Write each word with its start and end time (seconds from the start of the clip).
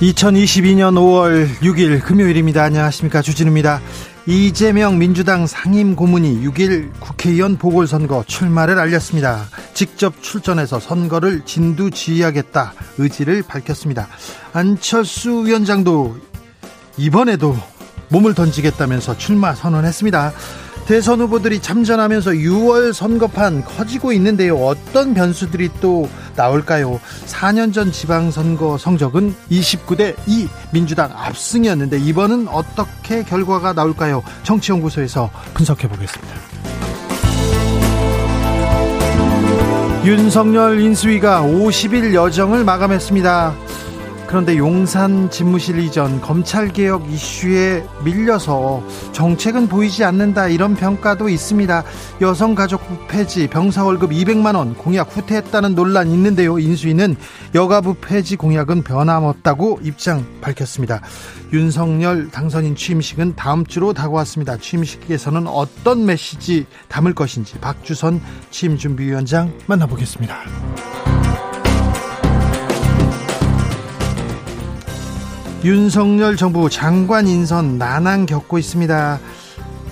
2022년 0.00 0.94
5월 0.94 1.48
6일 1.60 2.02
금요일입니다. 2.02 2.64
안녕하십니까. 2.64 3.22
주진우입니다. 3.22 3.80
이재명 4.26 4.98
민주당 4.98 5.46
상임 5.46 5.94
고문이 5.94 6.44
6일 6.44 6.90
국회의원 6.98 7.56
보궐선거 7.56 8.24
출마를 8.26 8.78
알렸습니다. 8.80 9.46
직접 9.72 10.20
출전해서 10.20 10.80
선거를 10.80 11.42
진두지휘하겠다 11.44 12.72
의지를 12.98 13.42
밝혔습니다. 13.46 14.08
안철수 14.52 15.44
위원장도 15.46 16.16
이번에도 16.96 17.56
몸을 18.08 18.34
던지겠다면서 18.34 19.16
출마 19.16 19.54
선언했습니다. 19.54 20.32
대선 20.86 21.20
후보들이 21.20 21.60
참전하면서 21.60 22.32
6월 22.32 22.92
선거판 22.92 23.64
커지고 23.64 24.12
있는데요. 24.12 24.56
어떤 24.56 25.14
변수들이 25.14 25.70
또 25.80 26.08
나올까요? 26.36 27.00
4년 27.26 27.72
전 27.72 27.90
지방선거 27.90 28.76
성적은 28.76 29.34
29대 29.50 30.14
2 30.26 30.48
민주당 30.72 31.10
압승이었는데 31.10 31.98
이번은 32.00 32.48
어떻게 32.48 33.22
결과가 33.24 33.72
나올까요? 33.72 34.22
정치연구소에서 34.42 35.30
분석해 35.54 35.88
보겠습니다. 35.88 36.34
윤석열 40.04 40.80
인수위가 40.82 41.40
50일 41.42 42.12
여정을 42.12 42.62
마감했습니다. 42.62 43.54
그런데 44.34 44.58
용산 44.58 45.30
집무실 45.30 45.78
이전 45.78 46.20
검찰개혁 46.20 47.08
이슈에 47.08 47.84
밀려서 48.02 48.82
정책은 49.12 49.68
보이지 49.68 50.02
않는다 50.02 50.48
이런 50.48 50.74
평가도 50.74 51.28
있습니다. 51.28 51.84
여성가족부 52.20 53.06
폐지, 53.06 53.46
병사월급 53.46 54.10
200만원 54.10 54.76
공약 54.76 55.16
후퇴했다는 55.16 55.76
논란이 55.76 56.12
있는데요. 56.12 56.58
인수위는 56.58 57.14
여가부 57.54 57.94
폐지 58.00 58.34
공약은 58.34 58.82
변함없다고 58.82 59.78
입장 59.84 60.26
밝혔습니다. 60.40 61.00
윤석열 61.52 62.28
당선인 62.32 62.74
취임식은 62.74 63.36
다음 63.36 63.64
주로 63.64 63.92
다가왔습니다. 63.92 64.56
취임식에서는 64.56 65.46
어떤 65.46 66.06
메시지 66.06 66.66
담을 66.88 67.14
것인지 67.14 67.60
박주선 67.60 68.20
취임준비위원장 68.50 69.52
만나보겠습니다. 69.68 71.13
윤석열 75.64 76.36
정부 76.36 76.68
장관 76.68 77.26
인선 77.26 77.78
난항 77.78 78.26
겪고 78.26 78.58
있습니다. 78.58 79.18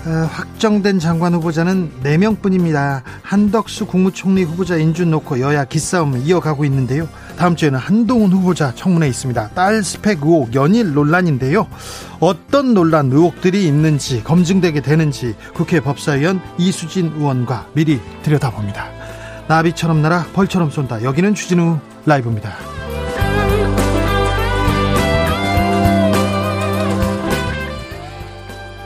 어, 0.05 0.11
확정된 0.31 0.99
장관 0.99 1.33
후보자는 1.33 1.93
4명뿐입니다. 2.05 3.03
한덕수 3.23 3.87
국무총리 3.87 4.43
후보자 4.43 4.77
인준 4.77 5.11
놓고 5.11 5.41
여야 5.41 5.65
기싸움을 5.65 6.27
이어가고 6.27 6.67
있는데요. 6.67 7.09
다음 7.39 7.57
주에는 7.57 7.79
한동훈 7.79 8.33
후보자 8.33 8.75
청문회 8.75 9.09
있습니다. 9.09 9.51
딸 9.55 9.83
스펙 9.83 10.19
의혹 10.23 10.55
연일 10.55 10.93
논란인데요. 10.93 11.67
어떤 12.21 12.75
논란 12.75 13.11
의혹들이 13.11 13.67
있는지 13.67 14.23
검증되게 14.23 14.83
되는지 14.83 15.35
국회 15.55 15.81
법사위원 15.81 16.43
이수진 16.59 17.13
의원과 17.17 17.69
미리 17.73 17.99
들여다봅니다. 18.25 18.91
나비처럼 19.49 20.03
날아 20.03 20.27
벌처럼 20.35 20.71
쏜다. 20.71 21.03
여기는 21.03 21.35
주진우 21.35 21.79
라이브입니다. 22.05 22.72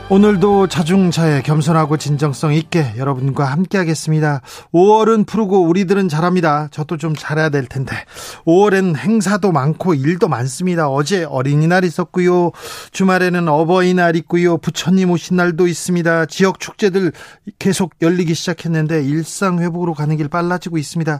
오늘도 0.09 0.67
자중차에 0.67 1.41
겸손하고 1.41 1.97
진정성 1.97 2.53
있게 2.53 2.93
여러분과 2.95 3.43
함께 3.43 3.77
하겠습니다. 3.77 4.39
5월은 4.73 5.27
푸르고 5.27 5.63
우리들은 5.67 6.07
잘합니다. 6.07 6.69
저도 6.71 6.95
좀 6.95 7.13
잘해야 7.13 7.49
될 7.49 7.65
텐데. 7.65 7.93
5월엔 8.45 8.95
행사도 8.95 9.51
많고 9.51 9.95
일도 9.95 10.29
많습니다. 10.29 10.87
어제 10.87 11.25
어린이날 11.25 11.83
있었고요. 11.83 12.51
주말에는 12.93 13.49
어버이날 13.49 14.15
있고요. 14.15 14.57
부처님 14.57 15.11
오신 15.11 15.35
날도 15.35 15.67
있습니다. 15.67 16.27
지역 16.27 16.61
축제들 16.61 17.11
계속 17.59 17.91
열리기 18.01 18.33
시작했는데 18.33 19.03
일상 19.03 19.59
회복으로 19.59 19.93
가는 19.93 20.15
길 20.15 20.29
빨라지고 20.29 20.77
있습니다. 20.77 21.19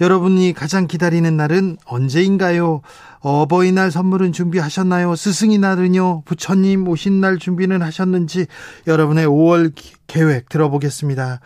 여러분이 0.00 0.54
가장 0.54 0.86
기다리는 0.86 1.36
날은 1.36 1.76
언제인가요? 1.84 2.80
어버이날 3.20 3.90
선물은 3.90 4.32
준비하셨나요? 4.32 5.14
스승의 5.14 5.58
날은요? 5.58 6.22
부처님 6.24 6.88
오신 6.88 7.20
날 7.20 7.38
준비는 7.38 7.82
하셨는지 7.82 8.46
여러분의 8.86 9.26
5월 9.26 9.72
계획 10.06 10.48
들어보겠습니다. 10.48 11.40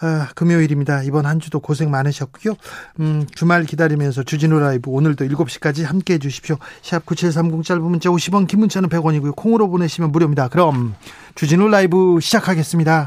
아, 0.00 0.28
금요일입니다. 0.34 1.02
이번 1.04 1.24
한 1.24 1.40
주도 1.40 1.60
고생 1.60 1.90
많으셨고요. 1.90 2.54
음, 3.00 3.26
주말 3.34 3.64
기다리면서 3.64 4.22
주진우 4.22 4.58
라이브 4.58 4.90
오늘도 4.90 5.24
7시까지 5.24 5.84
함께 5.84 6.14
해 6.14 6.18
주십시오. 6.18 6.56
샵 6.82 7.06
9730 7.06 7.64
짧은 7.64 7.82
문자 7.82 8.10
50원 8.10 8.46
긴 8.46 8.60
문자는 8.60 8.90
100원이고요. 8.90 9.34
콩으로 9.34 9.70
보내시면 9.70 10.12
무료입니다. 10.12 10.48
그럼 10.48 10.94
주진우 11.36 11.68
라이브 11.68 12.18
시작하겠습니다. 12.20 13.06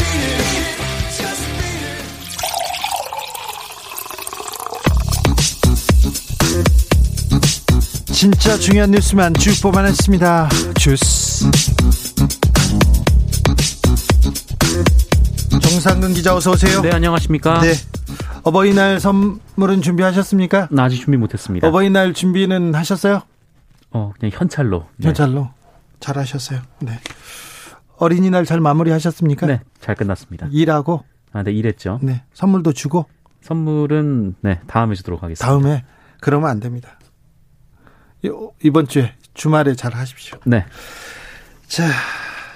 진짜 8.21 8.55
중요한 8.55 8.91
뉴스만 8.91 9.33
쭉 9.33 9.49
뽑아냈습니다. 9.63 10.49
주스. 10.79 11.49
정상근 15.59 16.13
기자 16.13 16.35
어서 16.35 16.51
오세요. 16.51 16.81
네, 16.81 16.91
안녕하십니까? 16.91 17.61
네. 17.61 17.73
어버이날 18.43 18.99
선물은 18.99 19.81
준비하셨습니까? 19.81 20.67
나 20.69 20.83
아직 20.83 20.97
준비 20.97 21.17
못했습니다. 21.17 21.67
어버이날 21.67 22.13
준비는 22.13 22.75
하셨어요? 22.75 23.23
어, 23.89 24.13
그냥 24.19 24.31
현찰로. 24.35 24.85
네. 24.97 25.07
현찰로. 25.07 25.49
잘하셨어요. 25.99 26.59
네. 26.81 26.99
어린이날 27.97 28.45
잘 28.45 28.59
마무리하셨습니까? 28.59 29.47
네, 29.47 29.61
잘 29.79 29.95
끝났습니다. 29.95 30.47
일하고. 30.51 31.03
아, 31.33 31.41
네, 31.41 31.53
일했죠. 31.53 31.97
네. 32.03 32.21
선물도 32.35 32.73
주고. 32.73 33.07
선물은 33.41 34.35
네 34.41 34.59
다음에 34.67 34.93
주도록 34.93 35.23
하겠습니다. 35.23 35.43
다음에 35.43 35.83
그러면 36.19 36.51
안 36.51 36.59
됩니다. 36.59 36.99
이번 38.63 38.87
주에 38.87 39.13
주말에 39.33 39.75
잘 39.75 39.93
하십시오. 39.93 40.37
네. 40.45 40.65
자, 41.67 41.83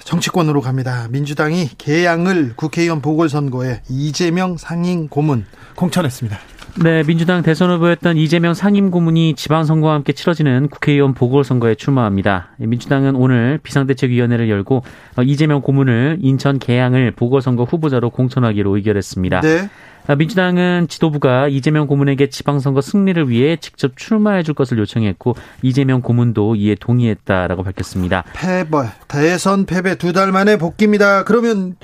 정치권으로 0.04 0.60
갑니다. 0.60 1.08
민주당이 1.10 1.70
개양을 1.78 2.52
국회의원 2.54 3.00
보궐선거에 3.02 3.82
이재명 3.88 4.56
상임 4.56 5.08
고문 5.08 5.46
공천했습니다. 5.74 6.38
네, 6.84 7.02
민주당 7.04 7.42
대선 7.42 7.70
후보였던 7.70 8.18
이재명 8.18 8.52
상임 8.52 8.90
고문이 8.90 9.34
지방선거와 9.34 9.94
함께 9.94 10.12
치러지는 10.12 10.68
국회의원 10.68 11.14
보궐선거에 11.14 11.74
출마합니다. 11.74 12.50
민주당은 12.58 13.16
오늘 13.16 13.58
비상대책위원회를 13.62 14.50
열고 14.50 14.82
이재명 15.24 15.62
고문을 15.62 16.18
인천 16.20 16.58
개양을 16.58 17.12
보궐선거 17.12 17.64
후보자로 17.64 18.10
공천하기로 18.10 18.76
의결했습니다. 18.76 19.40
네. 19.40 19.70
민주당은 20.14 20.86
지도부가 20.88 21.48
이재명 21.48 21.86
고문에게 21.86 22.28
지방선거 22.30 22.80
승리를 22.80 23.28
위해 23.28 23.56
직접 23.60 23.96
출마해 23.96 24.42
줄 24.44 24.54
것을 24.54 24.78
요청했고 24.78 25.34
이재명 25.62 26.00
고문도 26.02 26.54
이에 26.56 26.76
동의했다라고 26.76 27.62
밝혔습니다. 27.64 28.22
패배, 28.34 28.70
대선 29.08 29.66
패배 29.66 29.96
두 29.96 30.12
달 30.12 30.30
만에 30.32 30.56
복귀입니다. 30.58 31.24
그러면 31.24 31.76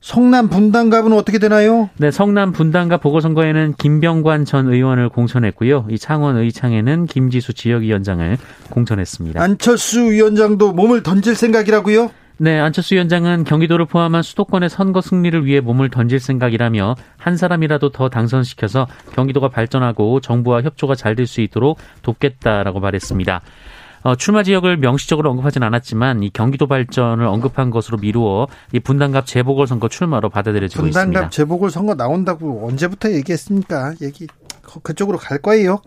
성남 0.00 0.48
분당갑은 0.48 1.12
어떻게 1.12 1.38
되나요? 1.38 1.88
네, 1.96 2.10
성남 2.10 2.50
분당갑 2.52 3.00
보궐선거에는 3.02 3.74
김병관 3.78 4.44
전 4.44 4.68
의원을 4.68 5.08
공천했고요. 5.08 5.86
이 5.90 5.98
창원 5.98 6.36
의창에는 6.36 7.06
김지수 7.06 7.54
지역위원장을 7.54 8.36
공천했습니다. 8.70 9.40
안철수 9.40 10.00
위원장도 10.10 10.72
몸을 10.72 11.04
던질 11.04 11.36
생각이라고요? 11.36 12.10
네, 12.38 12.58
안철수 12.58 12.94
위원장은 12.94 13.44
경기도를 13.44 13.86
포함한 13.86 14.22
수도권의 14.22 14.68
선거 14.68 15.00
승리를 15.00 15.44
위해 15.46 15.60
몸을 15.60 15.90
던질 15.90 16.18
생각이라며 16.18 16.96
한 17.16 17.36
사람이라도 17.36 17.90
더 17.90 18.08
당선시켜서 18.08 18.88
경기도가 19.14 19.48
발전하고 19.48 20.20
정부와 20.20 20.62
협조가 20.62 20.94
잘 20.96 21.14
될 21.14 21.26
수 21.26 21.40
있도록 21.40 21.78
돕겠다라고 22.02 22.80
말했습니다. 22.80 23.42
어, 24.04 24.16
출마 24.16 24.42
지역을 24.42 24.78
명시적으로 24.78 25.30
언급하진 25.30 25.62
않았지만 25.62 26.24
이 26.24 26.30
경기도 26.30 26.66
발전을 26.66 27.24
언급한 27.26 27.70
것으로 27.70 27.98
미루어 27.98 28.48
이 28.72 28.80
분당갑 28.80 29.26
재보궐선거 29.26 29.88
출마로 29.88 30.28
받아들여지고 30.30 30.82
분당갑 30.82 31.10
있습니다. 31.10 31.30
재보궐선거 31.30 31.94
나온다고 31.94 32.66
언제부터 32.66 33.12
얘기했습니까? 33.12 33.94
얘기 34.02 34.26
그쪽으로 34.82 35.18
갈 35.18 35.38
거예요. 35.38 35.80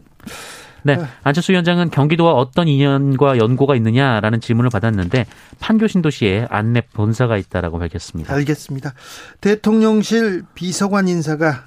네, 0.86 0.98
안철수 1.24 1.52
위원장은 1.52 1.90
경기도와 1.90 2.34
어떤 2.34 2.68
인연과 2.68 3.38
연고가 3.40 3.76
있느냐라는 3.76 4.40
질문을 4.40 4.70
받았는데 4.70 5.26
판교 5.60 5.88
신도시에 5.88 6.46
안내 6.50 6.82
본사가 6.94 7.38
있다라고 7.38 7.80
밝혔습니다. 7.80 8.34
알겠습니다. 8.34 8.94
대통령실 9.42 10.44
비서관 10.54 11.08
인사가 11.08 11.66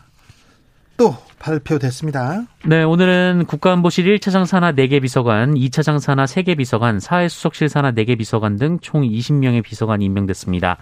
또 0.97 1.17
발표됐습니다. 1.39 2.43
네, 2.65 2.83
오늘은 2.83 3.45
국가안보실 3.47 4.19
1차장 4.19 4.47
산하 4.47 4.73
4개 4.73 5.01
비서관, 5.01 5.55
2차장 5.55 6.01
산하 6.01 6.25
3개 6.25 6.57
비서관, 6.57 6.99
사회수석실 7.01 7.69
산하 7.69 7.93
4개 7.93 8.19
비서관 8.19 8.57
등 8.57 8.79
총 8.81 9.03
20명의 9.03 9.63
비서관이 9.63 10.05
임명됐습니다. 10.05 10.77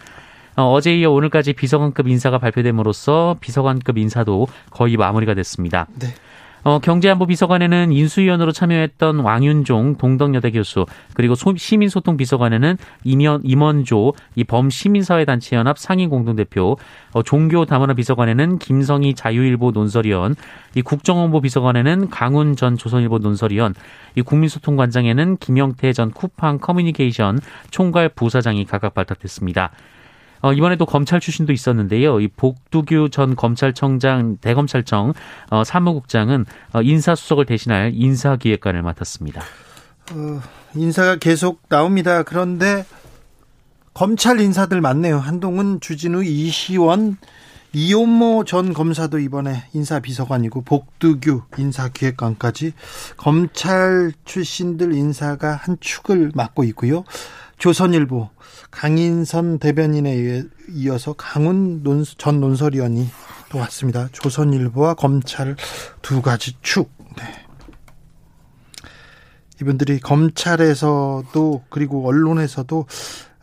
어, 0.56 0.80
제 0.80 0.94
이어 0.96 1.10
오늘까지 1.10 1.52
비서관급 1.52 2.08
인사가 2.08 2.38
발표됨으로써 2.38 3.36
비서관급 3.40 3.98
인사도 3.98 4.46
거의 4.70 4.96
마무리가 4.96 5.34
됐습니다. 5.34 5.86
네. 5.98 6.08
어, 6.66 6.80
경제안보 6.80 7.26
비서관에는 7.26 7.92
인수위원으로 7.92 8.50
참여했던 8.50 9.20
왕윤종 9.20 9.98
동덕여대 9.98 10.50
교수 10.50 10.84
그리고 11.14 11.36
소, 11.36 11.54
시민소통 11.56 12.16
비서관에는 12.16 12.76
임원, 13.04 13.40
임원조 13.44 14.14
이 14.34 14.42
범시민사회단체연합 14.42 15.78
상임 15.78 16.10
공동대표 16.10 16.76
어, 17.12 17.22
종교담원화 17.22 17.94
비서관에는 17.94 18.58
김성희 18.58 19.14
자유일보 19.14 19.70
논설위원 19.70 20.34
이 20.74 20.82
국정홍보 20.82 21.40
비서관에는 21.42 22.10
강훈 22.10 22.56
전 22.56 22.76
조선일보 22.76 23.18
논설위원 23.18 23.76
이 24.16 24.22
국민소통관장에는 24.22 25.36
김영태 25.36 25.92
전 25.92 26.10
쿠팡 26.10 26.58
커뮤니케이션 26.58 27.38
총괄 27.70 28.08
부사장이 28.08 28.64
각각 28.64 28.92
발탁됐습니다. 28.92 29.70
어, 30.46 30.52
이번에도 30.52 30.86
검찰 30.86 31.18
출신도 31.18 31.52
있었는데요. 31.52 32.20
이 32.20 32.28
복두규 32.28 33.08
전 33.10 33.34
검찰청장 33.34 34.36
대검찰청 34.40 35.12
어, 35.50 35.64
사무국장은 35.64 36.46
어, 36.72 36.82
인사수석을 36.82 37.46
대신할 37.46 37.90
인사기획관을 37.94 38.80
맡았습니다. 38.82 39.40
어, 40.12 40.40
인사가 40.76 41.16
계속 41.16 41.68
나옵니다. 41.68 42.22
그런데 42.22 42.84
검찰 43.92 44.38
인사들 44.38 44.80
많네요. 44.80 45.18
한동훈, 45.18 45.80
주진우, 45.80 46.22
이시원, 46.22 47.16
이온모 47.72 48.44
전 48.44 48.72
검사도 48.72 49.18
이번에 49.18 49.64
인사비서관이고 49.72 50.62
복두규 50.62 51.42
인사기획관까지 51.58 52.72
검찰 53.16 54.12
출신들 54.24 54.94
인사가 54.94 55.56
한 55.56 55.76
축을 55.80 56.30
맡고 56.34 56.62
있고요. 56.64 57.02
조선일보 57.58 58.28
강인선 58.70 59.58
대변인에 59.58 60.44
이어서 60.70 61.14
강훈 61.14 61.82
전 62.18 62.40
논설위원이 62.40 63.08
또 63.48 63.58
왔습니다. 63.58 64.08
조선일보와 64.12 64.94
검찰 64.94 65.56
두 66.02 66.20
가지 66.22 66.56
축. 66.62 66.90
네. 67.16 67.24
이분들이 69.60 70.00
검찰에서도 70.00 71.64
그리고 71.70 72.06
언론에서도 72.06 72.86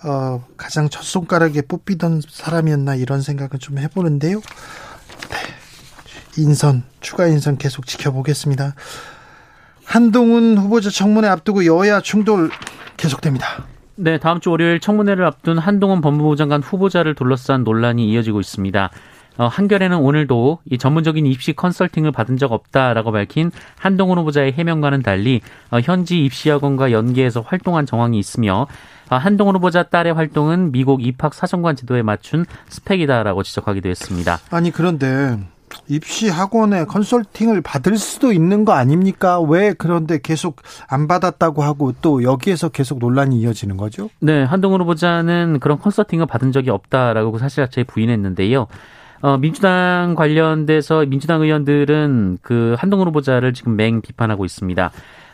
어, 0.03 0.45
가장 0.57 0.89
첫 0.89 1.01
손가락에 1.03 1.61
뽑히던 1.61 2.21
사람이었나 2.29 2.95
이런 2.95 3.21
생각을 3.21 3.57
좀 3.59 3.79
해보는데요. 3.79 4.41
네. 5.29 6.41
인선 6.41 6.83
추가 6.99 7.25
인선 7.27 7.57
계속 7.57 7.87
지켜보겠습니다. 7.87 8.75
한동훈 9.85 10.57
후보자 10.57 10.89
청문회 10.89 11.27
앞두고 11.29 11.65
여야 11.65 12.01
충돌 12.01 12.51
계속됩니다. 12.97 13.72
네, 13.95 14.17
다음 14.17 14.39
주 14.39 14.49
월요일 14.49 14.79
청문회를 14.79 15.23
앞둔 15.23 15.59
한동훈 15.59 16.01
법무부 16.01 16.35
장관 16.35 16.63
후보자를 16.63 17.13
둘러싼 17.13 17.63
논란이 17.63 18.09
이어지고 18.09 18.39
있습니다. 18.39 18.89
어, 19.37 19.47
한겨레는 19.47 19.97
오늘도 19.97 20.59
이 20.65 20.77
전문적인 20.77 21.25
입시 21.25 21.53
컨설팅을 21.53 22.11
받은 22.11 22.37
적 22.37 22.51
없다라고 22.51 23.11
밝힌 23.11 23.51
한동훈 23.77 24.17
후보자의 24.19 24.53
해명과는 24.53 25.03
달리 25.03 25.41
어, 25.71 25.79
현지 25.79 26.23
입시학원과 26.25 26.91
연계해서 26.91 27.41
활동한 27.41 27.85
정황이 27.85 28.17
있으며 28.17 28.67
어, 29.09 29.15
한동훈 29.15 29.55
후보자 29.55 29.83
딸의 29.83 30.13
활동은 30.13 30.71
미국 30.71 31.05
입학 31.05 31.33
사정관 31.33 31.75
제도에 31.75 32.01
맞춘 32.01 32.45
스펙이다라고 32.69 33.43
지적하기도 33.43 33.89
했습니다. 33.89 34.39
아니 34.49 34.71
그런데 34.71 35.37
입시 35.87 36.29
학원에 36.29 36.85
컨설팅을 36.85 37.61
받을 37.61 37.97
수도 37.97 38.31
있는 38.31 38.65
거 38.65 38.73
아닙니까? 38.73 39.39
왜 39.41 39.73
그런데 39.73 40.19
계속 40.21 40.61
안 40.87 41.07
받았다고 41.07 41.63
하고 41.63 41.93
또 42.01 42.23
여기에서 42.23 42.69
계속 42.69 42.99
논란이 42.99 43.39
이어지는 43.39 43.77
거죠? 43.77 44.09
네, 44.19 44.43
한동훈 44.43 44.81
후보자는 44.81 45.59
그런 45.59 45.79
컨설팅을 45.79 46.25
받은 46.25 46.51
적이 46.51 46.71
없다라고 46.71 47.37
사실 47.37 47.63
자체에 47.63 47.83
부인했는데요. 47.83 48.67
어, 49.21 49.37
민주당 49.37 50.15
관련돼서 50.15 51.05
민주당 51.05 51.41
의원들은 51.41 52.39
그 52.41 52.75
한동훈 52.77 53.07
후보자를 53.07 53.53
지금 53.53 53.77
맹 53.77 54.01
비판하고 54.01 54.43
있습니다. 54.43 54.91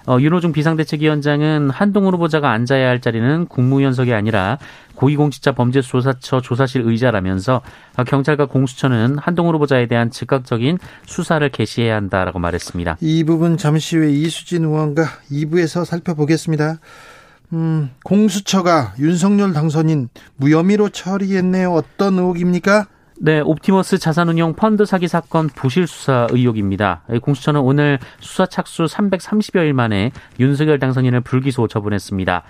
어, 0.10 0.20
윤호중 0.20 0.54
비상대책위원장은 0.54 1.70
한동훈 1.70 2.16
후보자가 2.16 2.50
앉아야 2.52 2.90
할 2.90 3.00
자리는 3.00 3.46
국무위원석이 3.46 4.12
아니라 4.12 4.58
고위공직자 4.96 5.52
범죄수사처 5.52 6.42
조사실 6.42 6.82
의자라면서 6.82 7.62
경찰과 8.08 8.48
공수처는 8.48 9.20
한동훈 9.20 9.54
후보자에 9.54 9.86
대한 9.86 10.10
즉각적인 10.10 10.80
수사를 11.06 11.48
개시해야 11.50 11.96
한다라고 11.96 12.40
말했습니다. 12.40 12.98
이 13.02 13.24
부분 13.24 13.56
잠시 13.58 13.98
후에 13.98 14.10
이수진 14.10 14.66
의원과 14.66 15.04
2부에서 15.32 15.86
살펴보겠습니다. 15.86 16.80
음, 17.54 17.92
공수처가 18.04 18.96
윤석열 18.98 19.54
당선인 19.54 20.10
무혐의로 20.38 20.90
처리했네요. 20.90 21.72
어떤 21.72 22.16
의혹입니까? 22.16 22.88
네, 23.22 23.42
옵티머스 23.42 23.98
자산운용 23.98 24.54
펀드 24.54 24.86
사기 24.86 25.10
사건 25.10 25.50
부실 25.50 25.88
수사 25.88 26.26
의혹입니다. 26.32 27.02
공수처는 27.22 27.60
오늘 27.60 28.00
수사 28.22 28.46
착수 28.46 28.86
330여일 28.86 29.74
만에 29.74 30.12
윤석열 30.40 30.80
당선인을 30.80 31.20
불기소 31.22 31.68
처분했습니다. 31.68 32.44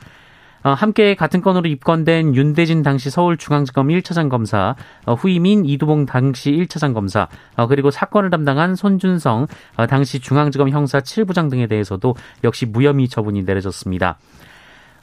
어, 0.61 0.69
함께 0.73 1.15
같은 1.15 1.41
건으로 1.41 1.67
입건된 1.67 2.35
윤대진 2.35 2.83
당시 2.83 3.09
서울중앙지검 3.09 3.87
1차장 3.87 4.29
검사, 4.29 4.75
어, 5.05 5.15
후임인 5.15 5.65
이두봉 5.65 6.05
당시 6.05 6.51
1차장 6.51 6.93
검사, 6.93 7.27
어, 7.55 7.65
그리고 7.65 7.89
사건을 7.89 8.29
담당한 8.29 8.75
손준성 8.75 9.47
당시 9.89 10.19
중앙지검 10.19 10.69
형사 10.69 10.99
7부장 10.99 11.49
등에 11.49 11.65
대해서도 11.65 12.15
역시 12.43 12.67
무혐의 12.67 13.07
처분이 13.07 13.41
내려졌습니다. 13.41 14.19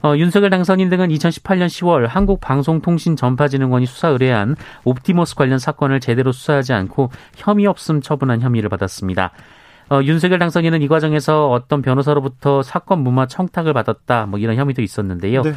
어, 0.07 0.17
윤석열 0.17 0.51
당선인 0.51 0.89
등은 0.89 1.09
2018년 1.09 1.67
10월 1.67 2.07
한국방송통신전파진흥원이 2.07 3.87
수사 3.87 4.09
의뢰한 4.09 4.55
옵티머스 4.85 5.35
관련 5.35 5.59
사건을 5.59 5.99
제대로 5.99 6.31
수사하지 6.31 6.73
않고 6.75 7.11
혐의 7.35 7.67
없음 7.67 8.01
처분한 8.01 8.41
혐의를 8.41 8.69
받았습니다. 8.69 9.33
어, 9.91 10.01
윤석열 10.05 10.39
당선인은 10.39 10.83
이 10.83 10.87
과정에서 10.87 11.51
어떤 11.51 11.83
변호사로부터 11.83 12.63
사건 12.63 13.01
무마 13.01 13.27
청탁을 13.27 13.73
받았다 13.73 14.27
뭐 14.27 14.39
이런 14.39 14.57
혐의도 14.57 14.81
있었는데요. 14.81 15.43
네. 15.43 15.55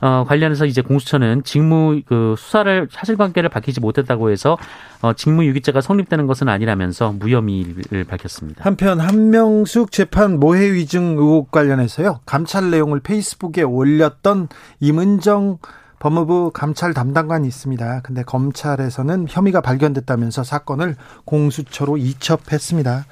어, 0.00 0.24
관련해서 0.26 0.66
이제 0.66 0.82
공수처는 0.82 1.44
직무 1.44 2.00
그 2.06 2.34
수사를 2.38 2.88
사실관계를 2.90 3.48
밝히지 3.48 3.80
못했다고 3.80 4.30
해서 4.30 4.58
어, 5.00 5.12
직무 5.12 5.44
유기죄가 5.44 5.80
성립되는 5.80 6.26
것은 6.26 6.48
아니라면서 6.48 7.12
무혐의를 7.12 8.04
밝혔습니다. 8.04 8.64
한편 8.64 9.00
한명숙 9.00 9.92
재판 9.92 10.38
모해 10.38 10.72
위증 10.72 11.16
의혹 11.18 11.50
관련해서요 11.50 12.20
감찰 12.26 12.70
내용을 12.70 13.00
페이스북에 13.00 13.62
올렸던 13.62 14.48
임은정 14.80 15.58
법무부 15.98 16.50
감찰 16.52 16.92
담당관이 16.92 17.48
있습니다. 17.48 18.02
근데 18.02 18.22
검찰에서는 18.24 19.26
혐의가 19.26 19.62
발견됐다면서 19.62 20.44
사건을 20.44 20.96
공수처로 21.24 21.96
이첩했습니다. 21.96 23.06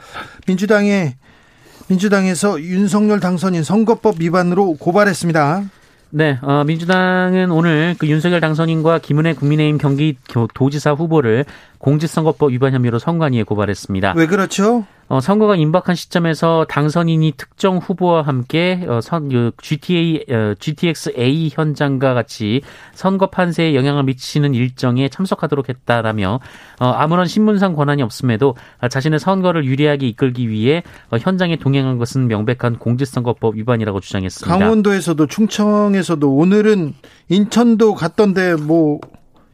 민주당의 0.46 1.14
민주당에서 1.88 2.60
윤석열 2.60 3.18
당선인 3.20 3.62
선거법 3.62 4.20
위반으로 4.20 4.74
고발했습니다. 4.74 5.62
네, 6.14 6.38
어, 6.42 6.62
민주당은 6.64 7.50
오늘 7.50 7.94
그 7.98 8.06
윤석열 8.06 8.40
당선인과 8.40 8.98
김은혜 8.98 9.32
국민의힘 9.32 9.78
경기 9.78 10.18
도지사 10.52 10.92
후보를 10.92 11.46
공직선거법 11.78 12.50
위반 12.50 12.74
혐의로 12.74 12.98
선관위에 12.98 13.44
고발했습니다. 13.44 14.12
왜 14.16 14.26
그렇죠? 14.26 14.84
어, 15.12 15.20
선거가 15.20 15.56
임박한 15.56 15.94
시점에서 15.94 16.64
당선인이 16.70 17.34
특정 17.36 17.76
후보와 17.76 18.22
함께 18.22 18.82
어, 18.88 19.02
선, 19.02 19.28
그 19.28 19.50
GTA, 19.60 20.24
어, 20.30 20.54
GTX-A 20.58 21.50
현장과 21.52 22.14
같이 22.14 22.62
선거 22.94 23.28
판세에 23.28 23.74
영향을 23.74 24.04
미치는 24.04 24.54
일정에 24.54 25.10
참석하도록 25.10 25.68
했다라며 25.68 26.40
어, 26.80 26.86
아무런 26.86 27.26
신문상 27.26 27.74
권한이 27.74 28.00
없음에도 28.00 28.56
자신의 28.88 29.18
선거를 29.18 29.66
유리하게 29.66 30.08
이끌기 30.08 30.48
위해 30.48 30.82
어, 31.10 31.18
현장에 31.18 31.56
동행한 31.56 31.98
것은 31.98 32.26
명백한 32.28 32.78
공직선거법 32.78 33.56
위반이라고 33.56 34.00
주장했습니다. 34.00 34.58
강원도에서도 34.58 35.26
충청에서도 35.26 36.34
오늘은 36.34 36.94
인천도 37.28 37.96
갔던데 37.96 38.54
뭐 38.54 38.98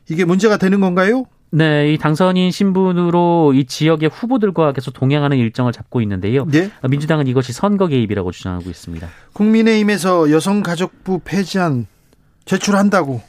이게 0.09 0.25
문제가 0.25 0.57
되는 0.57 0.79
건가요? 0.79 1.25
네, 1.51 1.93
이 1.93 1.99
당선인 1.99 2.51
신분으로 2.51 3.55
이 3.55 3.65
지역의 3.65 4.11
후보들과 4.11 4.73
계속 4.73 4.93
동행하는 4.93 5.39
일정을 5.39 5.73
잡고 5.73 6.01
있는데요. 6.03 6.45
네? 6.47 6.71
민주당은 6.87 7.27
이것이 7.27 7.53
선거 7.53 7.87
개입이라고 7.87 8.31
주장하고 8.33 8.69
있습니다. 8.69 9.09
국민의힘에서 9.33 10.31
여성가족부 10.31 11.21
폐지안 11.25 11.87
제출한다고 12.45 13.23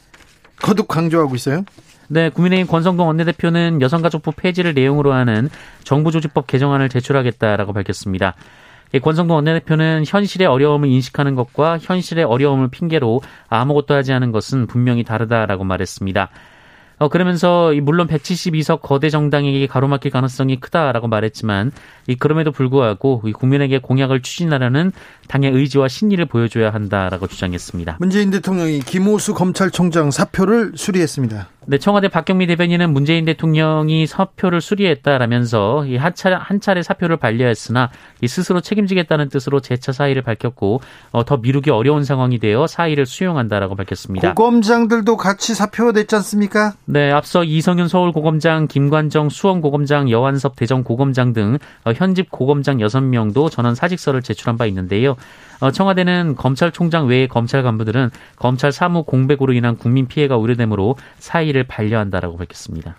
거듭 0.60 0.88
강조하고 0.88 1.34
있어요. 1.34 1.64
네, 2.08 2.28
국민의힘 2.28 2.66
권성동 2.66 3.06
원내대표는 3.06 3.80
여성가족부 3.80 4.32
폐지를 4.36 4.74
내용으로 4.74 5.12
하는 5.12 5.48
정부조직법 5.84 6.46
개정안을 6.46 6.88
제출하겠다라고 6.88 7.72
밝혔습니다. 7.72 8.34
권성동 9.02 9.36
원내대표는 9.36 10.02
현실의 10.06 10.48
어려움을 10.48 10.88
인식하는 10.88 11.36
것과 11.36 11.78
현실의 11.80 12.24
어려움을 12.24 12.68
핑계로 12.68 13.22
아무것도 13.48 13.94
하지 13.94 14.12
않은 14.12 14.32
것은 14.32 14.66
분명히 14.66 15.04
다르다라고 15.04 15.62
말했습니다. 15.62 16.30
어, 17.00 17.08
그러면서 17.08 17.72
물론 17.82 18.06
172석 18.06 18.82
거대 18.82 19.08
정당에게 19.08 19.66
가로막힐 19.66 20.10
가능성이 20.10 20.60
크다라고 20.60 21.08
말했지만 21.08 21.72
이 22.06 22.14
그럼에도 22.14 22.52
불구하고 22.52 23.22
이 23.24 23.32
국민에게 23.32 23.78
공약을 23.78 24.20
추진하려는 24.20 24.92
당의 25.26 25.50
의지와 25.50 25.88
신의를 25.88 26.26
보여줘야 26.26 26.70
한다라고 26.74 27.26
주장했습니다. 27.26 27.96
문재인 28.00 28.30
대통령이 28.30 28.80
김호수 28.80 29.32
검찰총장 29.32 30.10
사표를 30.10 30.72
수리했습니다. 30.76 31.48
네, 31.66 31.78
청와대 31.78 32.08
박경미 32.08 32.46
대변인은 32.48 32.92
문재인 32.92 33.24
대통령이 33.24 34.06
사표를 34.06 34.60
수리했다라면서 34.60 35.86
이 35.86 35.96
한 36.00 36.14
차례 36.14 36.34
한 36.34 36.60
차례 36.60 36.82
사표를 36.82 37.16
반려했으나 37.18 37.90
이 38.22 38.28
스스로 38.28 38.60
책임지겠다는 38.60 39.28
뜻으로 39.28 39.60
재차 39.60 39.92
사의를 39.92 40.22
밝혔고 40.22 40.80
어, 41.12 41.24
더 41.24 41.36
미루기 41.36 41.70
어려운 41.70 42.04
상황이 42.04 42.38
되어 42.38 42.66
사의를 42.66 43.06
수용한다라고 43.06 43.76
밝혔습니다. 43.76 44.34
고검장들도 44.34 45.16
같이 45.16 45.54
사표가 45.54 45.92
됐지 45.92 46.16
않습니까? 46.16 46.74
네, 46.92 47.12
앞서 47.12 47.44
이성윤 47.44 47.86
서울고검장, 47.86 48.66
김관정 48.66 49.28
수원고검장, 49.28 50.10
여한섭 50.10 50.56
대전고검장 50.56 51.32
등 51.32 51.56
어, 51.84 51.92
현직 51.92 52.32
고검장 52.32 52.78
6명도 52.78 53.48
전원 53.48 53.76
사직서를 53.76 54.22
제출한 54.22 54.58
바 54.58 54.66
있는데요. 54.66 55.14
어, 55.60 55.70
청와대는 55.70 56.34
검찰총장 56.34 57.06
외의 57.06 57.28
검찰 57.28 57.62
간부들은 57.62 58.10
검찰 58.34 58.72
사무 58.72 59.04
공백으로 59.04 59.52
인한 59.52 59.76
국민 59.76 60.08
피해가 60.08 60.36
우려되므로 60.36 60.96
사의를 61.20 61.62
반려한다라고 61.62 62.36
밝혔습니다. 62.36 62.96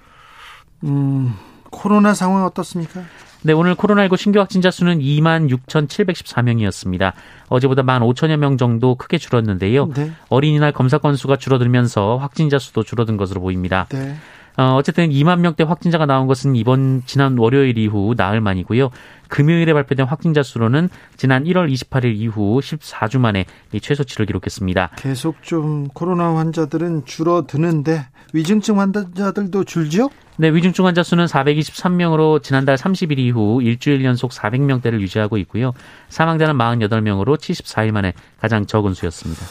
음, 0.86 1.34
코로나 1.72 2.14
상황 2.14 2.46
어떻습니까? 2.46 3.02
네, 3.44 3.54
오늘 3.54 3.74
코로나19 3.74 4.18
신규 4.18 4.40
확진자 4.40 4.70
수는 4.70 5.00
2만 5.00 5.50
6,714명이었습니다. 5.50 7.14
어제보다 7.50 7.82
1만 7.82 8.04
5천여 8.04 8.38
명 8.38 8.58
정도 8.58 8.94
크게 8.94 9.18
줄었는데요. 9.18 9.88
네. 9.96 10.12
어린이날 10.30 10.72
검사 10.72 11.00
건수가 11.00 11.38
줄어들면서 11.38 12.18
확진자 12.18 12.60
수도 12.60 12.84
줄어든 12.84 13.18
것으로 13.18 13.42
보입니다. 13.42 13.88
네. 13.90 14.16
어, 14.58 14.76
어쨌든 14.76 15.10
2만 15.10 15.40
명대 15.40 15.64
확진자가 15.64 16.06
나온 16.06 16.28
것은 16.28 16.56
이번 16.56 17.02
지난 17.06 17.38
월요일 17.38 17.78
이후 17.78 18.14
나흘 18.16 18.42
만이고요. 18.42 18.90
금요일에 19.30 19.74
발표된 19.74 20.06
확진자 20.06 20.44
수로는 20.44 20.90
지난 21.16 21.46
1월 21.46 21.72
28일 21.72 22.16
이후 22.16 22.60
14주 22.62 23.18
만에 23.20 23.46
최소치를 23.82 24.26
기록했습니다. 24.26 24.92
계속 24.98 25.42
좀 25.42 25.88
코로나 25.88 26.36
환자들은 26.36 27.06
줄어드는데 27.06 28.08
위중증 28.34 28.80
환자들도 28.80 29.64
줄죠? 29.64 30.10
네, 30.42 30.52
위중증 30.52 30.88
환자 30.88 31.04
수는 31.04 31.26
423명으로 31.26 32.42
지난달 32.42 32.76
30일 32.76 33.20
이후 33.20 33.62
일주일 33.62 34.04
연속 34.04 34.32
400명대를 34.32 35.00
유지하고 35.00 35.38
있고요. 35.38 35.72
사망자는 36.10 36.56
48명으로 36.56 37.38
74일 37.38 37.92
만에 37.92 38.14
가장 38.40 38.66
적은 38.66 38.96
수였습니다. 38.96 39.46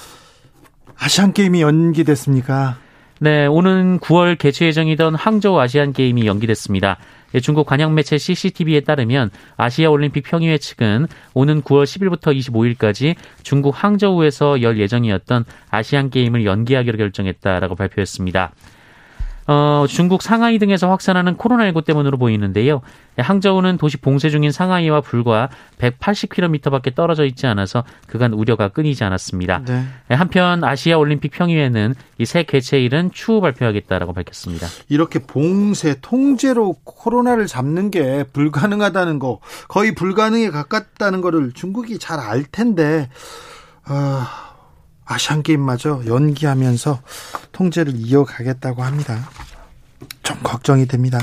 아시안 0.96 1.32
게임이 1.32 1.62
연기됐습니까? 1.62 2.78
네, 3.20 3.46
오는 3.46 4.00
9월 4.00 4.36
개최 4.36 4.66
예정이던 4.66 5.14
항저우 5.14 5.60
아시안 5.60 5.92
게임이 5.92 6.26
연기됐습니다. 6.26 6.98
예, 7.34 7.38
중국 7.38 7.68
관영 7.68 7.94
매체 7.94 8.18
CCTV에 8.18 8.80
따르면 8.80 9.30
아시아 9.56 9.90
올림픽 9.90 10.24
평의회 10.24 10.58
측은 10.58 11.06
오는 11.34 11.62
9월 11.62 11.84
10일부터 11.84 12.36
25일까지 12.36 13.14
중국 13.44 13.80
항저우에서 13.80 14.60
열 14.62 14.80
예정이었던 14.80 15.44
아시안 15.70 16.10
게임을 16.10 16.44
연기하기로 16.44 16.98
결정했다라고 16.98 17.76
발표했습니다. 17.76 18.50
어, 19.52 19.84
중국 19.88 20.22
상하이 20.22 20.60
등에서 20.60 20.88
확산하는 20.88 21.36
코로나19 21.36 21.84
때문으로 21.84 22.18
보이는데요. 22.18 22.82
항저우는 23.18 23.78
도시 23.78 23.96
봉쇄 23.96 24.30
중인 24.30 24.52
상하이와 24.52 25.00
불과 25.00 25.48
180km밖에 25.78 26.94
떨어져 26.94 27.24
있지 27.24 27.48
않아서 27.48 27.82
그간 28.06 28.32
우려가 28.32 28.68
끊이지 28.68 29.02
않았습니다. 29.02 29.62
네. 29.66 30.14
한편 30.14 30.62
아시아 30.62 30.98
올림픽 30.98 31.32
평의회는 31.32 31.94
이 32.18 32.24
새 32.24 32.44
개최일은 32.44 33.10
추후 33.12 33.40
발표하겠다라고 33.40 34.12
밝혔습니다. 34.12 34.68
이렇게 34.88 35.18
봉쇄 35.18 35.96
통제로 36.00 36.74
코로나를 36.84 37.48
잡는 37.48 37.90
게 37.90 38.22
불가능하다는 38.32 39.18
거, 39.18 39.40
거의 39.66 39.96
불가능에 39.96 40.50
가깝다는 40.50 41.22
거를 41.22 41.50
중국이 41.54 41.98
잘 41.98 42.20
알 42.20 42.44
텐데. 42.44 43.08
아... 43.84 44.49
아시안 45.10 45.42
게임마저 45.42 46.02
연기하면서 46.06 47.00
통제를 47.50 47.94
이어가겠다고 47.96 48.84
합니다. 48.84 49.28
좀 50.22 50.38
걱정이 50.44 50.86
됩니다. 50.86 51.18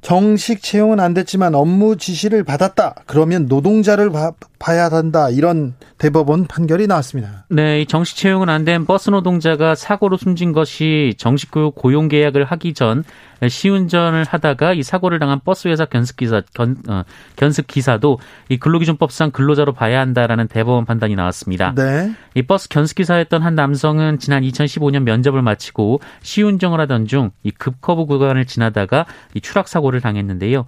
정식 0.00 0.62
채용은 0.62 1.00
안 1.00 1.12
됐지만 1.12 1.56
업무 1.56 1.96
지시를 1.96 2.44
받았다. 2.44 2.94
그러면 3.06 3.46
노동자를 3.46 4.10
봐, 4.10 4.32
봐야 4.60 4.88
한다. 4.88 5.28
이런 5.28 5.74
대법원 6.00 6.46
판결이 6.46 6.86
나왔습니다. 6.86 7.44
네, 7.50 7.84
정식 7.84 8.16
채용은 8.16 8.48
안 8.48 8.64
된 8.64 8.86
버스 8.86 9.10
노동자가 9.10 9.74
사고로 9.74 10.16
숨진 10.16 10.52
것이 10.52 11.14
정식 11.18 11.50
고용 11.50 12.08
계약을 12.08 12.44
하기 12.44 12.72
전 12.72 13.04
시운전을 13.46 14.24
하다가 14.24 14.72
이 14.72 14.82
사고를 14.82 15.18
당한 15.18 15.40
버스 15.44 15.68
회사 15.68 15.84
견습 15.84 16.16
기사 16.16 16.40
견, 16.54 16.76
어, 16.88 17.02
견습 17.36 17.66
기사도 17.66 18.18
이 18.48 18.56
근로기준법상 18.58 19.30
근로자로 19.30 19.72
봐야 19.74 20.00
한다라는 20.00 20.48
대법원 20.48 20.86
판단이 20.86 21.16
나왔습니다. 21.16 21.74
네. 21.74 22.12
이 22.34 22.42
버스 22.42 22.68
견습 22.70 22.96
기사였던 22.96 23.42
한 23.42 23.54
남성은 23.54 24.18
지난 24.20 24.42
2015년 24.42 25.02
면접을 25.02 25.42
마치고 25.42 26.00
시운전을 26.22 26.80
하던 26.80 27.06
중 27.06 27.30
이 27.42 27.50
급커브 27.50 28.06
구간을 28.06 28.46
지나다가 28.46 29.04
이 29.34 29.40
추락 29.42 29.68
사고를 29.68 30.00
당했는데요. 30.00 30.64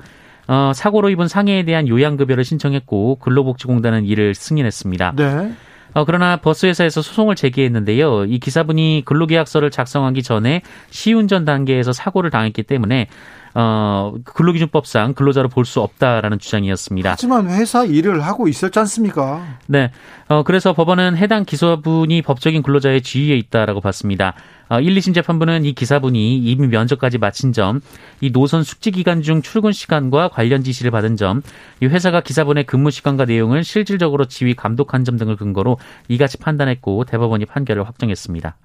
어, 0.48 0.72
사고로 0.74 1.10
입은 1.10 1.28
상해에 1.28 1.64
대한 1.64 1.88
요양급여를 1.88 2.44
신청했고 2.44 3.16
근로복지공단은 3.16 4.04
이를 4.04 4.34
승인했습니다. 4.34 5.14
네. 5.16 5.52
어, 5.94 6.04
그러나 6.04 6.36
버스 6.36 6.66
회사에서 6.66 7.02
소송을 7.02 7.34
제기했는데요. 7.36 8.24
이 8.24 8.38
기사분이 8.38 9.02
근로계약서를 9.04 9.70
작성하기 9.70 10.22
전에 10.22 10.62
시운전 10.90 11.44
단계에서 11.44 11.92
사고를 11.92 12.30
당했기 12.30 12.62
때문에 12.62 13.08
어, 13.54 14.14
근로기준법상 14.24 15.14
근로자로 15.14 15.48
볼 15.48 15.62
수 15.64 15.80
없다라는 15.80 16.38
주장이었습니다. 16.38 17.12
하지만 17.12 17.48
회사 17.48 17.84
일을 17.84 18.20
하고 18.26 18.48
있었지 18.48 18.78
않습니까? 18.80 19.58
네. 19.66 19.90
어, 20.28 20.42
그래서 20.42 20.72
법원은 20.72 21.16
해당 21.16 21.44
기소분이 21.44 22.22
법적인 22.22 22.62
근로자의 22.62 23.02
지위에 23.02 23.36
있다라고 23.36 23.80
봤습니다. 23.80 24.34
어, 24.68 24.80
1, 24.80 24.94
2심 24.96 25.14
재판부는 25.14 25.64
이 25.64 25.72
기사분이 25.74 26.38
이미 26.38 26.66
면접까지 26.66 27.18
마친 27.18 27.52
점, 27.52 27.80
이 28.20 28.32
노선 28.32 28.62
숙지 28.64 28.90
기간 28.90 29.22
중 29.22 29.42
출근 29.42 29.70
시간과 29.72 30.28
관련 30.28 30.62
지시를 30.64 30.90
받은 30.90 31.16
점, 31.16 31.42
이 31.80 31.86
회사가 31.86 32.22
기사분의 32.22 32.64
근무 32.64 32.90
시간과 32.90 33.26
내용을 33.26 33.64
실질적으로 33.64 34.24
지휘 34.24 34.54
감독한 34.54 35.04
점 35.04 35.16
등을 35.18 35.36
근거로 35.36 35.78
이같이 36.08 36.38
판단했고 36.38 37.04
대법원이 37.04 37.44
판결을 37.46 37.86
확정했습니다. 37.86 38.56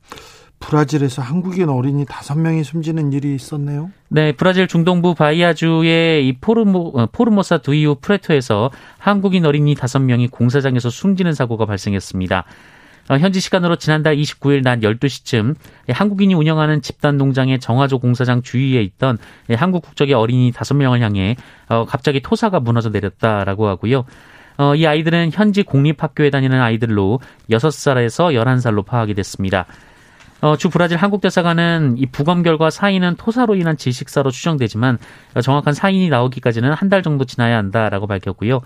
브라질에서 0.59 1.21
한국인 1.21 1.69
어린이 1.69 2.05
다섯 2.05 2.37
명이 2.37 2.63
숨지는 2.63 3.13
일이 3.13 3.35
있었네요. 3.35 3.91
네, 4.09 4.31
브라질 4.31 4.67
중동부 4.67 5.15
바이아주의 5.15 6.27
이 6.27 6.33
포르모, 6.33 6.91
어, 6.95 7.05
포르모사 7.11 7.59
두이우 7.59 7.97
프레토에서 8.01 8.71
한국인 8.97 9.45
어린이 9.45 9.75
다섯 9.75 9.99
명이 9.99 10.27
공사장에서 10.29 10.89
숨지는 10.89 11.33
사고가 11.33 11.65
발생했습니다. 11.65 12.45
어, 13.09 13.17
현지 13.17 13.39
시간으로 13.39 13.77
지난달 13.77 14.17
29일 14.17 14.63
낮 14.63 14.79
12시쯤 14.79 15.55
한국인이 15.89 16.33
운영하는 16.33 16.81
집단 16.81 17.17
농장의 17.17 17.59
정화조 17.59 17.99
공사장 17.99 18.41
주위에 18.41 18.81
있던 18.81 19.17
한국 19.55 19.83
국적의 19.83 20.13
어린이 20.13 20.51
다섯 20.51 20.73
명을 20.73 21.01
향해 21.01 21.37
어, 21.69 21.85
갑자기 21.85 22.19
토사가 22.21 22.59
무너져 22.59 22.89
내렸다라고 22.89 23.67
하고요. 23.67 24.05
이 24.75 24.87
아이들은 24.87 25.29
현지 25.33 25.61
공립학교에 25.61 26.31
다니는 26.31 26.59
아이들로 26.59 27.19
6살에서 27.51 28.33
11살로 28.33 28.83
파악이 28.83 29.13
됐습니다. 29.13 29.67
어, 30.41 30.55
주 30.57 30.69
브라질 30.69 30.97
한국 30.97 31.21
대사관은 31.21 31.95
이 31.97 32.05
부검 32.05 32.43
결과 32.43 32.69
사인은 32.69 33.15
토사로 33.17 33.55
인한 33.55 33.75
질식사로 33.77 34.31
추정되지만 34.31 34.97
정확한 35.41 35.73
사인이 35.73 36.09
나오기까지는 36.09 36.73
한 36.73 36.87
달 36.89 37.03
정도 37.03 37.25
지나야 37.25 37.57
한다라고 37.57 38.07
밝혔고요. 38.07 38.61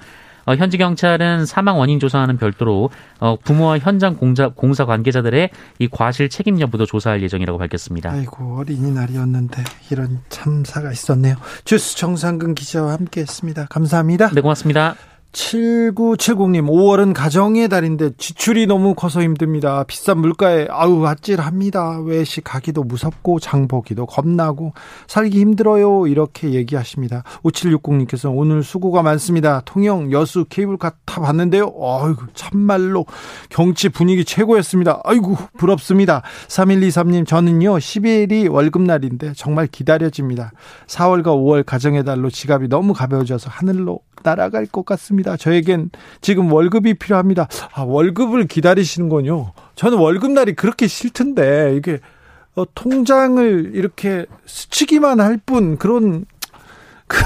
어, 0.46 0.56
현지 0.56 0.78
경찰은 0.78 1.46
사망 1.46 1.80
원인 1.80 2.00
조사하는 2.00 2.38
별도로 2.38 2.90
어, 3.20 3.36
부모와 3.44 3.78
현장 3.80 4.16
공자, 4.16 4.50
공사 4.50 4.86
관계자들의 4.86 5.50
이 5.80 5.88
과실 5.88 6.30
책임 6.30 6.60
여부도 6.60 6.86
조사할 6.88 7.22
예정이라고 7.22 7.58
밝혔습니다. 7.60 8.12
아이고 8.12 8.58
어린이날이었는데 8.58 9.64
이런 9.92 10.20
참사가 10.30 10.92
있었네요. 10.92 11.36
주스 11.64 11.96
정상근 11.96 12.56
기자와 12.56 12.94
함께했습니다. 12.94 13.68
감사합니다. 13.70 14.30
네 14.32 14.42
고맙습니다. 14.42 14.96
7970님, 15.32 16.68
5월은 16.68 17.14
가정의 17.14 17.70
달인데 17.70 18.12
지출이 18.18 18.68
너무 18.68 18.94
커서 18.96 19.22
힘듭니다. 19.22 19.84
비싼 19.86 20.20
물가에 20.20 20.68
아우 20.70 21.06
아찔합니다. 21.06 22.02
외식 22.02 22.44
가기도 22.44 22.84
무섭고 22.84 23.40
장보기도 23.40 24.08
겁나고 24.08 24.74
살기 25.08 25.40
힘들어요. 25.40 26.08
이렇게 26.08 26.52
얘기하십니다. 26.52 27.24
5760님께서 27.44 28.32
오늘 28.36 28.62
수고가 28.62 29.04
많습니다. 29.04 29.62
통영 29.64 30.12
여수 30.12 30.46
케이블카 30.50 30.92
타 31.06 31.22
봤는데요. 31.22 31.74
아이고 31.82 32.24
참말로 32.34 33.06
경치 33.50 33.88
분위기 33.88 34.26
최고였습니다. 34.26 35.00
아이고 35.06 35.38
부럽습니다. 35.58 36.24
3123님 36.50 37.26
저는요 37.26 37.78
12일이 37.78 38.52
월급날인데 38.52 39.34
정말 39.36 39.68
기다려집니다. 39.68 40.52
4월과 40.88 41.28
5월 41.28 41.66
가정의 41.66 42.04
달로 42.04 42.30
지갑이 42.30 42.68
너무 42.68 42.94
가벼워져서 42.94 43.50
하늘로 43.50 44.02
날아갈 44.24 44.66
것 44.66 44.86
같습니다. 44.86 45.38
저에겐 45.38 45.90
지금 46.22 46.52
월급이 46.52 46.96
필요합니다. 46.96 47.48
아, 47.74 47.82
월급을 47.84 48.48
기다리시는군요. 48.48 49.54
저는 49.76 49.98
월급날이 49.98 50.54
그렇게 50.56 50.88
싫던데, 50.88 51.76
이게, 51.78 52.00
어, 52.56 52.66
통장을 52.76 53.72
이렇게 53.74 54.26
스치기만 54.46 55.20
할 55.20 55.38
뿐, 55.38 55.78
그런, 55.78 56.26
그, 57.08 57.18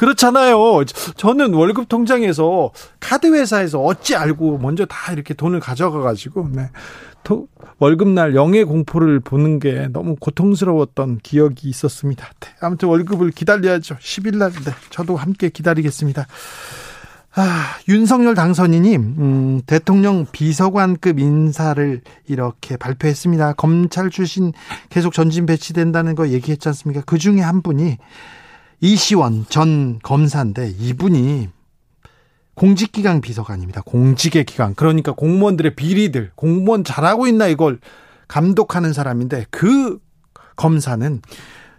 그렇잖아요. 0.00 0.84
저는 1.16 1.52
월급 1.52 1.90
통장에서 1.90 2.70
카드 3.00 3.26
회사에서 3.34 3.80
어찌 3.80 4.16
알고 4.16 4.56
먼저 4.56 4.86
다 4.86 5.12
이렇게 5.12 5.34
돈을 5.34 5.60
가져가 5.60 6.00
가지고 6.00 6.48
네. 6.50 6.70
월급날 7.78 8.34
영예 8.34 8.64
공포를 8.64 9.20
보는 9.20 9.58
게 9.58 9.88
너무 9.92 10.16
고통스러웠던 10.16 11.20
기억이 11.22 11.68
있었습니다. 11.68 12.30
네. 12.40 12.48
아무튼 12.60 12.88
월급을 12.88 13.30
기다려야죠. 13.30 13.96
10일 13.96 14.36
날 14.36 14.52
네. 14.52 14.72
저도 14.90 15.16
함께 15.16 15.48
기다리겠습니다. 15.48 16.26
아, 17.36 17.76
윤석열 17.88 18.34
당선인이 18.34 18.96
음, 18.96 19.60
대통령 19.64 20.26
비서관급 20.30 21.20
인사를 21.20 22.00
이렇게 22.26 22.76
발표했습니다. 22.76 23.52
검찰 23.52 24.10
출신 24.10 24.52
계속 24.88 25.12
전진 25.12 25.46
배치된다는 25.46 26.16
거 26.16 26.28
얘기했지 26.28 26.68
않습니까? 26.68 27.02
그 27.06 27.18
중에 27.18 27.40
한 27.40 27.62
분이 27.62 27.98
이시원 28.80 29.46
전 29.48 30.00
검사인데 30.02 30.74
이분이 30.78 31.48
공직기강 32.60 33.22
비서관입니다. 33.22 33.80
공직의 33.86 34.44
기강. 34.44 34.74
그러니까 34.74 35.12
공무원들의 35.12 35.76
비리들, 35.76 36.32
공무원 36.34 36.84
잘하고 36.84 37.26
있나 37.26 37.46
이걸 37.46 37.78
감독하는 38.28 38.92
사람인데 38.92 39.46
그 39.50 39.98
검사는 40.56 41.22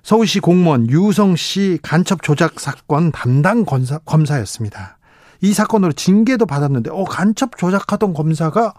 서울시 0.01 0.39
공무원 0.39 0.89
유성 0.89 1.35
씨 1.35 1.77
간첩 1.83 2.23
조작 2.23 2.59
사건 2.59 3.11
담당 3.11 3.63
검사, 3.63 3.99
검사였습니다. 3.99 4.97
이 5.41 5.53
사건으로 5.53 5.91
징계도 5.93 6.47
받았는데, 6.47 6.89
어, 6.89 7.03
간첩 7.03 7.57
조작하던 7.57 8.15
검사가 8.15 8.73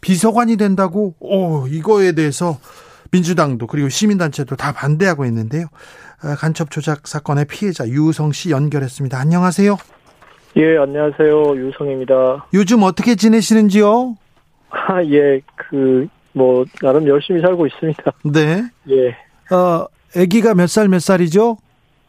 비서관이 0.00 0.56
된다고, 0.56 1.14
어, 1.20 1.68
이거에 1.68 2.10
대해서 2.10 2.58
민주당도 3.12 3.68
그리고 3.68 3.88
시민단체도 3.88 4.56
다 4.56 4.72
반대하고 4.72 5.24
있는데요. 5.26 5.68
아, 6.22 6.34
간첩 6.34 6.72
조작 6.72 7.06
사건의 7.06 7.44
피해자 7.44 7.86
유성 7.86 8.32
씨 8.32 8.50
연결했습니다. 8.50 9.16
안녕하세요. 9.16 9.76
예, 10.56 10.78
안녕하세요. 10.78 11.56
유성입니다. 11.56 12.46
요즘 12.54 12.82
어떻게 12.82 13.14
지내시는지요? 13.14 14.16
아, 14.70 15.02
예, 15.04 15.40
그, 15.54 16.06
뭐, 16.32 16.64
나름 16.80 17.06
열심히 17.06 17.40
살고 17.42 17.66
있습니다. 17.66 18.02
네. 18.24 18.62
예. 18.90 19.08
어, 19.54 19.86
아기가 20.16 20.54
몇 20.54 20.66
살 20.66 20.88
몇 20.88 21.00
살이죠? 21.00 21.58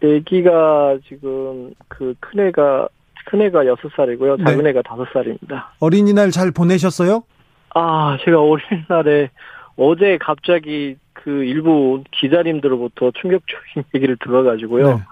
아기가 0.01 0.97
지금 1.07 1.73
그 1.87 2.13
큰애가 2.21 2.87
큰애가 3.25 3.65
여섯 3.65 3.91
살이고요. 3.95 4.37
작은 4.37 4.63
네. 4.63 4.69
애가 4.69 4.81
다섯 4.83 5.05
살입니다. 5.11 5.73
어린이날 5.79 6.31
잘 6.31 6.51
보내셨어요? 6.51 7.23
아, 7.75 8.17
제가 8.23 8.39
어린이날에 8.41 9.29
어제 9.75 10.17
갑자기 10.21 10.95
그 11.13 11.43
일부 11.43 12.01
기자님들로부터 12.11 13.11
충격적인 13.19 13.83
얘기를 13.95 14.15
들어가지고요. 14.23 14.87
네. 14.87 15.03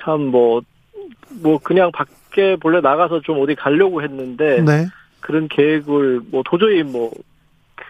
참 0.00 0.22
뭐, 0.26 0.62
뭐 1.42 1.58
그냥 1.62 1.92
밖 1.92 2.08
에 2.38 2.56
본래 2.56 2.80
나가서 2.80 3.20
좀 3.20 3.40
어디 3.42 3.54
가려고 3.54 4.02
했는데 4.02 4.62
네. 4.62 4.86
그런 5.20 5.48
계획을 5.48 6.20
뭐 6.30 6.42
도저히 6.44 6.82
뭐 6.82 7.10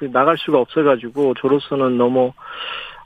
그 0.03 0.11
나갈 0.11 0.37
수가 0.37 0.59
없어가지고 0.59 1.35
저로서는 1.41 1.97
너무 1.97 2.33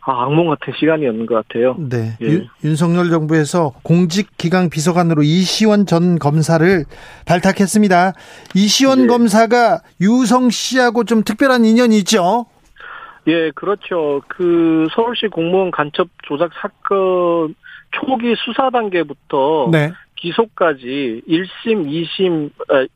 아, 0.01 0.23
악몽 0.23 0.49
같은 0.49 0.73
시간이었는 0.79 1.27
것 1.27 1.35
같아요. 1.35 1.77
네. 1.79 2.17
예. 2.23 2.27
윤, 2.27 2.49
윤석열 2.65 3.11
정부에서 3.11 3.75
공직기강 3.83 4.71
비서관으로 4.71 5.23
이시원 5.23 5.85
전 5.85 6.19
검사를 6.19 6.85
발탁했습니다. 7.27 8.13
이시원 8.55 9.03
예. 9.03 9.07
검사가 9.09 9.81
유성 10.01 10.51
씨하고 10.51 11.05
좀 11.05 11.23
특별한 11.23 11.65
인연이 11.67 11.99
있죠? 11.99 12.47
예, 13.27 13.51
그렇죠. 13.51 14.23
그 14.29 14.87
서울시 14.95 15.27
공무원 15.27 15.73
간첩 15.73 16.09
조작 16.23 16.51
사건 16.63 17.55
초기 17.91 18.35
수사 18.37 18.71
단계부터 18.71 19.69
네. 19.73 19.93
기소까지 20.17 21.23
1심, 21.29 21.87
2심, 21.87 22.51
아, 22.71 22.87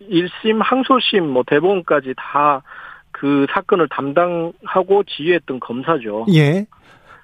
1심, 0.00 0.58
항소심, 0.60 1.28
뭐 1.28 1.42
대법원까지 1.46 2.14
다 2.16 2.62
그 3.12 3.46
사건을 3.52 3.88
담당하고 3.88 5.04
지휘했던 5.06 5.60
검사죠. 5.60 6.26
예. 6.34 6.66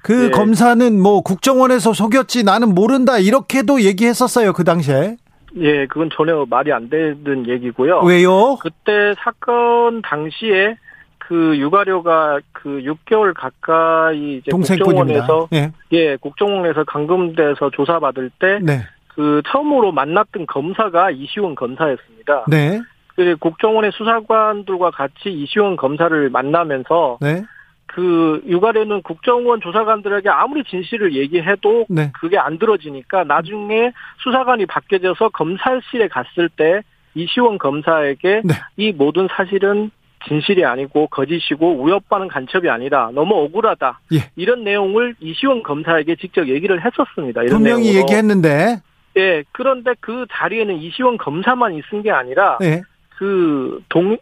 그 0.04 0.12
네. 0.12 0.30
검사는 0.30 1.00
뭐 1.00 1.22
국정원에서 1.22 1.92
속였지 1.92 2.44
나는 2.44 2.72
모른다 2.72 3.18
이렇게도 3.18 3.82
얘기했었어요 3.82 4.52
그 4.52 4.62
당시에 4.62 5.16
예, 5.56 5.86
그건 5.86 6.08
전혀 6.14 6.46
말이 6.48 6.72
안 6.72 6.88
되는 6.88 7.48
얘기고요. 7.48 8.02
왜요? 8.02 8.56
그때 8.62 9.14
사건 9.18 10.02
당시에 10.02 10.76
그 11.18 11.58
육아료가 11.58 12.38
그 12.52 12.68
6개월 12.82 13.34
가까이 13.34 14.36
이제. 14.36 14.50
국정원에서 14.52 15.48
예. 15.54 15.72
예, 15.92 16.16
국정원에서 16.16 16.84
감금돼서 16.84 17.70
조사받을 17.70 18.30
때 18.38 18.60
네. 18.62 18.82
그 19.18 19.42
처음으로 19.48 19.90
만났던 19.90 20.46
검사가 20.46 21.10
이시원 21.10 21.56
검사였습니다. 21.56 22.44
네. 22.46 22.80
그 23.16 23.36
국정원의 23.40 23.90
수사관들과 23.92 24.92
같이 24.92 25.30
이시원 25.32 25.74
검사를 25.74 26.30
만나면서 26.30 27.18
네. 27.20 27.42
그 27.86 28.40
육아료는 28.46 29.02
국정원 29.02 29.60
조사관들에게 29.60 30.28
아무리 30.28 30.62
진실을 30.62 31.16
얘기해도 31.16 31.86
네. 31.88 32.12
그게 32.20 32.38
안 32.38 32.60
들어지니까 32.60 33.24
나중에 33.24 33.90
수사관이 34.22 34.66
바뀌어져서 34.66 35.30
검찰실에 35.30 36.06
갔을 36.06 36.48
때 36.48 36.82
이시원 37.16 37.58
검사에게 37.58 38.42
네. 38.44 38.54
이 38.76 38.92
모든 38.92 39.26
사실은 39.32 39.90
진실이 40.28 40.64
아니고 40.64 41.08
거짓이고 41.08 41.82
우협반은 41.82 42.28
간첩이 42.28 42.70
아니다. 42.70 43.10
너무 43.12 43.34
억울하다. 43.34 43.98
예. 44.12 44.30
이런 44.36 44.62
내용을 44.62 45.16
이시원 45.18 45.64
검사에게 45.64 46.14
직접 46.14 46.46
얘기를 46.46 46.84
했었습니다. 46.84 47.42
이런 47.42 47.56
분명히 47.56 47.84
내용으로. 47.84 48.02
얘기했는데 48.02 48.80
예. 49.18 49.44
그런데 49.52 49.94
그 50.00 50.26
자리에는 50.30 50.76
이시원 50.78 51.16
검사만 51.18 51.74
있은 51.74 52.02
게 52.02 52.10
아니라 52.10 52.58
예. 52.62 52.82
그 53.18 53.82
동, 53.88 54.16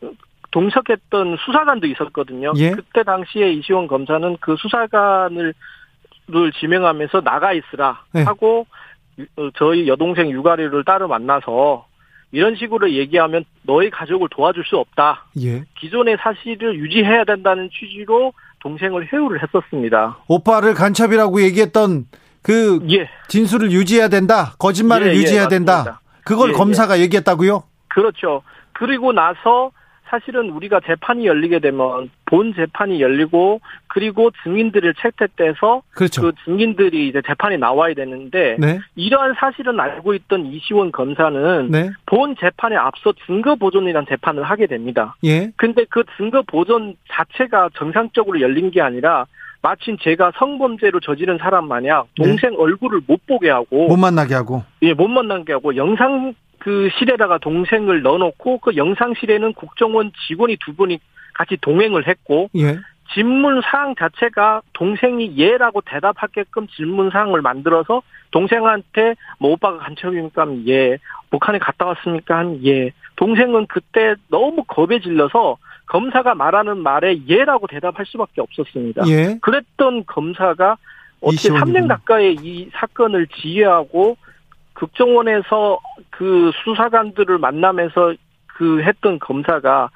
동석했던 0.51 1.37
수사관도 1.45 1.87
있었거든요. 1.87 2.53
예. 2.57 2.71
그때 2.71 3.03
당시에 3.03 3.53
이시원 3.53 3.87
검사는 3.87 4.37
그 4.41 4.57
수사관을 4.57 5.55
를 6.29 6.51
지명하면서 6.51 7.21
나가 7.21 7.53
있으라 7.53 8.03
네. 8.13 8.25
하고 8.25 8.67
유- 9.17 9.27
어, 9.37 9.49
저희 9.55 9.87
여동생 9.87 10.29
육아리를 10.29 10.83
따로 10.85 11.07
만나서 11.07 11.87
이런 12.33 12.57
식으로 12.57 12.91
얘기하면 12.91 13.45
너희 13.63 13.91
가족을 13.91 14.27
도와줄 14.33 14.65
수 14.65 14.77
없다. 14.77 15.27
예. 15.41 15.63
기존의 15.79 16.17
사실을 16.21 16.81
유지해야 16.81 17.23
된다는 17.23 17.71
취지로 17.71 18.33
동생을 18.59 19.07
회유를 19.13 19.41
했었습니다. 19.41 20.19
오빠를 20.27 20.75
간첩이라고 20.75 21.41
얘기했던 21.43 22.07
그 22.47 22.79
예, 22.91 23.09
진술을 23.27 23.73
유지해야 23.73 24.07
된다. 24.07 24.53
거짓말을 24.61 25.09
예, 25.09 25.11
예, 25.11 25.17
유지해야 25.17 25.45
맞습니다. 25.47 25.75
된다. 25.83 26.01
그걸 26.25 26.51
예, 26.51 26.53
예. 26.53 26.57
검사가 26.57 27.01
얘기했다고요? 27.01 27.65
그렇죠. 27.89 28.43
그리고 28.73 29.13
나서 29.13 29.73
사실은 30.09 30.51
우리가 30.51 30.79
재판이 30.87 31.27
열리게 31.27 31.59
되면 31.59 32.09
본 32.27 32.55
재판이 32.55 33.01
열리고 33.03 33.61
그리고 33.89 34.31
증인들을 34.45 34.95
채택돼서 34.95 35.83
그렇죠. 35.91 36.23
그 36.23 36.33
증인들이 36.45 37.09
이제 37.09 37.21
재판에 37.27 37.57
나와야 37.57 37.95
되는데 37.95 38.55
네. 38.61 38.79
이러한 38.95 39.35
사실은 39.41 39.81
알고 39.81 40.15
있던 40.15 40.47
이시원 40.47 40.93
검사는 40.93 41.69
네. 41.73 41.91
본 42.07 42.37
재판에 42.39 42.77
앞서 42.77 43.13
증거 43.27 43.57
보존이라는 43.57 44.07
재판을 44.09 44.45
하게 44.45 44.69
됩니다. 44.69 45.17
예. 45.25 45.51
근데 45.57 45.85
그 45.91 46.05
증거 46.17 46.43
보존 46.43 46.95
자체가 47.11 47.71
정상적으로 47.75 48.41
열린 48.41 48.71
게 48.71 48.81
아니라 48.81 49.27
마침 49.67 49.99
제가 49.99 50.31
성범죄로 50.39 51.01
저지른 51.01 51.39
사람 51.39 51.67
마냥 51.67 52.05
동생 52.15 52.55
얼굴을 52.57 53.01
못 53.09 53.27
보게 53.27 53.51
하고 53.51 53.89
못 53.89 53.97
만나게 53.97 54.33
하고. 54.33 54.63
예, 54.83 54.95
못 54.95 55.09
만나게 55.09 55.55
하고 55.55 55.75
영상 55.75 56.35
그 56.61 56.89
실에다가 56.97 57.39
동생을 57.39 58.03
넣어놓고 58.03 58.59
그 58.59 58.77
영상실에는 58.77 59.55
국정원 59.55 60.13
직원이 60.29 60.57
두 60.65 60.73
분이 60.77 61.01
같이 61.35 61.57
동행을 61.61 62.07
했고 62.07 62.49
예. 62.57 62.79
질문 63.13 63.61
사항 63.63 63.97
자체가 63.97 64.63
동생이 64.73 65.37
예라고 65.37 65.81
대답하게끔 65.81 66.69
질문 66.69 67.11
사항을 67.11 67.43
만들어서 67.43 68.03
동생한테 68.31 69.17
뭐 69.41 69.51
오빠가 69.51 69.79
간첩입니까? 69.79 70.43
하면 70.43 70.69
예. 70.69 70.99
북한에 71.31 71.59
갔다 71.59 71.87
왔습니까? 71.87 72.39
한 72.39 72.61
예. 72.65 72.93
동생은 73.17 73.67
그때 73.67 74.15
너무 74.29 74.63
겁에 74.63 75.01
질려서 75.01 75.57
검사가 75.87 76.35
말하는 76.35 76.79
말에 76.79 77.21
예라고 77.29 77.67
대답할 77.67 78.07
수밖에 78.07 78.41
없었습니다. 78.41 79.07
예. 79.09 79.39
그랬던 79.41 80.05
검사가 80.07 80.77
어떻게 81.21 81.35
이시원이군요. 81.35 81.81
3년 81.81 81.89
가까이 81.89 82.37
이 82.43 82.71
사건을 82.73 83.29
지휘하고 83.29 84.17
국정원에서 84.75 85.79
그 86.11 86.51
수사관들을 86.65 87.39
만나면서 87.39 88.15
그 88.47 88.83
했던 88.83 89.19
검사가 89.19 89.91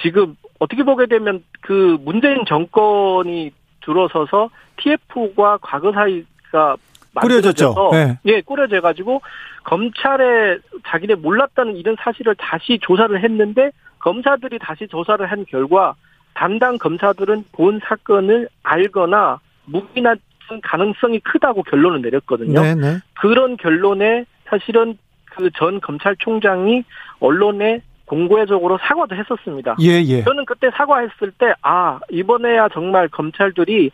지금 0.00 0.36
어떻게 0.58 0.82
보게 0.82 1.06
되면 1.06 1.42
그 1.60 1.96
문재인 2.02 2.44
정권이 2.46 3.52
들어서서 3.84 4.50
TF과 4.76 5.58
과거 5.60 5.92
사이가 5.92 6.76
꾸려졌죠. 7.14 7.90
네. 7.92 8.18
예, 8.24 8.40
꾸려져 8.40 8.80
가지고 8.80 9.20
검찰에 9.64 10.58
자기네 10.86 11.16
몰랐다는 11.16 11.76
이런 11.76 11.96
사실을 12.00 12.34
다시 12.36 12.78
조사를 12.80 13.22
했는데 13.22 13.70
검사들이 14.02 14.58
다시 14.58 14.86
조사를 14.86 15.24
한 15.26 15.44
결과 15.46 15.94
담당 16.34 16.78
검사들은 16.78 17.44
본 17.52 17.80
사건을 17.84 18.48
알거나 18.62 19.40
묵인한 19.64 20.18
가능성이 20.62 21.20
크다고 21.20 21.62
결론을 21.62 22.02
내렸거든요. 22.02 22.60
네, 22.60 22.74
네. 22.74 22.98
그런 23.20 23.56
결론에 23.56 24.26
사실은 24.46 24.98
그 25.34 25.50
전 25.54 25.80
검찰총장이 25.80 26.84
언론에 27.20 27.80
공고회적으로 28.04 28.78
사과도 28.82 29.14
했었습니다. 29.14 29.76
예, 29.80 30.02
예. 30.02 30.22
저는 30.22 30.44
그때 30.44 30.70
사과했을 30.74 31.32
때, 31.38 31.54
아, 31.62 31.98
이번에야 32.10 32.68
정말 32.68 33.08
검찰들이 33.08 33.90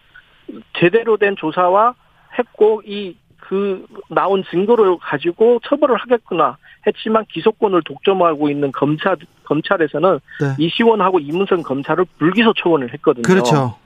제대로 0.79 1.17
된 1.17 1.37
조사와 1.37 1.95
했고, 2.39 2.83
이, 2.85 3.17
그, 3.41 3.87
나온 4.09 4.45
증거를 4.51 4.99
가지고 4.99 5.61
처벌을 5.65 5.97
하겠구나 5.97 6.57
했지만 6.87 7.25
기소권을 7.31 7.83
독점하고 7.83 8.51
있는 8.51 8.73
검찰, 8.73 9.17
검찰에서는 9.45 10.21
네. 10.41 10.55
이시원하고 10.59 11.19
이문선 11.21 11.63
검사를 11.63 12.05
불기소 12.19 12.53
처분을 12.55 12.93
했거든요. 12.95 13.23
그렇죠. 13.23 13.77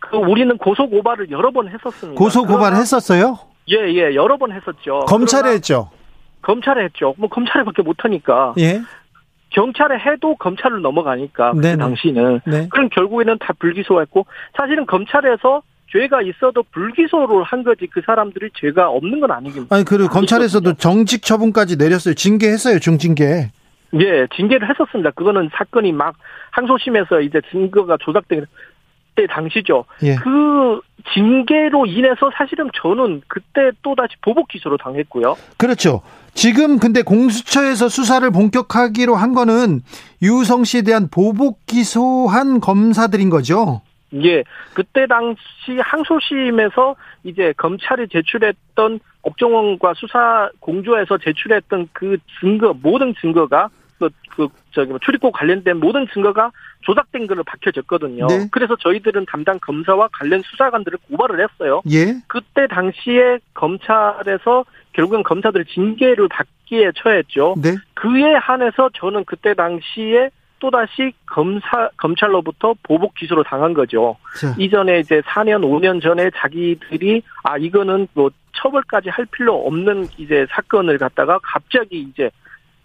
그 0.00 0.16
우리는 0.16 0.56
고소 0.58 0.88
고발을 0.88 1.30
여러 1.30 1.50
번 1.50 1.68
했었습니다. 1.68 2.18
고소 2.18 2.44
고발 2.44 2.74
했었어요? 2.74 3.38
예, 3.70 3.76
예, 3.92 4.14
여러 4.14 4.36
번 4.36 4.52
했었죠. 4.52 5.00
검찰에 5.06 5.52
했죠. 5.52 5.90
검찰에 6.42 6.84
했죠. 6.84 7.14
뭐 7.18 7.28
검찰에밖에 7.28 7.82
못 7.82 7.96
하니까. 8.04 8.54
예. 8.58 8.80
경찰에 9.50 9.98
해도 9.98 10.36
검찰을 10.36 10.82
넘어가니까 10.82 11.52
그. 11.54 11.76
당시는 11.76 12.40
네. 12.46 12.68
그럼 12.70 12.88
결국에는 12.90 13.38
다 13.38 13.54
불기소했고 13.58 14.26
사실은 14.56 14.86
검찰에서 14.86 15.62
죄가 15.92 16.22
있어도 16.22 16.62
불기소를 16.72 17.42
한 17.44 17.62
거지 17.64 17.86
그 17.86 18.00
사람들이 18.04 18.50
죄가 18.54 18.88
없는 18.88 19.20
건 19.20 19.30
아니긴 19.30 19.66
아니 19.70 19.84
그리고 19.84 20.08
검찰에서도 20.08 20.74
정직 20.74 21.22
처분까지 21.22 21.76
내렸어요. 21.76 22.14
징계했어요. 22.14 22.78
중징계. 22.78 23.50
예 23.94 24.26
징계를 24.36 24.68
했었습니다. 24.68 25.10
그거는 25.12 25.48
사건이 25.54 25.92
막 25.92 26.14
항소심에서 26.50 27.20
이제 27.22 27.40
증거가 27.50 27.96
조작된 27.98 28.44
때 29.14 29.26
당시죠. 29.26 29.84
예. 30.02 30.14
그 30.16 30.80
징계로 31.14 31.86
인해서 31.86 32.30
사실은 32.36 32.70
저는 32.74 33.22
그때 33.26 33.70
또 33.82 33.94
다시 33.94 34.14
보복 34.20 34.48
기소로 34.48 34.76
당했고요. 34.76 35.36
그렇죠. 35.56 36.02
지금 36.34 36.78
근데 36.78 37.02
공수처에서 37.02 37.88
수사를 37.88 38.30
본격하기로 38.30 39.16
한 39.16 39.34
거는 39.34 39.80
유성 40.22 40.64
씨에 40.64 40.82
대한 40.82 41.08
보복 41.10 41.66
기소한 41.66 42.60
검사들인 42.60 43.30
거죠. 43.30 43.80
예, 44.14 44.42
그때 44.74 45.06
당시 45.06 45.40
항소심에서 45.78 46.96
이제 47.24 47.52
검찰이 47.56 48.08
제출했던 48.08 49.00
업종원과 49.22 49.94
수사 49.96 50.50
공조에서 50.60 51.18
제출했던 51.18 51.88
그 51.92 52.16
증거 52.40 52.72
모든 52.72 53.14
증거가 53.20 53.68
그, 53.98 54.08
그 54.30 54.48
저기 54.72 54.90
뭐 54.90 54.98
출입국 55.00 55.32
관련된 55.34 55.78
모든 55.78 56.06
증거가 56.12 56.50
조작된 56.82 57.26
걸로 57.26 57.42
밝혀졌거든요. 57.42 58.26
네. 58.28 58.48
그래서 58.50 58.76
저희들은 58.76 59.26
담당 59.26 59.58
검사와 59.60 60.08
관련 60.12 60.40
수사관들을 60.42 60.98
고발을 61.08 61.42
했어요. 61.42 61.82
예. 61.90 62.14
그때 62.28 62.66
당시에 62.68 63.38
검찰에서 63.54 64.64
결국엔 64.92 65.24
검사들 65.24 65.64
징계를 65.66 66.28
받기에 66.28 66.92
처했죠. 66.96 67.56
네. 67.60 67.74
그에 67.94 68.34
한해서 68.34 68.88
저는 68.94 69.24
그때 69.24 69.54
당시에 69.54 70.30
또다시 70.58 71.12
검사, 71.26 71.88
검찰로부터 71.96 72.74
보복 72.82 73.14
기소를 73.14 73.44
당한 73.44 73.74
거죠. 73.74 74.16
자, 74.40 74.54
이전에 74.58 75.00
이제 75.00 75.20
4년, 75.22 75.62
5년 75.62 76.02
전에 76.02 76.30
자기들이, 76.36 77.22
아, 77.44 77.56
이거는 77.56 78.08
뭐 78.14 78.30
처벌까지 78.56 79.08
할 79.10 79.26
필요 79.26 79.66
없는 79.66 80.06
이제 80.16 80.46
사건을 80.50 80.98
갖다가 80.98 81.38
갑자기 81.42 82.00
이제 82.00 82.30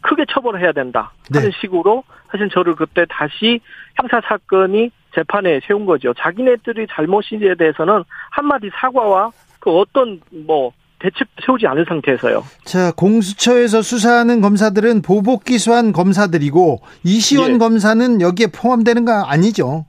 크게 0.02 0.26
처벌을 0.30 0.62
해야 0.62 0.72
된다. 0.72 1.12
하는 1.34 1.50
네. 1.50 1.58
식으로 1.62 2.04
사실 2.30 2.50
저를 2.50 2.76
그때 2.76 3.06
다시 3.10 3.60
형사 3.96 4.22
사건이 4.22 4.92
재판에 5.16 5.60
세운 5.66 5.86
거죠. 5.86 6.14
자기네들이 6.14 6.88
잘못인지에 6.90 7.56
대해서는 7.56 8.04
한마디 8.32 8.70
사과와 8.74 9.32
그 9.60 9.72
어떤 9.72 10.20
뭐 10.46 10.72
대책 11.04 11.28
세우지 11.46 11.68
않은 11.68 11.84
상태에서요. 11.86 12.44
자, 12.64 12.94
공수처에서 12.96 13.82
수사하는 13.82 14.40
검사들은 14.40 15.02
보복 15.02 15.44
기소한 15.44 15.92
검사들이고 15.92 16.80
이시원 17.04 17.56
예. 17.56 17.58
검사는 17.58 18.22
여기에 18.22 18.48
포함되는 18.56 19.04
거 19.04 19.12
아니죠? 19.12 19.86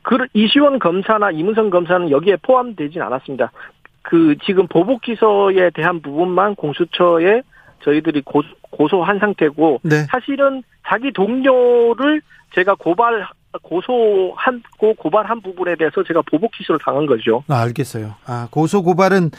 그 0.00 0.16
이시원 0.32 0.78
검사나 0.78 1.32
이문성 1.32 1.68
검사는 1.68 2.10
여기에 2.10 2.36
포함되진 2.36 3.02
않았습니다. 3.02 3.52
그 4.00 4.36
지금 4.46 4.66
보복 4.68 5.02
기소에 5.02 5.68
대한 5.74 6.00
부분만 6.00 6.54
공수처에 6.54 7.42
저희들이 7.84 8.22
고, 8.22 8.42
고소한 8.70 9.18
상태고 9.18 9.80
네. 9.82 10.06
사실은 10.10 10.62
자기 10.88 11.12
동료를 11.12 12.22
제가 12.54 12.74
고발 12.74 13.26
고소한 13.62 14.62
고 14.78 14.94
고발한 14.94 15.42
부분에 15.42 15.76
대해서 15.76 16.02
제가 16.02 16.22
보복 16.22 16.52
기소를 16.52 16.78
당한 16.82 17.04
거죠. 17.04 17.44
아, 17.48 17.60
알겠어요. 17.60 18.14
아, 18.26 18.48
고소 18.50 18.82
고발은 18.82 19.30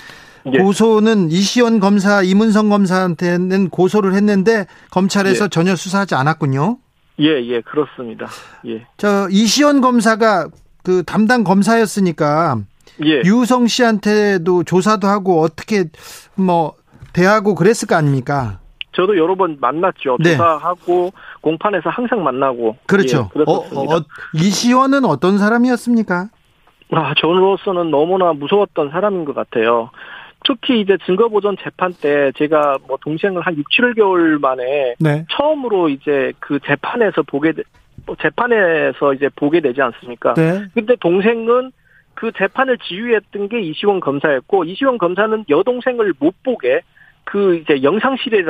예. 0.54 0.58
고소는 0.58 1.32
이시원 1.32 1.80
검사, 1.80 2.22
이문성 2.22 2.70
검사한테는 2.70 3.70
고소를 3.70 4.14
했는데 4.14 4.66
검찰에서 4.92 5.46
예. 5.46 5.50
전혀 5.50 5.76
수사하지 5.76 6.16
않았군요. 6.16 6.78
예, 7.20 7.46
예, 7.46 7.62
그렇습니다. 7.62 8.28
예. 8.68 8.86
저 8.98 9.28
이시원 9.30 9.82
검사가 9.82 10.48
그 10.84 11.04
담당 11.04 11.44
검사였으니까 11.44 12.60
예. 13.06 13.22
유성 13.26 13.68
씨한테도 13.68 14.64
조사도 14.64 15.08
하고 15.08 15.42
어떻게 15.42 15.86
뭐 16.36 16.74
대하고 17.14 17.56
그랬을 17.56 17.88
거 17.88 17.96
아닙니까? 17.96 18.60
저도 18.94 19.18
여러 19.18 19.36
번 19.36 19.58
만났죠. 19.60 20.18
네. 20.20 20.32
조사하고 20.32 21.12
공판에서 21.42 21.90
항상 21.90 22.24
만나고. 22.24 22.78
그렇죠. 22.86 23.18
예, 23.18 23.22
어, 23.22 23.30
그렇습니다. 23.30 23.96
어, 23.96 24.02
이시원은 24.34 25.06
어떤 25.06 25.38
사람이었습니까? 25.38 26.30
아, 26.92 27.14
저로서는 27.20 27.92
너무나 27.92 28.34
무서웠던 28.34 28.90
사람인 28.90 29.26
것 29.26 29.36
같아요. 29.36 29.92
특히 30.50 30.82
이제 30.82 30.98
증거보존 31.06 31.58
재판 31.62 31.94
때 31.94 32.32
제가 32.36 32.80
뭐 32.88 32.98
동생을 33.00 33.40
한 33.44 33.56
6, 33.56 33.70
7개월 33.70 34.42
만에 34.42 34.96
네. 35.00 35.24
처음으로 35.30 35.90
이제 35.90 36.34
그 36.40 36.58
재판에서 36.66 37.22
보게, 37.22 37.52
되, 37.52 37.62
뭐 38.08 38.16
재판에서 38.20 39.14
이제 39.14 39.30
보게 39.36 39.62
되지 39.62 39.80
않습니까? 39.80 40.34
네. 40.34 40.64
근데 40.74 40.96
동생은 40.96 41.72
그 42.16 42.32
재판을 42.36 42.80
지휘했던 42.80 43.50
게 43.50 43.62
이시원 43.62 44.00
검사였고, 44.00 44.64
이시원 44.64 44.98
검사는 44.98 45.46
여동생을 45.48 46.14
못 46.18 46.34
보게 46.42 46.82
그 47.26 47.58
이제 47.58 47.84
영상실에 47.84 48.44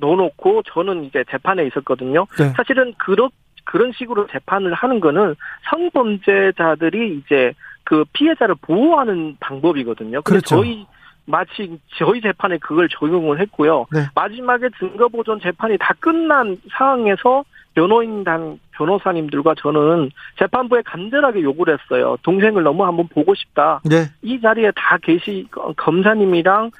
넣어놓고 0.00 0.62
저는 0.72 1.04
이제 1.04 1.22
재판에 1.30 1.66
있었거든요. 1.66 2.26
네. 2.38 2.48
사실은 2.56 2.94
그런 2.96 3.28
그런 3.64 3.92
식으로 3.92 4.26
재판을 4.28 4.72
하는 4.72 5.00
거는 5.00 5.34
성범죄자들이 5.68 7.18
이제 7.18 7.52
그 7.84 8.04
피해자를 8.14 8.54
보호하는 8.62 9.36
방법이거든요. 9.40 10.22
그렇죠. 10.22 10.56
저희 10.56 10.86
마치 11.26 11.78
저희 11.98 12.20
재판에 12.20 12.58
그걸 12.58 12.88
적용을 12.88 13.40
했고요. 13.40 13.86
네. 13.92 14.06
마지막에 14.14 14.68
증거 14.78 15.08
보존 15.08 15.40
재판이 15.40 15.76
다 15.78 15.94
끝난 16.00 16.56
상황에서 16.70 17.44
변호인단 17.74 18.58
변호사님들과 18.72 19.54
저는 19.58 20.10
재판부에 20.38 20.82
간절하게 20.82 21.42
요구를 21.42 21.78
했어요. 21.78 22.16
동생을 22.22 22.62
너무 22.62 22.84
한번 22.84 23.08
보고 23.08 23.34
싶다. 23.34 23.80
네. 23.84 24.06
이 24.22 24.40
자리에 24.40 24.70
다 24.74 24.98
계시 25.02 25.46
검사님이랑 25.76 26.70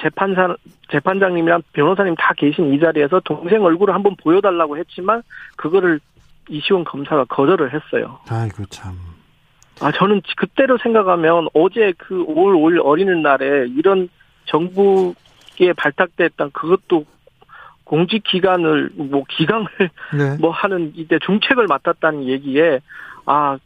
재판사 0.00 0.56
재판장님이랑 0.90 1.62
변호사님 1.72 2.14
다 2.16 2.32
계신 2.36 2.72
이 2.72 2.80
자리에서 2.80 3.20
동생 3.20 3.62
얼굴을 3.62 3.94
한번 3.94 4.16
보여달라고 4.16 4.78
했지만 4.78 5.22
그거를 5.56 6.00
이시원 6.48 6.84
검사가 6.84 7.24
거절을 7.24 7.74
했어요. 7.74 8.18
아이고 8.28 8.64
참. 8.66 8.94
아 9.80 9.92
저는 9.92 10.22
그때로 10.36 10.78
생각하면 10.78 11.48
어제 11.54 11.92
그 11.96 12.14
5월 12.26 12.54
5일 12.54 12.84
어린이날에 12.84 13.68
이런 13.68 14.08
정부에 14.46 15.72
발탁됐던 15.76 16.50
그것도 16.52 17.04
공직 17.84 18.22
기간을 18.24 18.90
뭐 18.94 19.24
기강을 19.28 19.66
네. 20.16 20.36
뭐 20.38 20.50
하는 20.50 20.92
이때 20.94 21.18
중책을 21.18 21.66
맡았다는 21.66 22.24
얘기에 22.24 22.80
아 23.26 23.58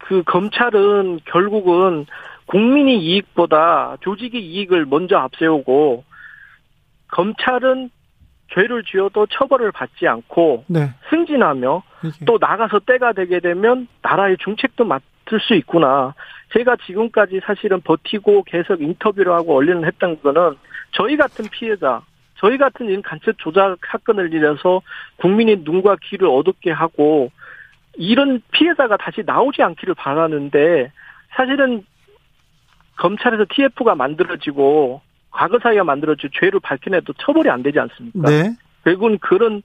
그 0.00 0.22
검찰은 0.24 1.20
결국은 1.24 2.06
국민의 2.46 2.98
이익보다 2.98 3.98
조직의 4.00 4.44
이익을 4.44 4.86
먼저 4.86 5.16
앞세우고 5.18 6.04
검찰은 7.08 7.90
죄를 8.52 8.82
지어도 8.82 9.26
처벌을 9.26 9.70
받지 9.70 10.08
않고 10.08 10.64
네. 10.66 10.90
승진하며 11.10 11.82
또 12.26 12.38
나가서 12.40 12.80
때가 12.80 13.12
되게 13.12 13.38
되면 13.38 13.86
나라의 14.02 14.36
중책도 14.38 14.84
맡 14.84 15.02
을 15.32 15.40
수 15.40 15.54
있구나. 15.54 16.14
제가 16.52 16.76
지금까지 16.86 17.40
사실은 17.44 17.80
버티고 17.80 18.42
계속 18.44 18.80
인터뷰를 18.80 19.32
하고 19.32 19.56
언론을 19.56 19.86
했던 19.86 20.20
거는 20.20 20.56
저희 20.92 21.16
같은 21.16 21.46
피해자, 21.50 22.02
저희 22.36 22.58
같은 22.58 22.86
이런 22.86 23.02
간첩 23.02 23.38
조작 23.38 23.76
사건을 23.86 24.32
일해서 24.32 24.82
국민의 25.16 25.60
눈과 25.62 25.96
귀를 26.02 26.28
어둡게 26.28 26.72
하고 26.72 27.30
이런 27.94 28.42
피해자가 28.52 28.96
다시 28.96 29.22
나오지 29.24 29.62
않기를 29.62 29.94
바라는데 29.94 30.90
사실은 31.30 31.84
검찰에서 32.96 33.46
TF가 33.48 33.94
만들어지고 33.94 35.00
과거 35.30 35.58
사이가 35.58 35.84
만들어지고 35.84 36.28
죄를 36.38 36.60
밝혀내도 36.60 37.12
처벌이 37.14 37.48
안 37.50 37.62
되지 37.62 37.78
않습니까? 37.78 38.28
네. 38.28 38.56
결국은 38.84 39.18
그런 39.18 39.62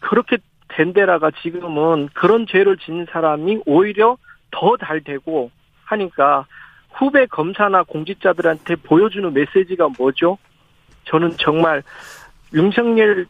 그렇게 0.00 0.38
된 0.68 0.92
데다가 0.92 1.30
지금은 1.42 2.08
그런 2.14 2.46
죄를 2.46 2.76
지닌 2.76 3.06
사람이 3.10 3.62
오히려 3.66 4.16
더 4.50 4.76
잘 4.76 5.00
되고 5.02 5.50
하니까 5.84 6.46
후배 6.92 7.26
검사나 7.26 7.82
공직자들한테 7.84 8.76
보여주는 8.76 9.32
메시지가 9.32 9.88
뭐죠? 9.98 10.38
저는 11.04 11.36
정말 11.38 11.82
윤석열 12.52 13.26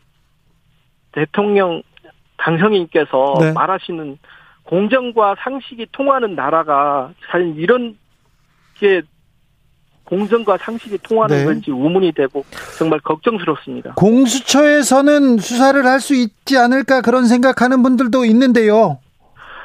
대통령 1.12 1.82
당선인께서 2.38 3.34
네. 3.40 3.52
말하시는 3.52 4.18
공정과 4.64 5.36
상식이 5.42 5.86
통하는 5.92 6.34
나라가 6.34 7.12
사실 7.30 7.54
이런 7.58 7.96
게 8.78 9.02
공정과 10.04 10.56
상식이 10.58 10.98
통하는 10.98 11.36
네. 11.38 11.44
건지 11.44 11.70
의문이 11.70 12.12
되고 12.12 12.44
정말 12.78 12.98
걱정스럽습니다. 13.00 13.94
공수처에서는 13.94 15.38
수사를 15.38 15.84
할 15.86 16.00
수 16.00 16.14
있지 16.14 16.56
않을까 16.56 17.00
그런 17.02 17.26
생각하는 17.26 17.82
분들도 17.82 18.24
있는데요. 18.24 18.98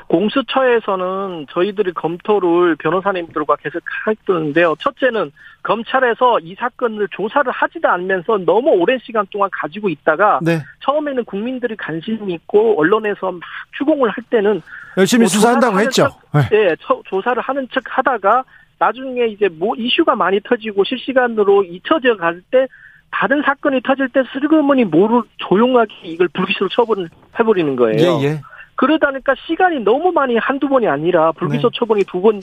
공수처에서는 0.08 1.48
저희들이 1.52 1.94
검토를 1.94 2.76
변호사님들과 2.78 3.56
계속 3.58 3.82
했는데요. 4.08 4.76
첫째는 4.80 5.32
검찰에서 5.64 6.40
이 6.40 6.56
사건을 6.56 7.08
조사를 7.12 7.52
하지도 7.52 7.88
않으면서 7.90 8.38
너무 8.46 8.70
오랜 8.72 9.00
시간 9.04 9.26
동안 9.32 9.50
가지고 9.52 9.90
있다가 9.90 10.40
네. 10.44 10.60
처음에는 10.82 11.26
국민들이 11.26 11.76
관심이 11.76 12.34
있고 12.34 12.80
언론에서 12.80 13.32
막 13.32 13.42
추궁을 13.78 14.10
할 14.10 14.24
때는 14.30 14.62
열심히 14.98 15.24
뭐 15.24 15.28
수사한다고 15.30 15.80
했죠. 15.80 16.08
하는 16.32 16.48
네. 16.50 16.58
예, 16.58 16.76
처- 16.82 17.02
조사를 17.06 17.42
하는 17.42 17.68
척 17.74 17.84
하다가 17.86 18.44
나중에 18.78 19.26
이제 19.28 19.48
뭐 19.50 19.76
이슈가 19.76 20.16
많이 20.16 20.40
터지고 20.42 20.84
실시간으로 20.84 21.64
잊혀져 21.64 22.16
갈 22.18 22.42
때 22.52 22.68
다른 23.12 23.42
사건이 23.44 23.82
터질 23.82 24.10
때 24.10 24.22
슬그머니 24.34 24.84
모를 24.84 25.22
조용하게 25.38 25.94
이걸 26.04 26.28
불기소로 26.34 26.68
처분을 26.70 27.08
해버리는 27.40 27.74
거예요. 27.78 28.20
예, 28.22 28.26
예. 28.28 28.42
그러다 28.76 29.12
보니까 29.12 29.36
시간이 29.48 29.80
너무 29.82 30.12
많이 30.12 30.38
한두 30.38 30.68
번이 30.68 30.88
아니라 30.88 31.32
불기소 31.34 31.70
네. 31.70 31.78
처분이 31.80 32.04
두 32.06 32.22
번 32.22 32.42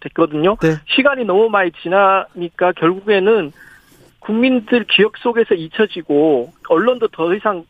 됐거든요. 0.00 0.56
네. 0.56 0.74
시간이 0.86 1.24
너무 1.24 1.48
많이 1.48 1.70
지나니까 1.82 2.72
결국에는 2.72 3.52
국민들 4.18 4.84
기억 4.84 5.16
속에서 5.18 5.54
잊혀지고 5.54 6.52
언론도 6.68 7.08
더 7.08 7.32
이상 7.34 7.64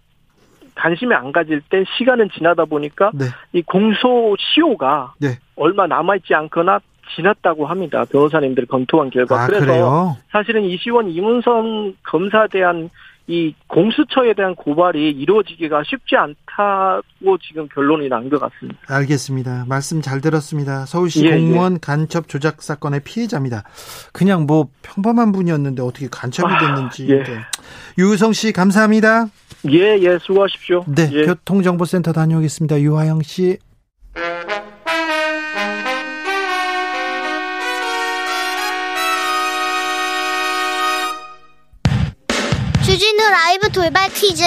관심이 0.74 1.14
안 1.14 1.30
가질 1.32 1.60
때 1.68 1.84
시간은 1.98 2.30
지나다 2.30 2.64
보니까 2.64 3.10
네. 3.14 3.26
이 3.52 3.60
공소 3.62 4.34
시효가 4.38 5.14
네. 5.20 5.38
얼마 5.56 5.86
남아있지 5.86 6.34
않거나 6.34 6.80
지났다고 7.14 7.66
합니다. 7.66 8.04
변호사님들이 8.10 8.66
검토한 8.66 9.10
결과. 9.10 9.42
아, 9.42 9.46
그래서 9.46 9.66
그래요? 9.66 10.16
사실은 10.30 10.64
이시원 10.64 11.10
이문성 11.10 11.94
검사에 12.04 12.46
대한 12.48 12.88
이 13.28 13.54
공수처에 13.68 14.34
대한 14.34 14.54
고발이 14.54 15.10
이루어지기가 15.10 15.82
쉽지 15.86 16.16
않다고 16.16 17.38
지금 17.38 17.68
결론이 17.68 18.08
난 18.08 18.28
것 18.28 18.40
같습니다. 18.40 18.78
알겠습니다. 18.88 19.64
말씀 19.68 20.00
잘 20.02 20.20
들었습니다. 20.20 20.86
서울시 20.86 21.24
예, 21.26 21.30
공무원 21.30 21.78
간첩 21.80 22.28
조작 22.28 22.62
사건의 22.62 23.00
피해자입니다. 23.04 23.62
그냥 24.12 24.46
뭐 24.46 24.68
평범한 24.82 25.32
분이었는데 25.32 25.82
어떻게 25.82 26.08
간첩이 26.10 26.52
아, 26.52 26.58
됐는지. 26.58 27.06
예. 27.10 27.22
네. 27.22 27.38
유우성 27.98 28.32
씨 28.32 28.52
감사합니다. 28.52 29.26
예, 29.70 29.96
예, 30.00 30.18
수고하십시오. 30.20 30.84
네, 30.88 31.08
예. 31.12 31.24
교통정보센터 31.24 32.12
다녀오겠습니다. 32.12 32.80
유하영 32.80 33.22
씨. 33.22 33.58
주진우 43.02 43.30
라이브 43.30 43.68
돌발 43.72 44.08
퀴즈. 44.10 44.44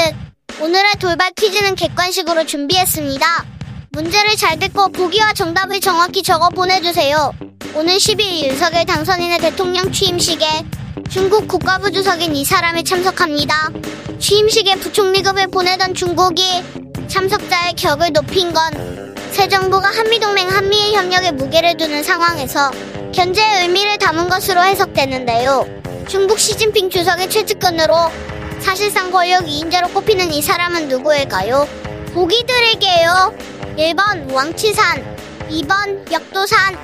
오늘의 0.61 0.93
돌발 1.01 1.31
퀴즈는 1.31 1.75
객관식으로 1.75 2.45
준비했습니다. 2.45 3.45
문제를 3.91 4.37
잘 4.37 4.57
듣고 4.57 4.93
보기와 4.93 5.33
정답을 5.33 5.81
정확히 5.81 6.23
적어 6.23 6.47
보내주세요. 6.47 7.33
오는 7.73 7.93
12일 7.97 8.51
윤석열 8.51 8.85
당선인의 8.85 9.39
대통령 9.39 9.91
취임식에 9.91 10.45
중국 11.09 11.49
국가부 11.49 11.91
주석인 11.91 12.33
이 12.33 12.45
사람이 12.45 12.85
참석합니다. 12.85 13.71
취임식에 14.19 14.75
부총리급을 14.75 15.47
보내던 15.47 15.93
중국이 15.93 16.63
참석자의 17.09 17.73
격을 17.73 18.13
높인 18.13 18.53
건 18.53 18.95
새 19.31 19.49
정부가 19.49 19.89
한미동맹 19.89 20.47
한미일 20.49 20.93
협력에 20.93 21.31
무게를 21.31 21.75
두는 21.75 22.03
상황에서 22.03 22.71
견제의 23.13 23.63
의미를 23.63 23.97
담은 23.97 24.29
것으로 24.29 24.63
해석되는데요. 24.63 25.67
중국 26.07 26.39
시진핑 26.39 26.89
주석의 26.89 27.29
최측근으로 27.29 27.95
사실상 28.65 29.11
권력 29.11 29.45
2인자로 29.45 29.93
꼽히는 29.93 30.33
이 30.33 30.41
사람은 30.41 30.87
누구일까요? 30.87 31.67
보기 32.15 32.43
드릴게요. 32.47 33.31
1번 33.77 34.33
왕치산, 34.33 35.17
2번 35.51 36.11
역도산. 36.11 36.75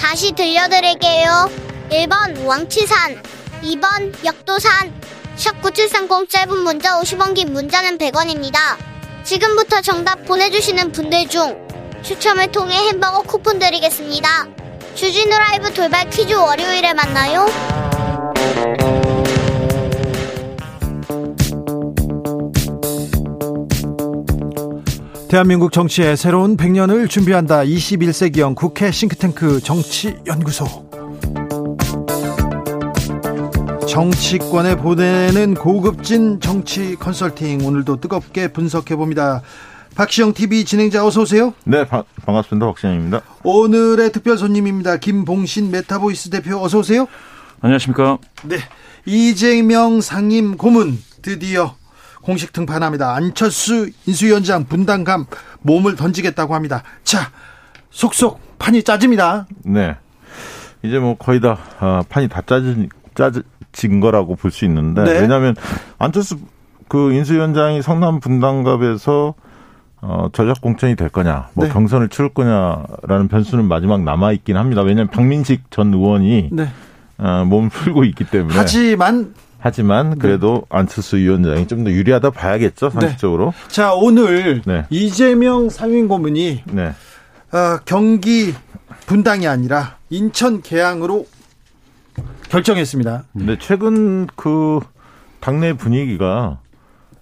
다시 0.00 0.32
들려드릴게요. 0.32 1.48
1번 1.90 2.44
왕치산, 2.44 3.22
2번 3.62 4.24
역도산. 4.24 4.92
샵 5.36 5.62
9730 5.62 6.28
짧은 6.28 6.58
문자 6.58 7.00
50원 7.00 7.34
긴 7.34 7.52
문자는 7.52 7.98
100원입니다. 7.98 8.58
지금부터 9.22 9.80
정답 9.80 10.24
보내주시는 10.24 10.90
분들 10.90 11.28
중 11.28 11.56
추첨을 12.02 12.50
통해 12.50 12.74
햄버거 12.88 13.22
쿠폰 13.22 13.60
드리겠습니다. 13.60 14.48
주진우 14.96 15.30
라이브 15.30 15.72
돌발 15.72 16.10
퀴즈 16.10 16.34
월요일에 16.34 16.94
만나요. 16.94 17.46
대한민국 25.28 25.72
정치의 25.72 26.16
새로운 26.16 26.56
100년을 26.56 27.08
준비한다. 27.08 27.60
21세기형 27.60 28.54
국회 28.54 28.90
싱크탱크 28.90 29.60
정치연구소. 29.60 30.88
정치권에 33.86 34.76
보내는 34.76 35.54
고급진 35.54 36.40
정치 36.40 36.94
컨설팅 36.96 37.64
오늘도 37.66 38.00
뜨겁게 38.00 38.48
분석해 38.48 38.96
봅니다. 38.96 39.42
박시영 39.94 40.32
TV 40.32 40.64
진행자 40.64 41.04
어서 41.04 41.22
오세요. 41.22 41.52
네, 41.64 41.86
바- 41.86 42.04
반갑습니다. 42.24 42.66
박신영입니다. 42.66 43.20
오늘의 43.42 44.12
특별 44.12 44.38
손님입니다. 44.38 44.96
김봉신 44.98 45.70
메타보이스 45.70 46.30
대표 46.30 46.58
어서 46.62 46.78
오세요. 46.78 47.06
안녕하십니까. 47.60 48.18
네. 48.44 48.58
이재명 49.04 50.00
상임 50.00 50.56
고문 50.56 50.98
드디어 51.22 51.74
공식 52.22 52.52
등판합니다. 52.52 53.14
안철수 53.14 53.88
인수위원장 54.06 54.64
분당갑 54.66 55.26
몸을 55.62 55.96
던지겠다고 55.96 56.54
합니다. 56.54 56.82
자, 57.04 57.30
속속 57.90 58.40
판이 58.58 58.82
짜집니다. 58.82 59.46
네. 59.64 59.96
이제 60.82 60.98
뭐 60.98 61.16
거의 61.16 61.40
다 61.40 61.58
아, 61.80 62.02
판이 62.08 62.28
다 62.28 62.42
짜진 62.46 62.88
짜진 63.14 64.00
거라고 64.00 64.36
볼 64.36 64.50
수 64.50 64.64
있는데 64.64 65.04
네. 65.04 65.20
왜냐하면 65.20 65.54
안철수 65.98 66.38
그 66.88 67.12
인수위원장이 67.12 67.82
성남 67.82 68.20
분당갑에서 68.20 69.34
어, 70.00 70.28
전략 70.32 70.60
공천이 70.60 70.94
될 70.94 71.08
거냐, 71.08 71.48
뭐 71.54 71.66
네. 71.66 71.72
경선을 71.72 72.08
치를 72.08 72.28
거냐라는 72.32 73.26
변수는 73.28 73.66
마지막 73.66 74.00
남아 74.04 74.30
있긴 74.32 74.56
합니다. 74.56 74.82
왜냐하면 74.82 75.10
박민식 75.10 75.70
전 75.72 75.92
의원이 75.92 76.50
네. 76.52 76.68
어, 77.18 77.44
몸을 77.44 77.68
풀고 77.70 78.04
있기 78.04 78.22
때문에 78.24 78.54
하지만 78.56 79.34
하지만 79.60 80.18
그래도 80.18 80.64
안철수 80.68 81.16
위원장이 81.16 81.66
좀 81.66 81.84
더 81.84 81.90
유리하다 81.90 82.30
봐야겠죠 82.30 82.90
상식적으로. 82.90 83.52
자 83.68 83.92
오늘 83.94 84.62
네. 84.66 84.84
이재명 84.90 85.68
상임 85.70 86.08
고문이 86.08 86.62
네. 86.72 86.88
어, 87.52 87.78
경기 87.84 88.54
분당이 89.06 89.46
아니라 89.46 89.96
인천 90.10 90.60
계양으로 90.62 91.26
결정했습니다. 92.50 93.24
근데 93.32 93.56
최근 93.58 94.26
그 94.36 94.80
당내 95.40 95.74
분위기가 95.74 96.58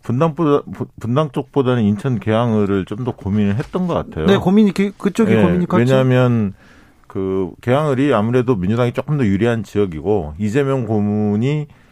분당보다 0.02 0.62
분당 1.00 1.30
쪽보다는 1.32 1.82
인천 1.82 2.18
계양을 2.20 2.84
좀 2.86 3.04
더 3.04 3.12
고민을 3.12 3.56
했던 3.56 3.86
것 3.86 3.94
같아요. 3.94 4.26
네, 4.26 4.36
고민이 4.36 4.72
그, 4.72 4.92
그쪽이 4.96 5.32
예, 5.32 5.42
고민이 5.42 5.66
컸죠. 5.66 5.78
왜냐하면 5.80 6.54
그 7.06 7.50
계양을이 7.60 8.12
아무래도 8.14 8.56
민주당이 8.56 8.92
조금 8.92 9.18
더 9.18 9.24
유리한 9.24 9.64
지역이고 9.64 10.34
이재명 10.38 10.86
고문이 10.86 11.66
어, 11.70 11.84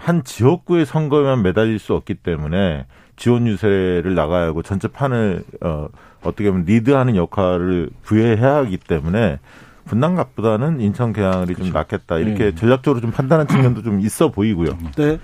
한 0.00 0.24
지역구의 0.24 0.86
선거에만 0.86 1.42
매달릴 1.42 1.78
수 1.78 1.94
없기 1.94 2.14
때문에 2.14 2.86
지원 3.16 3.46
유세를 3.46 4.14
나가야 4.14 4.46
하고 4.46 4.62
전체 4.62 4.88
판을 4.88 5.44
어, 5.60 5.88
어떻게 6.22 6.50
보면 6.50 6.64
리드하는 6.64 7.16
역할을 7.16 7.90
부여해야 8.02 8.56
하기 8.56 8.78
때문에 8.78 9.38
분당갑보다는 9.84 10.80
인천 10.80 11.12
계양을이 11.12 11.54
좀 11.54 11.70
낫겠다 11.70 12.18
이렇게 12.18 12.50
네. 12.50 12.54
전략적으로 12.54 13.00
좀 13.00 13.10
판단한 13.10 13.46
측면도 13.46 13.82
좀 13.82 14.00
있어 14.00 14.30
보이고요. 14.30 14.78
네. 14.96 15.18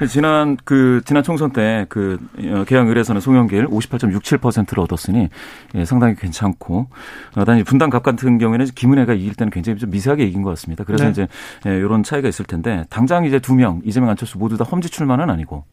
그 0.00 0.06
지난 0.08 0.56
그 0.64 1.02
지난 1.04 1.22
총선 1.22 1.52
때 1.52 1.84
그 1.90 2.18
개항 2.66 2.88
의뢰에서는 2.88 3.20
송영길 3.20 3.66
58.67%를 3.66 4.82
얻었으니 4.82 5.28
예, 5.74 5.84
상당히 5.84 6.14
괜찮고 6.14 6.88
어, 7.36 7.44
단지 7.44 7.64
분당 7.64 7.90
갑 7.90 8.02
같은 8.02 8.38
경우에는 8.38 8.66
김은혜가 8.74 9.12
이길 9.12 9.34
때는 9.34 9.50
굉장히 9.50 9.78
좀 9.78 9.90
미세하게 9.90 10.24
이긴 10.24 10.42
것 10.42 10.50
같습니다. 10.50 10.84
그래서 10.84 11.04
네. 11.04 11.10
이제 11.10 11.28
예, 11.66 11.76
이런 11.76 12.02
차이가 12.02 12.28
있을 12.28 12.46
텐데 12.46 12.84
당장 12.88 13.24
이제 13.26 13.38
두 13.38 13.54
명 13.54 13.82
이재명 13.84 14.08
안철수 14.08 14.38
모두 14.38 14.56
다 14.56 14.64
험지 14.64 14.88
출마는 14.88 15.28
아니고 15.28 15.64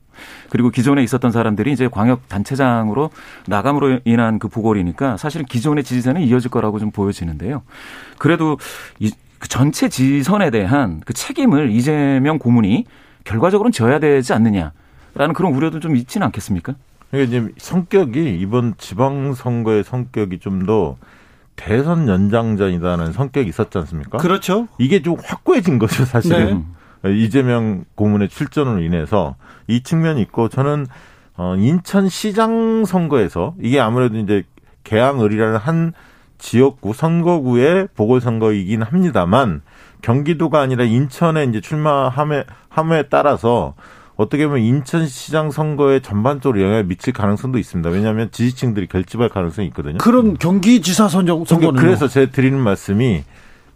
그리고 0.49 0.71
기존에 0.71 1.03
있었던 1.03 1.31
사람들이 1.31 1.71
이제 1.71 1.87
광역 1.87 2.27
단체장으로 2.27 3.11
나감으로 3.47 3.99
인한 4.03 4.39
그 4.39 4.49
보궐이니까 4.49 5.15
사실은 5.15 5.45
기존의 5.45 5.85
지지세는 5.85 6.21
이어질 6.21 6.51
거라고 6.51 6.79
좀 6.79 6.91
보여지는데요. 6.91 7.61
그래도 8.17 8.57
이, 8.99 9.11
그 9.39 9.47
전체 9.47 9.87
지선에 9.87 10.49
대한 10.49 11.01
그 11.05 11.13
책임을 11.13 11.69
이재명 11.71 12.39
고문이 12.39 12.85
결과적으로는 13.27 13.71
져야 13.71 13.99
되지 13.99 14.33
않느냐라는 14.33 15.33
그런 15.35 15.53
우려도 15.53 15.79
좀 15.79 15.95
있지는 15.95 16.25
않겠습니까? 16.27 16.75
이게 17.13 17.23
이제 17.23 17.47
성격이 17.57 18.37
이번 18.39 18.75
지방선거의 18.77 19.83
성격이 19.83 20.39
좀 20.39 20.65
더 20.65 20.97
대선 21.57 22.07
연장전이라는 22.07 23.11
성격이 23.13 23.49
있었지 23.49 23.77
않습니까? 23.79 24.19
그렇죠. 24.19 24.67
이게 24.77 25.01
좀 25.01 25.17
확고해진 25.21 25.79
거죠, 25.79 26.05
사실은. 26.05 26.65
네. 27.01 27.17
이재명 27.17 27.83
고문의 27.95 28.29
출전으로 28.29 28.81
인해서 28.81 29.35
이 29.67 29.81
측면이 29.81 30.21
있고 30.21 30.49
저는 30.49 30.85
어 31.35 31.55
인천시장 31.57 32.85
선거에서 32.85 33.55
이게 33.59 33.79
아무래도 33.79 34.17
이제 34.17 34.43
계양을이라는 34.83 35.57
한 35.57 35.93
지역구 36.37 36.93
선거구의 36.93 37.87
보궐선거이긴 37.95 38.83
합니다만 38.83 39.61
경기도가 40.01 40.61
아니라 40.61 40.83
인천에 40.83 41.43
이제 41.45 41.59
출마함에 41.59 42.43
함에 42.77 43.03
따라서 43.09 43.73
어떻게 44.15 44.47
보면 44.47 44.61
인천시장 44.61 45.51
선거에 45.51 45.99
전반적으로 45.99 46.61
영향을 46.61 46.85
미칠 46.85 47.11
가능성도 47.11 47.57
있습니다. 47.57 47.89
왜냐하면 47.89 48.29
지지층들이 48.31 48.87
결집할 48.87 49.29
가능성이 49.29 49.67
있거든요. 49.69 49.97
그럼 49.97 50.35
경기지사 50.35 51.07
선정 51.07 51.43
선거는 51.43 51.81
그래서 51.81 52.07
제가 52.07 52.31
드리는 52.31 52.57
말씀이 52.59 53.23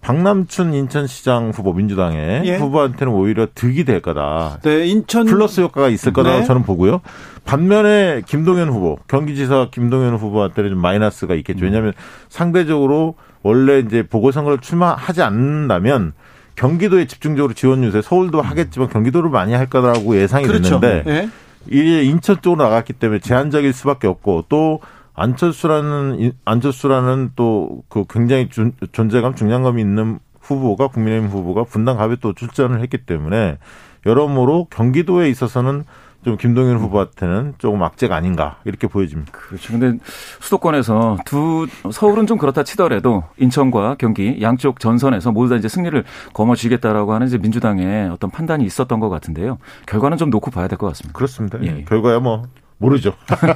박남춘 0.01 0.73
인천시장 0.73 1.51
후보 1.53 1.73
민주당의 1.73 2.41
예. 2.45 2.57
후보한테는 2.57 3.13
오히려 3.13 3.47
득이 3.53 3.85
될 3.85 4.01
거다. 4.01 4.57
네, 4.63 4.87
인천 4.87 5.27
플러스 5.27 5.61
효과가 5.61 5.89
있을 5.89 6.11
거라고 6.11 6.39
네. 6.39 6.43
저는 6.43 6.63
보고요. 6.63 7.01
반면에 7.45 8.21
김동연 8.25 8.69
후보, 8.69 8.97
경기지사 9.07 9.67
김동연 9.71 10.15
후보한테는 10.15 10.71
좀 10.71 10.79
마이너스가 10.79 11.35
있겠죠. 11.35 11.65
왜냐하면 11.65 11.93
상대적으로 12.29 13.15
원래 13.43 13.77
이제 13.79 14.01
보궐선거를 14.01 14.57
출마하지 14.57 15.21
않는다면 15.21 16.13
경기도에 16.55 17.05
집중적으로 17.07 17.53
지원 17.53 17.83
유세, 17.83 18.01
서울도 18.01 18.41
하겠지만 18.41 18.89
경기도를 18.89 19.29
많이 19.29 19.53
할 19.53 19.67
거라고 19.67 20.15
예상이 20.15 20.45
그렇죠. 20.45 20.79
됐는데 20.79 21.11
예. 21.11 21.29
이게 21.67 22.03
인천 22.03 22.41
쪽으로 22.41 22.63
나갔기 22.63 22.93
때문에 22.93 23.19
제한적일 23.19 23.73
수밖에 23.73 24.07
없고 24.07 24.45
또 24.49 24.79
안철수라는 25.13 26.19
인- 26.19 26.31
안철수라는 26.45 27.31
또 27.35 27.83
그 27.89 28.05
굉장히 28.09 28.49
존- 28.49 28.73
존재감 28.91 29.35
중량감이 29.35 29.81
있는 29.81 30.19
후보가 30.39 30.87
국민의힘 30.87 31.29
후보가 31.29 31.63
분당 31.65 31.97
갑에 31.97 32.15
또 32.21 32.33
출전을 32.33 32.81
했기 32.81 32.97
때문에 32.97 33.57
여러모로 34.05 34.67
경기도에 34.71 35.29
있어서는 35.29 35.83
좀 36.23 36.37
김동연 36.37 36.77
후보한테는 36.77 37.55
조금 37.57 37.81
악재가 37.81 38.15
아닌가 38.15 38.57
이렇게 38.65 38.87
보여집니다. 38.87 39.31
그렇죠. 39.31 39.71
근데 39.77 39.97
수도권에서 40.39 41.17
두 41.25 41.67
서울은 41.91 42.27
좀 42.27 42.37
그렇다 42.37 42.63
치더라도 42.63 43.23
인천과 43.37 43.95
경기 43.97 44.37
양쪽 44.41 44.79
전선에서 44.79 45.31
모두 45.31 45.49
다 45.49 45.55
이제 45.55 45.67
승리를 45.67 46.03
거머쥐겠다라고 46.33 47.13
하는 47.13 47.27
이제 47.27 47.37
민주당의 47.37 48.09
어떤 48.09 48.29
판단이 48.29 48.63
있었던 48.65 48.99
것 48.99 49.09
같은데요. 49.09 49.57
결과는 49.87 50.17
좀 50.17 50.29
놓고 50.29 50.51
봐야 50.51 50.67
될 50.67 50.77
것 50.77 50.87
같습니다. 50.87 51.17
그렇습니다. 51.17 51.57
예. 51.63 51.83
결과야 51.85 52.19
뭐 52.19 52.43
모르죠. 52.77 53.13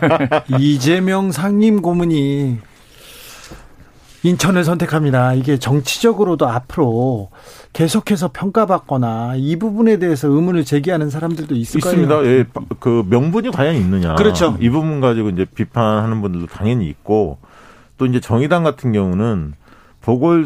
이재명 0.60 1.32
상임 1.32 1.82
고문이 1.82 2.60
인천을 4.26 4.64
선택합니다. 4.64 5.34
이게 5.34 5.58
정치적으로도 5.60 6.48
앞으로 6.48 7.30
계속해서 7.74 8.32
평가받거나 8.34 9.34
이 9.38 9.56
부분에 9.58 9.98
대해서 9.98 10.28
의문을 10.28 10.66
제기하는 10.66 11.12
사람들도 11.12 11.54
있을 11.54 11.80
거예요. 11.80 12.02
있습니다. 12.02 12.26
예, 12.26 12.46
그 12.80 13.06
명분이 13.08 13.52
과연 13.52 13.76
있느냐. 13.76 14.16
그렇죠. 14.16 14.58
이 14.60 14.70
부분 14.70 15.00
가지고 15.00 15.30
이제 15.30 15.46
비판하는 15.46 16.22
분들도 16.22 16.48
당연히 16.48 16.88
있고 16.90 17.38
또 18.00 18.08
이제 18.08 18.20
정의당 18.20 18.64
같은 18.64 18.92
경우는 18.92 19.54
보궐 20.02 20.46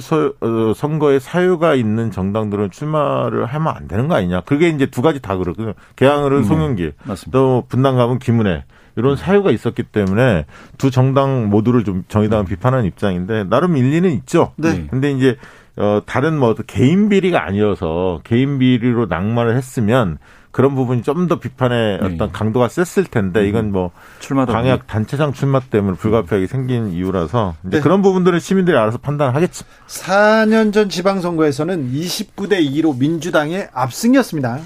선거에 0.75 1.19
사유가 1.19 1.73
있는 1.75 2.11
정당들은 2.11 2.71
출마를 2.71 3.45
하면 3.45 3.73
안 3.75 3.87
되는 3.87 4.09
거 4.09 4.15
아니냐. 4.15 4.41
그게 4.41 4.69
이제 4.69 4.87
두 4.87 5.01
가지 5.01 5.21
다 5.21 5.37
그렇거든요. 5.37 5.73
개항을은 5.95 6.39
음, 6.39 6.43
송영길, 6.43 6.93
맞습니다. 7.03 7.31
또 7.31 7.63
분당갑은 7.69 8.19
김은혜 8.19 8.65
이런 8.99 9.15
사유가 9.15 9.51
있었기 9.51 9.83
때문에 9.83 10.45
두 10.77 10.91
정당 10.91 11.49
모두를 11.49 11.83
좀 11.83 12.03
정의당은 12.07 12.45
비판하는 12.45 12.85
입장인데 12.85 13.45
나름 13.45 13.77
일리는 13.77 14.09
있죠. 14.11 14.53
네. 14.57 14.87
근데 14.89 15.11
이제 15.11 15.37
어 15.77 16.01
다른 16.05 16.37
뭐 16.37 16.53
개인 16.67 17.09
비리가 17.09 17.45
아니어서 17.45 18.19
개인 18.23 18.59
비리로 18.59 19.05
낙마를 19.05 19.55
했으면 19.55 20.17
그런 20.51 20.75
부분이 20.75 21.03
좀 21.03 21.27
더 21.27 21.39
비판의 21.39 21.99
네. 22.01 22.05
어떤 22.05 22.31
강도가 22.31 22.67
셌을 22.67 23.05
텐데 23.05 23.47
이건 23.47 23.71
뭐 23.71 23.91
출마다 24.19 24.51
광역 24.51 24.87
단체장 24.87 25.31
출마 25.31 25.59
때문에 25.59 25.95
불가피하게 25.95 26.47
생긴 26.47 26.91
이유라서 26.91 27.55
이제 27.67 27.77
네. 27.77 27.81
그런 27.81 28.01
부분들은 28.01 28.39
시민들이 28.39 28.75
알아서 28.75 28.97
판단하겠죠. 28.97 29.65
4년 29.87 30.73
전 30.73 30.89
지방선거에서는 30.89 31.91
29대 31.91 32.59
2로 32.71 32.97
민주당의 32.97 33.69
압승이었습니다. 33.73 34.59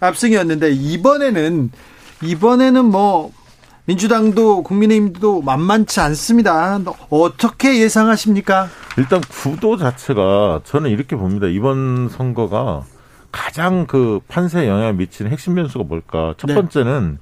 압승이었는데 0.00 0.72
이번에는 0.72 1.70
이번에는 2.22 2.84
뭐 2.84 3.32
민주당도 3.86 4.62
국민의힘도 4.62 5.42
만만치 5.42 6.00
않습니다. 6.00 6.78
어떻게 7.08 7.80
예상하십니까? 7.80 8.68
일단 8.98 9.20
구도 9.20 9.76
자체가 9.76 10.60
저는 10.64 10.90
이렇게 10.90 11.16
봅니다. 11.16 11.46
이번 11.46 12.08
선거가 12.08 12.84
가장 13.32 13.86
그 13.86 14.20
판세에 14.28 14.68
영향을 14.68 14.94
미치는 14.94 15.30
핵심 15.30 15.54
변수가 15.54 15.84
뭘까? 15.84 16.34
첫 16.36 16.48
네. 16.48 16.54
번째는 16.54 17.18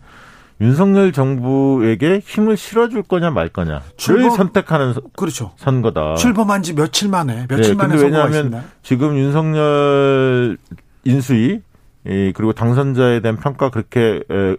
윤석열 0.61 1.12
정부에게 1.12 2.21
힘을 2.25 2.57
실어줄 2.57 3.05
거냐 3.05 3.31
말 3.31 3.49
거냐를 3.49 3.81
출범- 3.97 4.35
선택하는 4.37 4.92
서- 4.92 5.01
그렇죠. 5.16 5.53
선거다. 5.57 6.16
출범한 6.16 6.62
지 6.62 6.75
며칠 6.75 7.09
만에 7.09 7.47
며칠 7.49 7.77
네, 7.77 7.87
만에 7.87 7.97
왜냐하면. 8.03 8.64
지금 8.83 9.16
윤석열 9.16 10.57
인수위 11.05 11.61
이, 12.07 12.33
그리고 12.35 12.53
당선자에 12.53 13.21
대한 13.21 13.37
평가 13.37 13.71
그렇게 13.71 14.21
에, 14.31 14.57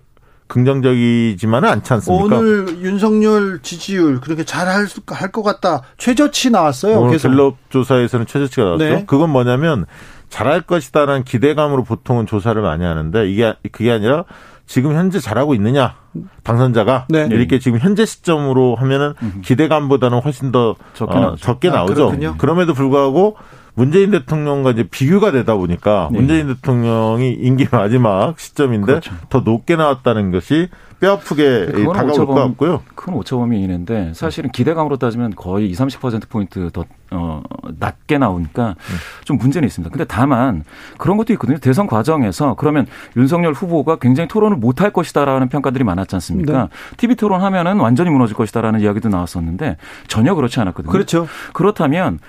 긍정적이지만은 0.50 1.70
않지 1.70 1.94
않습니까? 1.94 2.38
오늘 2.38 2.82
윤석열 2.82 3.60
지지율 3.62 4.20
그렇게 4.20 4.44
잘할 4.44 4.88
것 5.32 5.44
같다. 5.44 5.84
최저치 5.98 6.50
나왔어요. 6.50 7.00
오늘 7.00 7.12
계속. 7.14 7.30
갤럽 7.30 7.56
조사에서는 7.70 8.26
최저치가 8.26 8.64
나왔죠. 8.64 8.84
네. 8.84 9.04
그건 9.08 9.30
뭐냐면 9.30 9.86
잘할 10.30 10.62
것이다라는 10.62 11.24
기대감으로 11.24 11.84
보통은 11.84 12.26
조사를 12.26 12.62
많이 12.62 12.84
하는데 12.84 13.30
이게 13.30 13.54
그게 13.72 13.92
아니라 13.92 14.26
지금 14.66 14.94
현재 14.94 15.20
잘하고 15.20 15.56
있느냐 15.56 15.96
당선자가 16.44 17.08
네. 17.10 17.28
이렇게 17.32 17.60
지금 17.60 17.80
현재 17.80 18.06
시점으로 18.06 18.76
하면은 18.76 19.14
기대감보다는 19.44 20.20
훨씬 20.20 20.52
더 20.52 20.76
적게 20.94 21.18
어, 21.18 21.22
나오죠. 21.22 21.42
적게 21.42 21.70
아, 21.70 21.74
나오죠. 21.74 21.94
그렇군요. 21.94 22.36
그럼에도 22.38 22.74
불구하고 22.74 23.38
문재인 23.80 24.12
대통령과 24.12 24.72
이제 24.72 24.84
비교가 24.84 25.32
되다 25.32 25.56
보니까 25.56 26.10
네. 26.12 26.20
문재인 26.20 26.48
대통령이 26.48 27.32
임기 27.32 27.68
마지막 27.72 28.38
시점인데 28.38 28.86
그렇죠. 28.86 29.14
더 29.30 29.40
높게 29.40 29.78
나왔다는 29.78 30.32
것이 30.32 30.68
뼈 31.00 31.14
아프게 31.14 31.68
그건 31.68 31.94
다가올 31.94 32.12
것 32.12 32.28
오차범- 32.28 32.36
같고요. 32.50 32.82
큰 32.96 33.14
오차범위 33.14 33.62
이내인데 33.64 34.12
사실은 34.14 34.52
기대감으로 34.52 34.98
따지면 34.98 35.32
거의 35.34 35.70
20, 35.70 35.88
30%포인트 36.02 36.70
더, 36.74 36.84
어, 37.12 37.42
낮게 37.80 38.18
나오니까 38.18 38.76
좀 39.24 39.38
문제는 39.38 39.66
있습니다. 39.66 39.90
근데 39.94 40.04
다만 40.04 40.66
그런 40.98 41.16
것도 41.16 41.32
있거든요. 41.34 41.58
대선 41.60 41.88
과정에서 41.88 42.56
그러면 42.56 42.86
윤석열 43.16 43.54
후보가 43.54 43.96
굉장히 44.02 44.28
토론을 44.28 44.58
못 44.58 44.82
할 44.82 44.92
것이다라는 44.92 45.48
평가들이 45.48 45.86
많았지 45.86 46.16
않습니까? 46.18 46.68
TV 46.98 47.16
토론 47.16 47.42
하면은 47.44 47.80
완전히 47.80 48.10
무너질 48.10 48.36
것이다라는 48.36 48.82
이야기도 48.82 49.08
나왔었는데 49.08 49.78
전혀 50.10 50.36
그렇지 50.36 50.60
않았거든요. 50.60 50.92
그렇죠. 50.92 51.28
그렇다면 51.54 52.20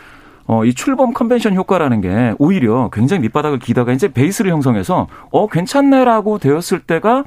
어, 0.53 0.64
이 0.64 0.74
출범 0.74 1.14
컨벤션 1.14 1.55
효과라는 1.55 2.01
게 2.01 2.34
오히려 2.38 2.90
굉장히 2.92 3.22
밑바닥을 3.22 3.61
기다가 3.61 3.92
이제 3.92 4.09
베이스를 4.09 4.51
형성해서 4.51 5.07
어, 5.30 5.46
괜찮네라고 5.46 6.38
되었을 6.38 6.80
때가 6.80 7.22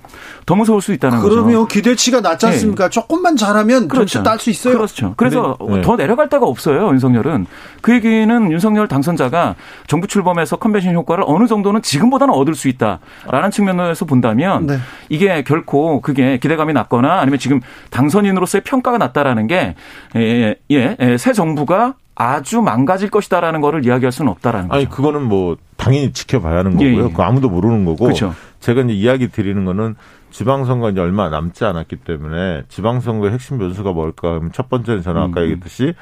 더 0.45 0.55
무서울 0.55 0.81
수 0.81 0.91
있다는 0.91 1.19
거죠. 1.19 1.29
그러면 1.29 1.69
기대치가 1.69 2.19
낮지 2.19 2.47
않습니까? 2.47 2.89
조금만 2.89 3.37
잘하면 3.37 3.87
점수 3.87 4.21
딸수 4.23 4.49
있어요. 4.49 4.75
그렇죠. 4.75 5.13
그래서 5.15 5.57
네. 5.65 5.81
더 5.83 5.95
내려갈 5.95 6.27
데가 6.27 6.45
없어요, 6.45 6.89
윤석열은. 6.89 7.45
그 7.81 7.93
얘기는 7.93 8.51
윤석열 8.51 8.89
당선자가 8.89 9.55
정부 9.87 10.07
출범해서 10.07 10.57
컨벤션 10.57 10.93
효과를 10.93 11.23
어느 11.25 11.47
정도는 11.47 11.81
지금보다는 11.81 12.33
얻을 12.33 12.55
수 12.55 12.67
있다라는 12.67 13.51
측면에서 13.51 14.03
본다면 14.03 14.67
네. 14.67 14.79
이게 15.07 15.45
결코 15.45 16.01
그게 16.01 16.39
기대감이 16.39 16.73
낮거나 16.73 17.21
아니면 17.21 17.39
지금 17.39 17.61
당선인으로서의 17.89 18.63
평가가 18.65 18.97
낮다라는 18.97 19.47
게 19.47 19.75
예, 20.17 20.57
예, 20.71 20.97
예, 20.99 21.17
새 21.17 21.31
정부가 21.31 21.93
아주 22.15 22.61
망가질 22.61 23.09
것이다라는 23.09 23.61
거를 23.61 23.85
이야기할 23.85 24.11
수는 24.11 24.31
없다라는 24.31 24.69
거죠. 24.69 24.77
아니 24.77 24.89
그거는 24.89 25.23
뭐 25.23 25.57
당연히 25.77 26.11
지켜봐야 26.13 26.59
하는 26.59 26.79
예, 26.81 26.91
거고요. 26.91 27.05
예. 27.05 27.09
그거 27.09 27.23
아무도 27.23 27.49
모르는 27.49 27.85
거고. 27.85 28.05
그렇죠. 28.05 28.33
제가 28.59 28.81
이제 28.81 28.93
이야기 28.93 29.29
드리는 29.29 29.65
거는 29.65 29.95
지방선거 30.31 30.91
이제 30.91 31.01
얼마 31.01 31.29
남지 31.29 31.65
않았기 31.65 31.97
때문에 31.97 32.63
지방선거의 32.69 33.31
핵심 33.33 33.57
변수가 33.57 33.91
뭘까 33.91 34.35
하면 34.35 34.51
첫 34.51 34.69
번째는 34.69 35.01
저는 35.01 35.21
아까 35.21 35.41
음. 35.41 35.43
얘기했듯이 35.43 35.93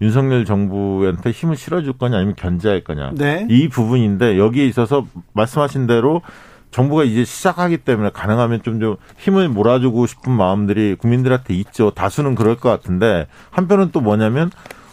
윤석열 0.00 0.44
정부한테 0.44 1.30
힘을 1.30 1.56
실어줄 1.56 1.94
거냐 1.94 2.16
아니면 2.16 2.34
견제할 2.36 2.84
거냐. 2.84 3.12
네. 3.14 3.46
이 3.50 3.68
부분인데 3.68 4.38
여기에 4.38 4.66
있어서 4.66 5.06
말씀하신 5.32 5.86
대로 5.86 6.22
정부가 6.70 7.04
이제 7.04 7.24
시작하기 7.24 7.78
때문에 7.78 8.10
가능하면 8.10 8.62
좀 8.62 8.78
좀 8.78 8.96
힘을 9.16 9.48
몰아주고 9.48 10.06
싶은 10.06 10.32
마음들이 10.32 10.94
국민들한테 10.94 11.54
있죠. 11.54 11.90
다수는 11.90 12.34
그럴 12.34 12.56
것 12.56 12.68
같은데 12.68 13.26
한편은 13.50 13.90
또 13.92 14.00
뭐냐면 14.00 14.50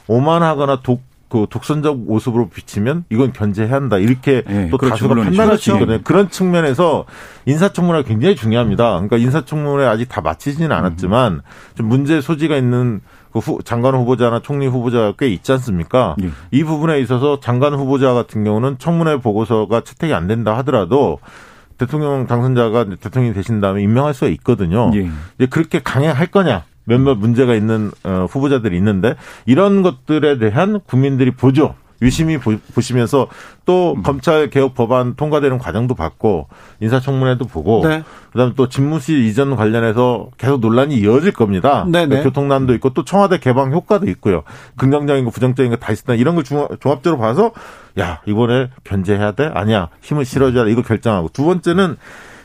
오만하거나 0.07 0.81
독, 0.81 1.01
그 1.29 1.47
독선적 1.49 1.99
모습으로 1.99 2.49
비치면 2.49 3.05
이건 3.09 3.33
견제해야 3.33 3.73
한다. 3.73 3.97
이렇게 3.97 4.43
예, 4.47 4.69
또 4.69 4.77
그렇죠. 4.77 5.07
다수가. 5.07 5.15
판단할 5.15 5.57
수 5.57 5.71
그렇죠. 5.71 5.73
있거든요. 5.73 5.99
그런 6.03 6.29
측면에서 6.29 7.05
인사청문회가 7.45 8.07
굉장히 8.07 8.35
중요합니다. 8.35 8.91
그러니까 8.91 9.17
인사청문회 9.17 9.85
아직 9.85 10.07
다 10.07 10.21
마치지는 10.21 10.71
않았지만 10.71 11.41
좀 11.75 11.87
문제 11.87 12.21
소지가 12.21 12.55
있는 12.55 13.01
그 13.33 13.39
후, 13.39 13.59
장관 13.65 13.95
후보자나 13.95 14.39
총리 14.41 14.65
후보자가 14.67 15.15
꽤 15.17 15.27
있지 15.27 15.51
않습니까? 15.51 16.15
예. 16.23 16.29
이 16.51 16.63
부분에 16.63 17.01
있어서 17.01 17.39
장관 17.41 17.73
후보자 17.73 18.13
같은 18.13 18.45
경우는 18.45 18.77
청문회 18.77 19.17
보고서가 19.17 19.81
채택이 19.81 20.13
안 20.13 20.27
된다 20.27 20.55
하더라도 20.59 21.19
대통령 21.77 22.27
당선자가 22.27 22.85
대통령이 23.01 23.33
되신 23.33 23.59
다음에 23.59 23.81
임명할 23.81 24.13
수가 24.13 24.27
있거든요. 24.27 24.89
예. 24.95 25.09
이제 25.37 25.47
그렇게 25.49 25.81
강행할 25.83 26.27
거냐? 26.27 26.63
몇몇 26.85 27.15
문제가 27.15 27.53
있는 27.55 27.91
어, 28.03 28.25
후보자들이 28.29 28.77
있는데 28.77 29.15
이런 29.45 29.81
것들에 29.81 30.37
대한 30.37 30.79
국민들이 30.85 31.31
보죠. 31.31 31.75
유심히 32.01 32.37
보, 32.37 32.53
시면서 32.81 33.27
또 33.65 33.95
검찰 34.03 34.49
개혁 34.49 34.75
법안 34.75 35.15
통과되는 35.15 35.57
과정도 35.57 35.95
봤고 35.95 36.49
인사청문회도 36.81 37.45
보고 37.47 37.87
네. 37.87 38.03
그다음에 38.33 38.51
또 38.57 38.67
집무실 38.67 39.23
이전 39.23 39.55
관련해서 39.55 40.27
계속 40.37 40.59
논란이 40.59 40.95
이어질 40.97 41.31
겁니다. 41.31 41.85
네네. 41.85 42.07
그러니까 42.07 42.23
교통난도 42.29 42.73
있고 42.75 42.89
또 42.93 43.05
청와대 43.05 43.39
개방 43.39 43.71
효과도 43.71 44.07
있고요. 44.09 44.43
긍정적인 44.75 45.23
거 45.23 45.31
부정적인 45.31 45.71
거 45.71 45.77
다 45.77 45.93
있었다. 45.93 46.15
이런 46.15 46.35
걸 46.35 46.43
종합- 46.43 46.79
종합적으로 46.81 47.17
봐서 47.19 47.53
야 47.97 48.21
이번에 48.25 48.69
견제해야 48.83 49.31
돼? 49.31 49.49
아니야 49.53 49.87
힘을 50.01 50.25
실어줘야 50.25 50.65
돼. 50.65 50.71
이거 50.73 50.81
결정하고 50.81 51.29
두 51.29 51.45
번째는 51.45 51.95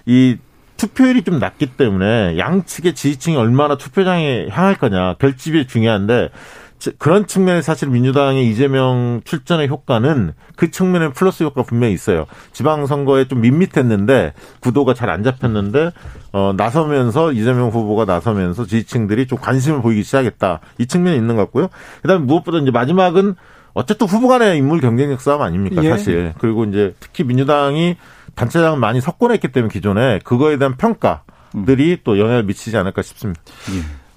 이 0.07 0.37
투표율이 0.81 1.23
좀 1.25 1.39
낮기 1.39 1.67
때문에 1.77 2.39
양측의 2.39 2.95
지지층이 2.95 3.37
얼마나 3.37 3.77
투표장에 3.77 4.49
향할 4.51 4.77
거냐 4.77 5.15
결집이 5.19 5.67
중요한데 5.67 6.31
저- 6.79 6.93
그런 6.99 7.27
측면에 7.27 7.61
사실 7.61 7.89
민주당의 7.91 8.49
이재명 8.49 9.21
출전의 9.27 9.69
효과는 9.69 10.33
그 10.57 10.71
측면에 10.71 11.11
플러스 11.13 11.43
효과 11.45 11.63
분명히 11.63 11.93
있어요. 11.93 12.25
지방선거에 12.53 13.29
좀 13.29 13.43
밋밋했는데 13.43 14.33
구도가 14.61 14.95
잘 14.95 15.11
안 15.11 15.23
잡혔는데 15.23 15.91
어 16.33 16.55
나서면서 16.57 17.33
이재명 17.33 17.69
후보가 17.69 18.07
나서면서 18.07 18.65
지지층들이 18.65 19.27
좀 19.27 19.37
관심을 19.39 19.83
보이기 19.83 20.03
시작했다. 20.03 20.61
이 20.79 20.87
측면이 20.87 21.15
있는 21.19 21.37
것 21.37 21.43
같고요. 21.43 21.69
그다음에 22.01 22.25
무엇보다 22.25 22.57
이제 22.59 22.71
마지막은 22.71 23.35
어쨌든 23.75 24.07
후보 24.07 24.29
간의 24.29 24.57
인물 24.57 24.81
경쟁력 24.81 25.21
싸움 25.21 25.43
아닙니까 25.43 25.85
예. 25.85 25.91
사실. 25.91 26.33
그리고 26.39 26.65
이제 26.65 26.95
특히 26.99 27.23
민주당이 27.25 27.97
단체장을 28.41 28.79
많이 28.79 29.03
석권했기 29.03 29.49
때문에 29.49 29.71
기존에 29.71 30.19
그거에 30.25 30.57
대한 30.57 30.77
평가들이 30.79 31.99
또 32.05 32.19
영향을 32.19 32.45
미치지 32.45 32.75
않을까 32.77 33.03
싶습니다. 33.03 33.43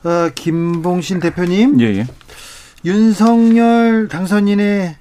어, 0.06 0.30
김봉신 0.34 1.20
대표님, 1.20 1.82
예, 1.82 1.86
예. 1.98 2.08
윤석열 2.86 4.08
당선인의 4.08 4.96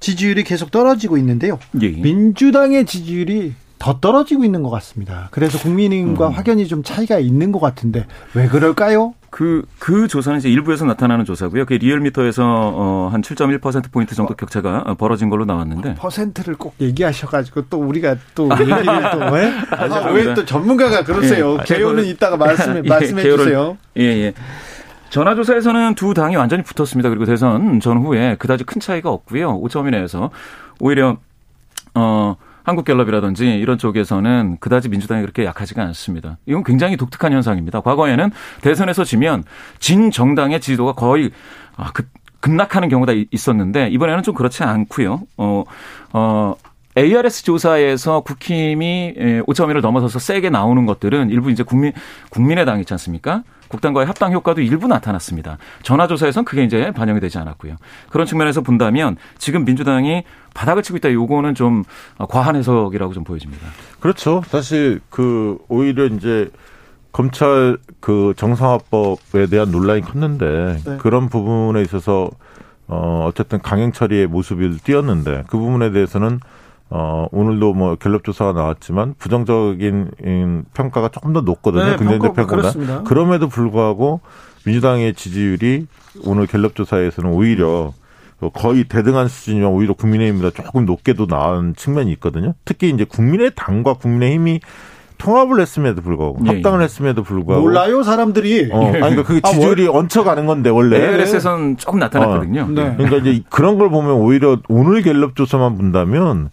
지지율이 0.00 0.42
계속 0.42 0.72
떨어지고 0.72 1.18
있는데요. 1.18 1.60
예, 1.80 1.86
예. 1.86 1.90
민주당의 2.00 2.84
지지율이 2.84 3.54
더 3.78 4.00
떨어지고 4.00 4.44
있는 4.44 4.62
것 4.62 4.70
같습니다. 4.70 5.28
그래서 5.30 5.58
국민의힘과 5.58 6.30
확연히 6.30 6.66
좀 6.66 6.82
차이가 6.82 7.18
있는 7.18 7.52
것 7.52 7.60
같은데 7.60 8.06
왜 8.34 8.48
그럴까요? 8.48 9.14
그, 9.28 9.64
그 9.78 10.08
조사는 10.08 10.38
이제 10.38 10.48
일부에서 10.48 10.86
나타나는 10.86 11.26
조사고요. 11.26 11.66
그 11.66 11.74
리얼미터에서 11.74 12.42
어, 12.46 13.10
한 13.12 13.20
7.1%포인트 13.20 14.14
정도 14.14 14.34
격차가 14.34 14.84
어, 14.86 14.94
벌어진 14.94 15.28
걸로 15.28 15.44
나왔는데. 15.44 15.96
퍼센트를 15.96 16.54
꼭 16.56 16.74
얘기하셔가지고 16.80 17.66
또 17.68 17.78
우리가 17.80 18.16
또 18.34 18.48
얘기를 18.58 18.82
또 19.12 19.18
왜? 19.34 19.52
아, 19.70 19.82
죄송합니다. 19.88 20.10
왜또 20.10 20.44
전문가가 20.46 21.04
그러세요? 21.04 21.58
예. 21.60 21.64
개요는 21.64 22.06
이따가 22.06 22.38
말씀 22.38 22.76
예, 22.76 22.88
말씀해 22.88 23.22
개요를- 23.24 23.38
주세요. 23.38 23.76
예, 23.98 24.02
예. 24.04 24.32
전화조사에서는 25.10 25.94
두 25.96 26.14
당이 26.14 26.34
완전히 26.36 26.62
붙었습니다. 26.62 27.10
그리고 27.10 27.26
대선 27.26 27.78
전후에 27.80 28.36
그다지 28.38 28.64
큰 28.64 28.80
차이가 28.80 29.10
없고요. 29.10 29.60
5점 29.60 29.86
이 29.86 29.90
내에서 29.90 30.30
오히려 30.80 31.18
어 31.94 32.36
한국갤럽이라든지 32.66 33.46
이런 33.58 33.78
쪽에서는 33.78 34.56
그다지 34.60 34.88
민주당이 34.88 35.22
그렇게 35.22 35.44
약하지가 35.44 35.82
않습니다. 35.84 36.36
이건 36.46 36.64
굉장히 36.64 36.96
독특한 36.96 37.32
현상입니다. 37.32 37.80
과거에는 37.80 38.30
대선에서 38.60 39.04
지면 39.04 39.44
진 39.78 40.10
정당의 40.10 40.60
지지도가 40.60 40.94
거의 40.94 41.30
아, 41.76 41.92
급, 41.92 42.06
급락하는 42.40 42.88
경우가 42.88 43.12
이- 43.12 43.26
있었는데 43.30 43.88
이번에는 43.90 44.22
좀 44.24 44.34
그렇지 44.34 44.64
않고요. 44.64 45.22
어, 45.36 45.64
어, 46.12 46.54
ARS 46.96 47.44
조사에서 47.44 48.20
국힘이 48.20 49.14
5.1을 49.46 49.80
넘어서서 49.80 50.18
세게 50.18 50.50
나오는 50.50 50.86
것들은 50.86 51.30
일부 51.30 51.50
이제 51.50 51.62
국민 51.62 51.92
국민의당 52.30 52.80
있지 52.80 52.92
않습니까? 52.94 53.42
국당과의 53.68 54.06
합당 54.06 54.32
효과도 54.32 54.60
일부 54.60 54.86
나타났습니다. 54.86 55.58
전화조사에선 55.82 56.44
그게 56.44 56.64
이제 56.64 56.92
반영이 56.92 57.20
되지 57.20 57.38
않았고요. 57.38 57.76
그런 58.10 58.26
측면에서 58.26 58.60
본다면 58.60 59.16
지금 59.38 59.64
민주당이 59.64 60.22
바닥을 60.54 60.82
치고 60.82 60.98
있다. 60.98 61.12
요거는 61.12 61.54
좀 61.54 61.84
과한 62.28 62.56
해석이라고 62.56 63.12
좀 63.12 63.24
보여집니다. 63.24 63.66
그렇죠. 64.00 64.42
사실 64.46 65.00
그 65.10 65.58
오히려 65.68 66.06
이제 66.06 66.50
검찰 67.12 67.76
그 68.00 68.34
정상화법에 68.36 69.46
대한 69.46 69.70
논란이 69.70 70.02
컸는데 70.02 70.78
네. 70.84 70.96
그런 70.98 71.28
부분에 71.28 71.82
있어서 71.82 72.30
어 72.88 73.24
어쨌든 73.26 73.60
강행 73.60 73.90
처리의 73.90 74.28
모습을 74.28 74.78
띄었는데 74.78 75.44
그 75.48 75.58
부분에 75.58 75.90
대해서는 75.90 76.40
어 76.88 77.26
오늘도 77.32 77.74
뭐 77.74 77.96
갤럽 77.96 78.22
조사가 78.22 78.52
나왔지만 78.52 79.14
부정적인 79.18 80.10
음, 80.24 80.64
평가가 80.72 81.08
조금 81.08 81.32
더 81.32 81.40
높거든요. 81.40 81.84
네, 81.84 81.96
긍정적 81.96 82.20
평가- 82.20 82.34
평가보다. 82.34 82.56
그렇습니다. 82.56 83.02
그럼에도 83.02 83.48
불구하고 83.48 84.20
민주당의 84.64 85.14
지지율이 85.14 85.86
오늘 86.24 86.46
갤럽 86.46 86.74
조사에서는 86.76 87.30
오히려 87.30 87.92
거의 88.54 88.84
대등한 88.84 89.28
수준이면 89.28 89.70
오히려 89.70 89.94
국민의힘보다 89.94 90.62
조금 90.62 90.84
높게도 90.86 91.26
나온 91.26 91.74
측면이 91.74 92.12
있거든요. 92.12 92.54
특히 92.64 92.90
이제 92.90 93.04
국민의당과 93.04 93.94
국민의힘이 93.94 94.60
통합을 95.18 95.60
했음에도 95.60 96.02
불구하고 96.02 96.38
예, 96.44 96.50
합당을 96.50 96.80
예. 96.80 96.84
했음에도 96.84 97.22
불구하고 97.22 97.62
몰라요 97.64 98.02
사람들이. 98.02 98.68
어, 98.70 98.80
아니 98.88 98.92
그러니까 98.92 99.22
그게 99.22 99.40
아, 99.42 99.48
지지율이 99.50 99.88
얹혀가는 99.88 100.44
건데 100.46 100.68
원래 100.68 100.98
ARS에선 100.98 101.78
조금 101.78 101.98
나타났거든요. 101.98 102.68
네. 102.68 102.94
그러니까 102.98 103.16
이제 103.16 103.42
그런 103.48 103.78
걸 103.78 103.88
보면 103.88 104.12
오히려 104.12 104.58
오늘 104.68 105.00
갤럽 105.02 105.34
조사만 105.34 105.78
본다면 105.78 106.50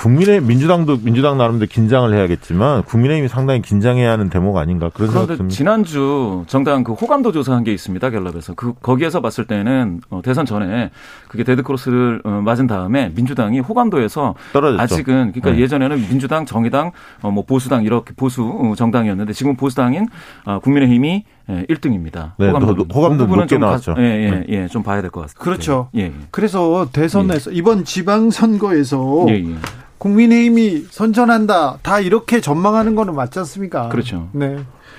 국민의 0.00 0.40
민주당도 0.40 1.00
민주당 1.02 1.36
나름대로 1.36 1.68
긴장을 1.70 2.10
해야겠지만 2.14 2.84
국민의힘이 2.84 3.28
상당히 3.28 3.60
긴장해야 3.60 4.10
하는 4.12 4.30
대목 4.30 4.56
아닌가 4.56 4.88
그런 4.94 5.08
생각 5.10 5.26
그런데 5.26 5.36
듭니다. 5.36 5.54
지난주 5.54 6.42
정당 6.46 6.84
그 6.84 6.94
호감도 6.94 7.32
조사한 7.32 7.64
게 7.64 7.72
있습니다 7.74 8.08
갤럽에서 8.08 8.54
그 8.54 8.72
거기에서 8.80 9.20
봤을 9.20 9.44
때는 9.46 10.00
어, 10.08 10.22
대선 10.24 10.46
전에 10.46 10.90
그게 11.28 11.44
데드 11.44 11.62
크로스를 11.62 12.22
어, 12.24 12.30
맞은 12.42 12.66
다음에 12.66 13.12
민주당이 13.14 13.60
호감도에서 13.60 14.34
떨어졌죠. 14.54 14.82
아직은 14.82 15.32
그러니까 15.32 15.50
네. 15.50 15.58
예전에는 15.60 15.96
민주당, 16.08 16.46
정의당, 16.46 16.92
어, 17.20 17.30
뭐 17.30 17.44
보수당 17.44 17.84
이렇게 17.84 18.14
보수 18.16 18.42
어, 18.44 18.72
정당이었는데 18.74 19.34
지금 19.34 19.54
보수당인 19.56 20.08
어, 20.46 20.60
국민의힘이 20.60 21.24
예, 21.50 21.66
1등입니다. 21.68 22.32
네, 22.38 22.50
더- 22.52 22.58
호감도 22.94 23.26
높게 23.26 23.58
나왔죠. 23.58 23.96
예, 23.98 24.02
예, 24.02 24.30
네. 24.30 24.44
예, 24.48 24.68
좀 24.68 24.82
봐야 24.82 25.02
될 25.02 25.10
것 25.10 25.20
같습니다. 25.22 25.42
그렇죠. 25.44 25.88
예, 25.96 26.02
예. 26.04 26.12
그래서 26.30 26.88
대선에서 26.90 27.50
이번 27.50 27.84
지방선거에서 27.84 29.26
예, 29.28 29.32
예. 29.34 29.54
국민의힘이 30.00 30.86
선전한다 30.90 31.78
다 31.82 32.00
이렇게 32.00 32.40
전망하는 32.40 32.94
거는 32.94 33.14
맞지 33.14 33.38
않습니까? 33.40 33.90
그렇죠. 33.90 34.30
네. 34.32 34.58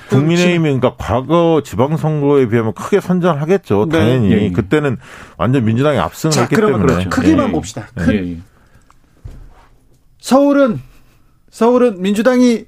국민의힘이 0.09 0.79
그러니까 0.79 0.95
과거 0.97 1.61
지방선거에 1.65 2.47
비하면 2.47 2.73
크게 2.73 2.99
선전하겠죠. 3.01 3.87
네. 3.89 3.97
당연히 3.97 4.31
예, 4.31 4.41
예. 4.43 4.51
그때는 4.51 4.97
완전 5.37 5.65
민주당이 5.65 5.97
압승을 5.97 6.31
자, 6.31 6.41
했기 6.41 6.55
그러면 6.55 6.85
때문에 6.85 7.05
크기만 7.09 7.47
예. 7.47 7.51
봅시다. 7.51 7.87
예, 8.11 8.13
예. 8.13 8.37
서울은 10.19 10.79
서울은 11.49 11.99
민주당이 12.01 12.65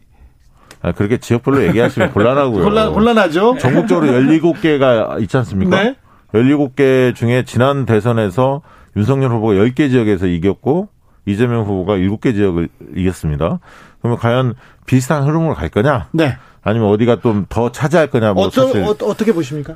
아, 0.81 0.91
그렇게 0.91 1.17
지역별로 1.19 1.63
얘기하시면 1.67 2.11
곤란하고요. 2.13 2.63
곤란, 2.63 2.93
곤란하죠. 2.93 3.57
전국적으로 3.59 4.07
17개가 4.11 5.21
있지 5.21 5.37
않습니까? 5.37 5.83
네. 5.83 5.95
17개 6.33 7.13
중에 7.13 7.43
지난 7.45 7.85
대선에서 7.85 8.63
윤석열 8.95 9.31
후보가 9.31 9.53
10개 9.53 9.91
지역에서 9.91 10.25
이겼고 10.25 10.89
이재명 11.25 11.63
후보가 11.63 11.95
7개 11.97 12.33
지역을 12.33 12.69
이겼습니다. 12.95 13.59
그러면 14.01 14.17
과연 14.19 14.55
비슷한 14.85 15.23
흐름으로 15.23 15.53
갈 15.55 15.69
거냐? 15.69 16.09
네. 16.11 16.37
아니면 16.61 16.89
어디가 16.89 17.19
좀 17.21 17.45
더 17.49 17.71
차지할 17.71 18.07
거냐? 18.09 18.33
뭐 18.33 18.45
어떠, 18.47 18.67
사실 18.67 18.83
어, 18.83 18.89
어떻게 18.89 19.33
보십니까? 19.33 19.75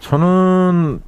저는 0.00 1.00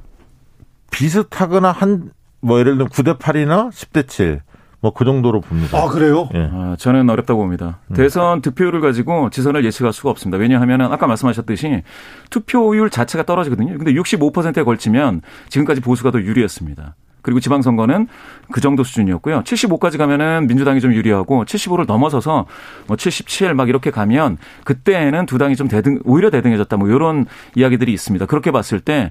비슷하거나 0.91 1.71
한 1.71 2.11
뭐 2.45 2.59
예를 2.59 2.73
들면 2.73 2.89
9대 2.89 3.17
8이나 3.19 3.69
10대 3.71 4.05
7. 4.07 4.41
뭐그 4.81 5.05
정도로 5.05 5.39
봅니다. 5.39 5.77
아, 5.81 5.87
그래요? 5.87 6.27
예. 6.35 6.49
아, 6.51 6.75
저는 6.77 7.09
어렵다고 7.09 7.39
봅니다. 7.39 7.79
대선 7.95 8.41
득표율을 8.41 8.81
가지고 8.81 9.29
지선을 9.29 9.63
예측할 9.63 9.93
수가 9.93 10.09
없습니다. 10.09 10.37
왜냐하면 10.37 10.81
아까 10.81 11.07
말씀하셨듯이 11.07 11.83
투표율 12.29 12.89
자체가 12.89 13.23
떨어지거든요. 13.23 13.77
근데 13.77 13.93
65%에 13.93 14.63
걸치면 14.63 15.21
지금까지 15.47 15.79
보수가 15.79 16.11
더 16.11 16.19
유리했습니다. 16.19 16.95
그리고 17.23 17.39
지방선거는 17.39 18.07
그 18.51 18.61
정도 18.61 18.83
수준이었고요. 18.83 19.41
75까지 19.41 19.97
가면은 19.97 20.45
민주당이 20.47 20.79
좀 20.81 20.93
유리하고 20.93 21.45
75를 21.45 21.87
넘어서서 21.87 22.45
뭐 22.85 22.95
77 22.95 23.55
막 23.55 23.69
이렇게 23.69 23.89
가면 23.89 24.37
그때는 24.63 25.25
두 25.25 25.39
당이 25.39 25.55
좀 25.55 25.67
대등, 25.67 25.99
오히려 26.03 26.29
대등해졌다 26.29 26.77
뭐 26.77 26.87
이런 26.89 27.25
이야기들이 27.55 27.91
있습니다. 27.91 28.27
그렇게 28.27 28.51
봤을 28.51 28.79
때 28.79 29.09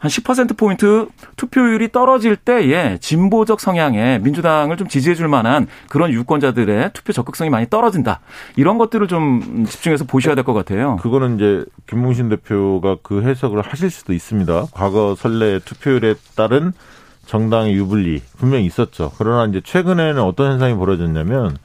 한 0.00 0.08
10%포인트 0.08 1.08
투표율이 1.36 1.92
떨어질 1.92 2.34
때에 2.34 2.96
진보적 2.98 3.60
성향의 3.60 4.20
민주당을 4.20 4.78
좀 4.78 4.88
지지해 4.88 5.14
줄 5.14 5.28
만한 5.28 5.66
그런 5.90 6.10
유권자들의 6.10 6.92
투표 6.94 7.12
적극성이 7.12 7.50
많이 7.50 7.68
떨어진다. 7.68 8.20
이런 8.56 8.78
것들을 8.78 9.06
좀 9.08 9.66
집중해서 9.68 10.04
보셔야 10.06 10.34
될 10.34 10.40
것 10.40 10.54
같아요. 10.54 10.96
그거는 11.02 11.36
이제 11.36 11.66
김봉신 11.86 12.30
대표가 12.30 12.96
그 13.02 13.22
해석을 13.22 13.60
하실 13.60 13.90
수도 13.90 14.14
있습니다. 14.14 14.68
과거 14.72 15.14
선례 15.18 15.58
투표율에 15.58 16.14
따른 16.34 16.72
정당의 17.30 17.74
유불리 17.74 18.22
분명히 18.38 18.66
있었죠. 18.66 19.12
그러나 19.16 19.48
이제 19.48 19.60
최근에는 19.64 20.20
어떤 20.20 20.50
현상이 20.50 20.74
벌어졌냐면 20.74 21.58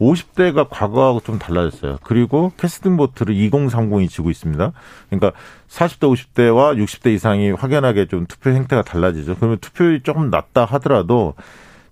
50대가 0.00 0.68
과거하고 0.70 1.22
좀 1.24 1.40
달라졌어요. 1.40 1.98
그리고 2.04 2.52
캐스팅 2.56 2.96
보트를 2.96 3.34
2030이 3.34 4.08
지고 4.08 4.30
있습니다. 4.30 4.70
그러니까 5.10 5.32
40대, 5.68 6.02
50대와 6.02 6.80
60대 6.80 7.12
이상이 7.14 7.50
확연하게 7.50 8.06
좀 8.06 8.26
투표 8.26 8.50
행태가 8.50 8.82
달라지죠. 8.82 9.34
그러면 9.34 9.58
투표율이 9.58 10.04
조금 10.04 10.30
낮다 10.30 10.64
하더라도 10.64 11.34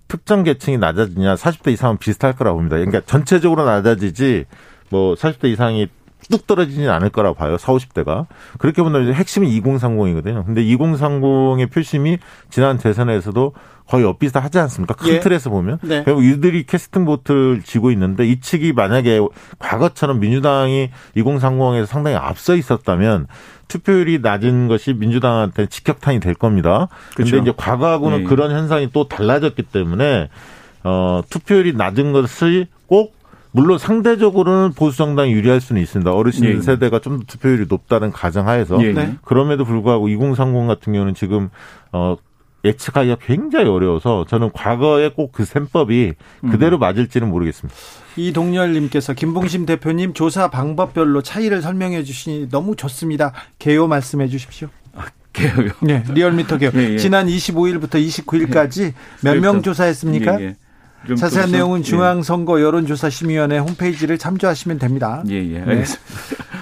특정 0.07 0.43
계층이 0.43 0.77
낮아지냐 0.77 1.35
40대 1.35 1.73
이상은 1.73 1.97
비슷할 1.97 2.33
거라고 2.33 2.59
봅니다. 2.59 2.77
그러니까 2.77 3.01
전체적으로 3.01 3.65
낮아지지 3.65 4.45
뭐 4.89 5.15
40대 5.15 5.51
이상이 5.51 5.89
뚝 6.29 6.47
떨어지지는 6.47 6.89
않을 6.89 7.09
거라고 7.09 7.35
봐요. 7.35 7.57
40, 7.57 7.93
50대가. 7.93 8.25
그렇게 8.57 8.81
본다면 8.81 9.13
핵심이 9.13 9.59
2030이거든요. 9.61 10.45
근데 10.45 10.63
2030의 10.63 11.71
표심이 11.71 12.17
지난 12.49 12.77
대선에서도 12.77 13.53
거의 13.87 14.03
엇비슷 14.03 14.35
하지 14.35 14.59
않습니까? 14.59 14.95
큰 14.95 15.13
예. 15.13 15.19
틀에서 15.19 15.49
보면. 15.49 15.79
네. 15.81 16.03
결국 16.03 16.25
이들이 16.25 16.65
캐스팅 16.65 17.05
보트를 17.05 17.61
쥐고 17.63 17.91
있는데 17.91 18.27
이 18.27 18.41
측이 18.41 18.73
만약에 18.73 19.21
과거처럼 19.59 20.19
민주당이 20.19 20.89
2030에서 21.15 21.85
상당히 21.85 22.17
앞서 22.17 22.55
있었다면 22.55 23.27
투표율이 23.69 24.19
낮은 24.19 24.67
것이 24.67 24.93
민주당한테 24.93 25.67
직격탄이 25.67 26.19
될 26.19 26.33
겁니다. 26.33 26.89
근데 27.15 27.31
그렇죠. 27.31 27.43
이제 27.43 27.53
과거하고는 27.55 28.21
예. 28.21 28.23
그런 28.23 28.51
현상이 28.51 28.89
또 28.91 29.07
달라졌기 29.07 29.63
때문에 29.63 30.29
어 30.83 31.21
투표율이 31.29 31.73
낮은 31.73 32.11
것이 32.13 32.67
꼭 32.87 33.16
물론 33.57 33.79
상대적으로는 33.79 34.73
보수 34.73 34.97
정당이 34.97 35.31
유리할 35.31 35.61
수는 35.61 35.81
있습니다. 35.81 36.13
어르신 36.13 36.45
예. 36.45 36.61
세대가 36.61 36.99
좀더 36.99 37.25
투표율이 37.25 37.65
높다는 37.67 38.11
가정하에서 38.11 38.77
예. 38.83 38.93
네. 38.93 39.15
그럼에도 39.23 39.65
불구하고 39.65 40.09
2030 40.09 40.67
같은 40.67 40.93
경우는 40.93 41.15
지금 41.15 41.49
어 41.91 42.17
예측하기가 42.63 43.17
굉장히 43.19 43.67
어려워서 43.67 44.25
저는 44.27 44.51
과거의 44.53 45.15
꼭그 45.15 45.43
셈법이 45.43 46.13
음. 46.43 46.49
그대로 46.51 46.77
맞을지는 46.77 47.29
모르겠습니다. 47.29 47.75
이동열님께서 48.15 49.13
김봉심 49.13 49.65
대표님 49.65 50.13
조사 50.13 50.51
방법별로 50.51 51.23
차이를 51.23 51.63
설명해 51.63 52.03
주시니 52.03 52.49
너무 52.51 52.75
좋습니다. 52.75 53.33
개요 53.57 53.87
말씀해 53.87 54.27
주십시오. 54.27 54.67
개요. 55.33 55.51
네, 55.81 56.03
리얼미터 56.13 56.57
개요. 56.59 56.71
예, 56.77 56.93
예. 56.93 56.97
지난 56.97 57.25
25일부터 57.25 57.95
29일까지 57.95 58.93
몇명 59.23 59.53
그렇죠. 59.53 59.71
조사했습니까? 59.71 60.41
예, 60.41 60.45
예. 60.45 60.47
좀 60.49 60.66
자세한 61.17 61.51
또 61.51 61.57
내용은 61.57 61.79
예. 61.79 61.83
중앙선거 61.83 62.61
여론조사심의위원회 62.61 63.59
홈페이지를 63.59 64.17
참조하시면 64.17 64.79
됩니다. 64.79 65.23
예, 65.29 65.35
예. 65.35 65.59
네. 65.59 65.65
알겠습니다. 65.65 66.07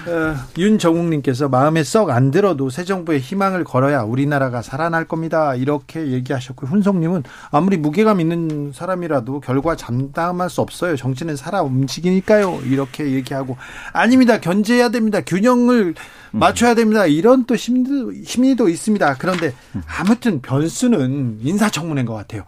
어, 0.07 0.35
윤정욱님께서 0.57 1.49
마음에 1.49 1.83
썩 1.83 2.11
안 2.11 2.29
들어도 2.29 2.69
새 2.69 2.83
정부에 2.83 3.17
희망을 3.17 3.63
걸어야 3.63 4.03
우리나라가 4.03 4.61
살아날 4.61 5.05
겁니다. 5.05 5.55
이렇게 5.55 6.07
얘기하셨고 6.11 6.67
훈성님은 6.67 7.23
아무리 7.49 7.77
무게감 7.77 8.19
있는 8.21 8.71
사람이라도 8.71 9.39
결과 9.39 9.75
장담할 9.75 10.51
수 10.51 10.61
없어요. 10.61 10.95
정치는 10.95 11.35
살아 11.35 11.63
움직이니까요. 11.63 12.59
이렇게 12.65 13.13
얘기하고 13.13 13.57
아닙니다. 13.93 14.39
견제해야 14.39 14.89
됩니다. 14.89 15.21
균형을 15.21 15.95
맞춰야 16.31 16.75
됩니다. 16.75 17.07
이런 17.07 17.45
또 17.45 17.55
심리도, 17.55 18.13
심리도 18.23 18.69
있습니다. 18.69 19.15
그런데 19.17 19.53
아무튼 19.87 20.41
변수는 20.41 21.39
인사청문회인 21.41 22.05
것 22.05 22.13
같아요. 22.13 22.43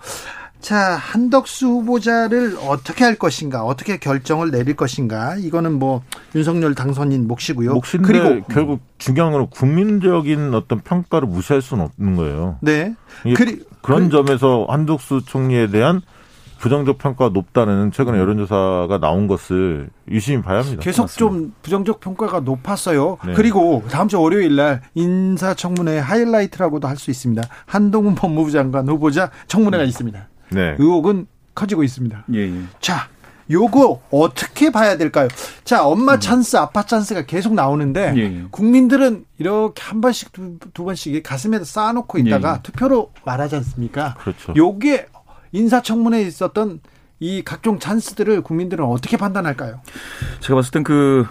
자, 0.59 0.95
한덕수 0.95 1.67
후보자를 1.67 2.57
어떻게 2.67 3.03
할 3.03 3.15
것인가, 3.15 3.63
어떻게 3.63 3.97
결정을 3.97 4.51
내릴 4.51 4.75
것인가, 4.75 5.35
이거는 5.37 5.73
뭐 5.79 6.01
윤석열 6.35 6.73
당선인 6.75 7.27
몫이고요. 7.27 7.73
몫인데 7.73 8.05
그리고 8.07 8.47
결국 8.47 8.79
중요한 8.97 9.31
건 9.33 9.47
국민적인 9.49 10.53
어떤 10.53 10.79
평가를 10.79 11.27
무시할 11.27 11.61
수는 11.61 11.85
없는 11.85 12.15
거예요. 12.15 12.57
네, 12.61 12.95
그리 13.35 13.63
그런 13.81 14.09
그- 14.09 14.25
점에서 14.25 14.65
한덕수 14.67 15.21
총리에 15.25 15.67
대한 15.67 16.01
부정적 16.59 16.97
평가가 16.97 17.29
높다는 17.33 17.91
최근에 17.91 18.17
여론조사가 18.17 18.97
나온 18.99 19.27
것을 19.27 19.89
유심히 20.09 20.41
봐야 20.41 20.59
합니다. 20.61 20.81
계속 20.81 21.07
좀 21.07 21.53
부정적 21.61 21.99
평가가 21.99 22.39
높았어요. 22.39 23.19
네. 23.27 23.33
그리고 23.35 23.83
다음 23.91 24.07
주 24.07 24.19
월요일 24.19 24.55
날 24.55 24.81
인사청문회 24.95 25.99
하이라이트라고도 25.99 26.87
할 26.87 26.97
수 26.97 27.11
있습니다. 27.11 27.43
한동훈 27.67 28.15
법무부 28.15 28.49
장관 28.49 28.89
후보자 28.89 29.29
청문회가 29.47 29.83
있습니다. 29.83 30.27
네. 30.49 30.75
의혹은 30.79 31.27
커지고 31.55 31.83
있습니다. 31.83 32.25
예, 32.33 32.39
예. 32.39 32.61
자, 32.79 33.07
요거 33.49 34.01
어떻게 34.11 34.69
봐야 34.71 34.97
될까요? 34.97 35.27
자, 35.63 35.85
엄마 35.85 36.19
찬스, 36.19 36.57
아빠 36.57 36.83
찬스가 36.83 37.25
계속 37.25 37.53
나오는데 37.53 38.13
예, 38.15 38.21
예. 38.21 38.43
국민들은 38.51 39.25
이렇게 39.37 39.81
한 39.81 40.01
번씩 40.01 40.31
두, 40.33 40.57
두 40.73 40.83
번씩 40.83 41.23
가슴에다 41.23 41.65
쌓아놓고 41.65 42.17
있다가 42.19 42.49
예, 42.49 42.53
예. 42.57 42.61
투표로 42.63 43.11
말하지 43.25 43.55
않습니까? 43.57 44.15
그렇죠. 44.19 44.53
요게 44.55 45.07
인사청문회에 45.51 46.23
있었던 46.23 46.81
이 47.19 47.41
각종 47.43 47.79
찬스들을 47.79 48.41
국민들은 48.41 48.85
어떻게 48.85 49.17
판단할까요? 49.17 49.81
제가 50.41 50.55
봤을 50.55 50.71
땐 50.71 50.83
그, 50.83 51.25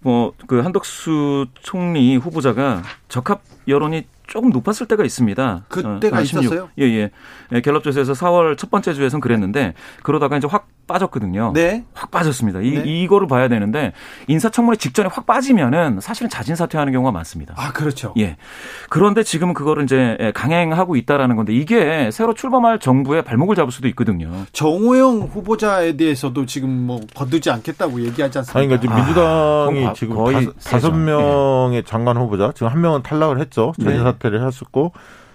뭐, 0.00 0.32
그 0.46 0.60
한덕수 0.60 1.46
총리 1.62 2.16
후보자가 2.16 2.82
적합 3.08 3.42
여론이 3.68 4.06
조금 4.30 4.50
높았을 4.50 4.86
때가 4.86 5.04
있습니다. 5.04 5.64
그때가 5.68 6.18
어, 6.18 6.24
16. 6.24 6.44
있었어요? 6.44 6.70
예, 6.78 6.84
예. 6.84 7.10
예, 7.52 7.60
갤럽 7.60 7.82
조사에서 7.82 8.12
4월 8.12 8.56
첫 8.56 8.70
번째 8.70 8.94
주에선 8.94 9.20
그랬는데 9.20 9.74
그러다가 10.04 10.36
이제 10.36 10.46
확 10.48 10.68
빠졌거든요. 10.90 11.52
네. 11.54 11.84
확 11.94 12.10
빠졌습니다. 12.10 12.60
이, 12.60 12.72
네. 12.72 12.82
이거를 12.84 13.28
봐야 13.28 13.46
되는데 13.48 13.92
인사청문회 14.26 14.76
직전에 14.76 15.08
확 15.10 15.24
빠지면은 15.24 16.00
사실은 16.00 16.28
자진 16.28 16.56
사퇴하는 16.56 16.92
경우가 16.92 17.12
많습니다. 17.12 17.54
아, 17.56 17.72
그렇죠. 17.72 18.12
예. 18.18 18.36
그런데 18.88 19.22
지금은 19.22 19.54
그거를 19.54 19.84
이제 19.84 20.32
강행하고 20.34 20.96
있다라는 20.96 21.36
건데 21.36 21.54
이게 21.54 22.10
새로 22.10 22.34
출범할 22.34 22.80
정부의 22.80 23.22
발목을 23.22 23.54
잡을 23.54 23.70
수도 23.70 23.86
있거든요. 23.88 24.30
정호영 24.52 25.30
후보자에 25.32 25.96
대해서도 25.96 26.46
지금 26.46 26.70
뭐 26.70 27.00
거두지 27.14 27.50
않겠다고 27.50 28.00
얘기하지 28.02 28.38
않습니까? 28.38 28.58
아니, 28.58 28.66
그러니까 28.66 28.80
지금 28.80 28.96
민주당이 28.96 29.80
그건 29.80 29.94
지금 29.94 30.16
거의 30.16 30.34
다섯, 30.34 30.54
세죠. 30.58 30.92
명의 30.92 31.84
장관 31.84 32.16
후보자, 32.16 32.52
지금 32.52 32.68
한 32.68 32.80
명은 32.80 33.02
탈락을 33.02 33.38
했죠. 33.40 33.72
네. 33.78 33.84
자진 33.84 34.02
사퇴를 34.02 34.46
했었고, 34.46 34.92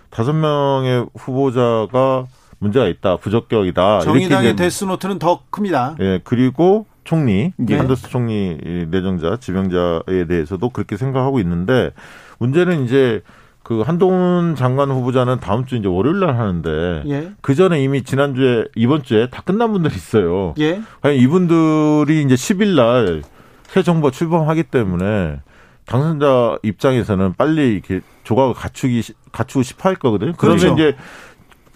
다섯 0.09 0.33
명의 0.33 1.05
후보자가 1.15 2.25
문제가 2.59 2.87
있다, 2.87 3.17
부적격이다. 3.17 3.99
정의당의 4.01 4.55
데스노트는 4.55 5.19
더 5.19 5.41
큽니다. 5.49 5.95
예, 5.99 6.19
그리고 6.23 6.85
총리, 7.03 7.53
예. 7.69 7.75
한더스 7.75 8.09
총리 8.09 8.57
내정자, 8.89 9.37
지명자에 9.37 10.25
대해서도 10.27 10.69
그렇게 10.69 10.97
생각하고 10.97 11.39
있는데, 11.39 11.91
문제는 12.39 12.85
이제 12.85 13.21
그 13.63 13.81
한동훈 13.81 14.55
장관 14.55 14.91
후보자는 14.91 15.39
다음 15.39 15.65
주 15.65 15.75
이제 15.75 15.87
월요일 15.87 16.19
날 16.19 16.37
하는데, 16.37 17.03
예. 17.07 17.31
그 17.41 17.55
전에 17.55 17.81
이미 17.83 18.03
지난주에, 18.03 18.65
이번 18.75 19.03
주에 19.03 19.29
다 19.29 19.41
끝난 19.43 19.71
분들이 19.71 19.93
있어요. 19.95 20.53
예. 20.59 20.81
과연 21.01 21.17
이분들이 21.17 22.23
이제 22.23 22.35
10일 22.35 22.75
날 22.75 23.21
새 23.67 23.83
정부가 23.83 24.11
출범하기 24.11 24.63
때문에 24.63 25.41
당선자 25.85 26.57
입장에서는 26.63 27.33
빨리 27.33 27.73
이렇게 27.73 28.01
조각을 28.23 28.53
갖추기, 28.53 29.01
갖추고 29.31 29.63
싶어 29.63 29.89
할 29.89 29.95
거거든요. 29.95 30.33
그러면 30.37 30.59
그렇죠. 30.59 30.73
이제 30.75 30.97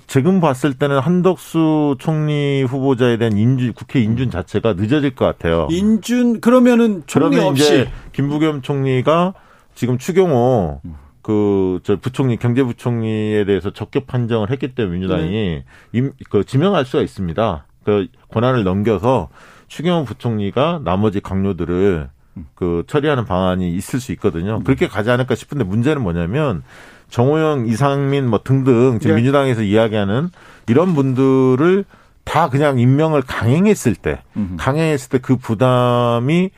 지금 0.10 0.42
봤을 0.42 0.74
때는 0.74 0.98
한덕수 0.98 1.98
총리 2.00 2.64
후보자에 2.64 3.18
대한 3.18 3.38
인준, 3.38 3.74
국회 3.74 4.02
인준 4.02 4.32
자체가 4.32 4.74
늦어질 4.74 5.14
것 5.14 5.26
같아요. 5.26 5.68
인준 5.70 6.42
그러면은 6.42 7.04
총리 7.06 7.36
그러면 7.36 7.52
없이 7.52 7.64
이제 7.64 7.92
김부겸 8.14 8.64
총리가 8.64 9.36
지금 9.76 10.00
추경호 10.00 10.82
그저 11.22 11.98
부총리 11.98 12.38
경제부총리에 12.38 13.46
대해서 13.46 13.70
적격 13.70 14.08
판정을 14.08 14.50
했기 14.50 14.74
때문에 14.74 14.98
민주당이 14.98 15.30
네. 15.30 15.66
임, 15.94 16.12
그 16.32 16.44
지명할 16.44 16.86
수가 16.86 17.04
있습니다. 17.04 17.68
그 17.84 18.08
권한을 18.34 18.64
넘겨서 18.64 19.30
추경호 19.68 20.06
부총리가 20.06 20.82
나머지 20.84 21.20
강요들을 21.20 22.10
그 22.56 22.84
처리하는 22.88 23.26
방안이 23.26 23.76
있을 23.76 24.00
수 24.00 24.12
있거든요. 24.14 24.64
그렇게 24.64 24.88
가지 24.88 25.12
않을까 25.12 25.36
싶은데 25.36 25.66
문제는 25.66 26.02
뭐냐면 26.02 26.64
정호영, 27.10 27.68
이상민 27.68 28.28
뭐 28.30 28.42
등등 28.44 29.00
지금 29.00 29.16
네. 29.16 29.22
민주당에서 29.22 29.62
이야기하는 29.64 30.30
이런 30.68 30.94
분들을 30.94 31.86
다 32.24 32.50
그냥 32.50 32.78
임명을 32.80 33.24
강행했을 33.24 33.96
때, 33.96 34.22
강행했을 34.58 35.10
때 35.10 35.18
그 35.18 35.36
부담이 35.38 36.52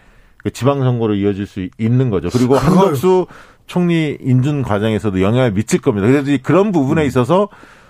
그 0.43 0.51
지방선거로 0.51 1.15
이어질 1.15 1.45
수 1.47 1.67
있는 1.77 2.09
거죠. 2.09 2.29
그리고 2.31 2.55
그걸- 2.55 2.65
한덕수 2.79 3.27
총리 3.67 4.17
인준 4.19 4.63
과정에서도 4.63 5.21
영향을 5.21 5.51
미칠 5.53 5.79
겁니다. 5.79 6.07
그래서 6.07 6.29
이 6.31 6.39
그런 6.39 6.71
부분에 6.73 7.05
있어서 7.05 7.47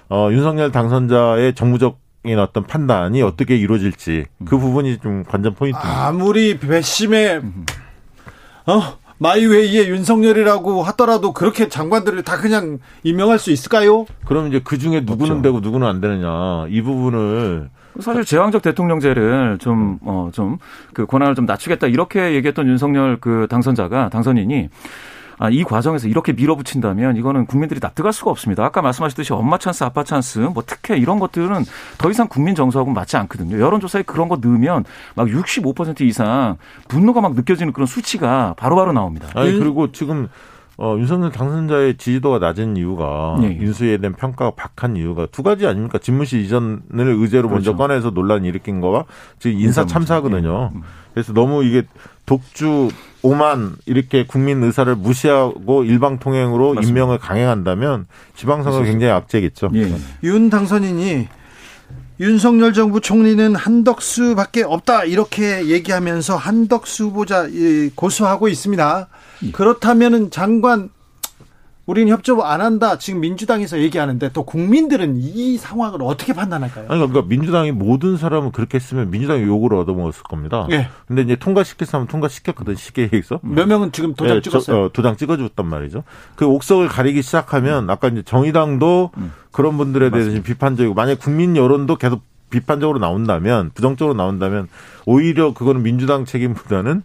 어, 0.10 0.30
윤석열 0.32 0.72
당선자의 0.72 1.56
정무적 1.56 2.00
인 2.24 2.38
어떤 2.38 2.68
판단이 2.68 3.24
어떻게 3.24 3.56
이루어질지 3.58 4.26
그 4.46 4.60
부분이 4.60 5.00
좀 5.00 5.24
관전 5.24 5.56
포인트입니다. 5.56 6.06
아무리 6.08 6.60
배심의 6.60 7.42
어 8.68 8.84
마이웨이의 9.22 9.88
윤석열이라고 9.90 10.82
하더라도 10.82 11.32
그렇게 11.32 11.68
장관들을 11.70 12.24
다 12.24 12.38
그냥 12.38 12.80
임명할 13.04 13.38
수 13.38 13.52
있을까요? 13.52 14.06
그럼 14.26 14.48
이제 14.48 14.60
그 14.64 14.80
중에 14.80 15.02
누구는 15.02 15.36
없죠. 15.38 15.42
되고 15.44 15.60
누구는 15.60 15.88
안 15.88 16.02
되느냐 16.02 16.66
이 16.70 16.82
부분을 16.82 17.70
사실 18.00 18.26
제왕적 18.26 18.64
대통령제를 18.64 19.60
좀, 19.60 20.00
어, 20.02 20.30
좀, 20.34 20.58
그 20.94 21.06
권한을 21.06 21.36
좀 21.36 21.46
낮추겠다 21.46 21.88
이렇게 21.88 22.34
얘기했던 22.34 22.68
윤석열 22.68 23.18
그 23.20 23.46
당선자가, 23.50 24.10
당선인이 24.10 24.70
아, 24.70 24.70
이 25.50 25.64
과정에서 25.64 26.08
이렇게 26.08 26.34
밀어붙인다면 26.34 27.18
이거는 27.18 27.46
국민들이 27.46 27.80
납득할 27.82 28.14
수가 28.14 28.32
없습니다. 28.32 28.64
아까 28.64 28.82
말씀하셨듯이 28.82 29.34
엄마 29.34 29.58
찬스, 29.58 29.84
아빠 29.84 30.04
찬스, 30.04 30.40
뭐 30.40 30.62
특혜 30.66 30.98
이런 30.98 31.20
것들은 31.20 31.64
더 31.98 32.12
이상 32.12 32.28
국민 32.28 32.54
정서하고는 32.54 32.94
맞지 32.94 33.18
않거든요. 33.18 33.60
여론조사에 33.60 34.04
그런 34.04 34.30
거 34.30 34.38
넣으면 34.38 34.86
막 35.16 35.28
65% 35.28 36.02
이상 36.02 36.58
분노가 36.88 37.22
막 37.22 37.34
느껴지는 37.34 37.74
그런 37.74 37.88
수치가 37.88 38.54
바로바로 38.58 38.92
나옵니다. 38.94 39.30
아니 39.34 39.58
그리고 39.58 39.92
지금 39.92 40.28
어, 40.78 40.96
윤석열 40.98 41.32
당선자의 41.32 41.98
지지도가 41.98 42.40
낮은 42.40 42.76
이유가 42.78 43.38
예, 43.44 43.48
예. 43.48 43.52
인수에 43.52 43.98
대한 43.98 44.16
평가가 44.16 44.52
박한 44.56 44.98
이유가 44.98 45.28
두 45.28 45.44
가지 45.44 45.68
아닙니까? 45.68 46.00
집무실 46.00 46.42
이전을 46.42 46.82
의제로 46.90 47.50
먼저 47.50 47.74
그렇죠. 47.74 47.78
꺼내서 47.78 48.12
논란 48.12 48.46
일으킨 48.46 48.82
거와 48.82 49.06
지금 49.38 49.60
인사. 49.60 49.86
참사거든요. 49.86 50.72
예. 50.74 50.78
음. 50.78 50.82
그래서 51.14 51.34
너무 51.34 51.64
이게 51.64 51.84
독주 52.26 52.90
오만 53.24 53.76
이렇게 53.86 54.26
국민 54.26 54.64
의사를 54.64 54.94
무시하고 54.96 55.84
일방 55.84 56.20
통행으로 56.20 56.74
맞습니다. 56.74 56.90
임명을 56.90 57.18
강행한다면 57.20 58.08
지방선거 58.36 58.84
굉장히 58.84 59.14
악재겠죠. 59.14 59.72
예. 59.76 59.96
윤 60.24 60.50
당선인이 60.50 61.28
윤석열 62.20 62.74
정부 62.74 63.02
총리는 63.02 63.56
한덕수밖에 63.56 64.64
없다 64.64 65.06
이렇게 65.06 65.68
얘기하면서 65.68 66.36
한덕수 66.36 67.06
후보자 67.06 67.50
예, 67.52 67.90
고수하고 67.96 68.48
있습니다. 68.48 69.08
그렇다면은 69.54 70.30
장관 70.30 70.90
우리는 71.86 72.12
협조 72.12 72.42
안 72.44 72.62
한다 72.62 72.98
지금 72.98 73.22
민주당에서 73.22 73.80
얘기하는데 73.80 74.30
또 74.34 74.44
국민들은 74.44 75.16
이 75.18 75.58
상황을 75.58 76.02
어떻게 76.04 76.34
판단할까요? 76.34 76.86
아니 76.90 77.00
그러니까 77.00 77.24
민주당이 77.28 77.72
모든 77.72 78.18
사람을 78.18 78.52
그렇게 78.52 78.76
했으면 78.76 79.10
민주당이 79.10 79.44
욕을 79.44 79.74
얻어먹었을 79.74 80.24
겁니다. 80.24 80.68
예. 80.72 80.90
근데 81.08 81.24
이제 81.24 81.36
통과시킬 81.36 81.88
사람은 81.88 82.08
통과시켰거든 82.08 82.76
시계에서. 82.76 83.40
몇 83.42 83.68
명은 83.68 83.92
지금 83.92 84.14
도장 84.14 84.38
예, 84.38 84.42
찍었어요. 84.42 84.76
저, 84.76 84.82
어, 84.84 84.90
도장 84.94 85.18
찍어줬단 85.18 85.66
말이죠. 85.66 86.04
그 86.36 86.46
옥석을 86.46 86.88
가리기 86.88 87.24
시작하면 87.24 87.90
아까 87.90 88.10
이제 88.10 88.22
정의당도 88.22 89.12
그런 89.52 89.78
분들에 89.78 90.12
대해서 90.12 90.30
지금 90.30 90.44
비판적이고 90.44 90.94
만약 90.94 91.20
국민 91.20 91.58
여론도 91.58 91.96
계속 91.96 92.22
비판적으로 92.52 93.00
나온다면 93.00 93.72
부정적으로 93.74 94.16
나온다면 94.16 94.68
오히려 95.06 95.54
그거는 95.54 95.82
민주당 95.82 96.26
책임보다는 96.26 97.02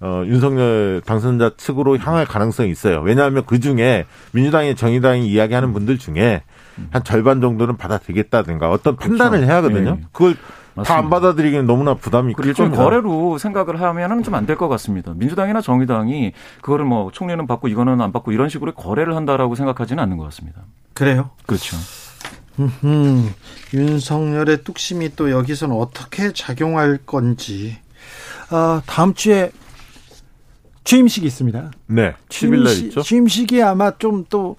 어, 0.00 0.22
윤석열 0.26 1.02
당선자 1.04 1.52
측으로 1.56 1.98
향할 1.98 2.24
가능성이 2.24 2.70
있어요. 2.70 3.00
왜냐하면 3.00 3.44
그 3.46 3.58
중에 3.58 4.06
민주당이 4.32 4.76
정의당이 4.76 5.26
이야기하는 5.28 5.72
분들 5.72 5.98
중에 5.98 6.42
한 6.90 7.02
절반 7.02 7.40
정도는 7.40 7.76
받아들이겠다든가 7.76 8.70
어떤 8.70 8.94
판단을 8.96 9.44
해야 9.44 9.56
하거든요. 9.56 9.96
예. 10.00 10.06
그걸 10.12 10.36
다 10.84 10.98
안. 10.98 11.10
받아들이기는 11.10 11.66
너무나 11.66 11.94
부담이 11.94 12.34
클 12.34 12.46
일종. 12.46 12.70
거래로 12.70 13.38
생각을 13.38 13.80
하면은 13.80 14.22
좀 14.22 14.34
안 14.36 14.46
될 14.46 14.56
것 14.56 14.68
같습니다. 14.68 15.12
민주당이나 15.16 15.60
정의당이 15.60 16.32
그거를 16.62 16.84
뭐 16.84 17.10
총리는 17.10 17.44
받고 17.48 17.66
이거는 17.66 18.00
안 18.00 18.12
받고 18.12 18.30
이런 18.30 18.48
식으로 18.48 18.72
거래를 18.74 19.16
한다라고 19.16 19.56
생각하지는 19.56 20.00
않는 20.04 20.16
것 20.18 20.24
같습니다. 20.26 20.60
그래요? 20.94 21.30
그렇죠. 21.46 21.76
음, 22.60 23.32
윤석열의 23.74 24.62
뚝심이 24.62 25.16
또 25.16 25.30
여기서는 25.30 25.74
어떻게 25.74 26.32
작용할 26.32 26.98
건지. 27.04 27.76
아, 28.50 28.82
다음 28.86 29.14
주에 29.14 29.50
취임식이 30.88 31.26
있습니다. 31.26 31.70
네. 31.88 32.14
10일 32.30 32.62
날 32.62 32.72
있죠. 32.84 33.02
취임식이 33.02 33.62
아마 33.62 33.90
좀또 33.98 34.56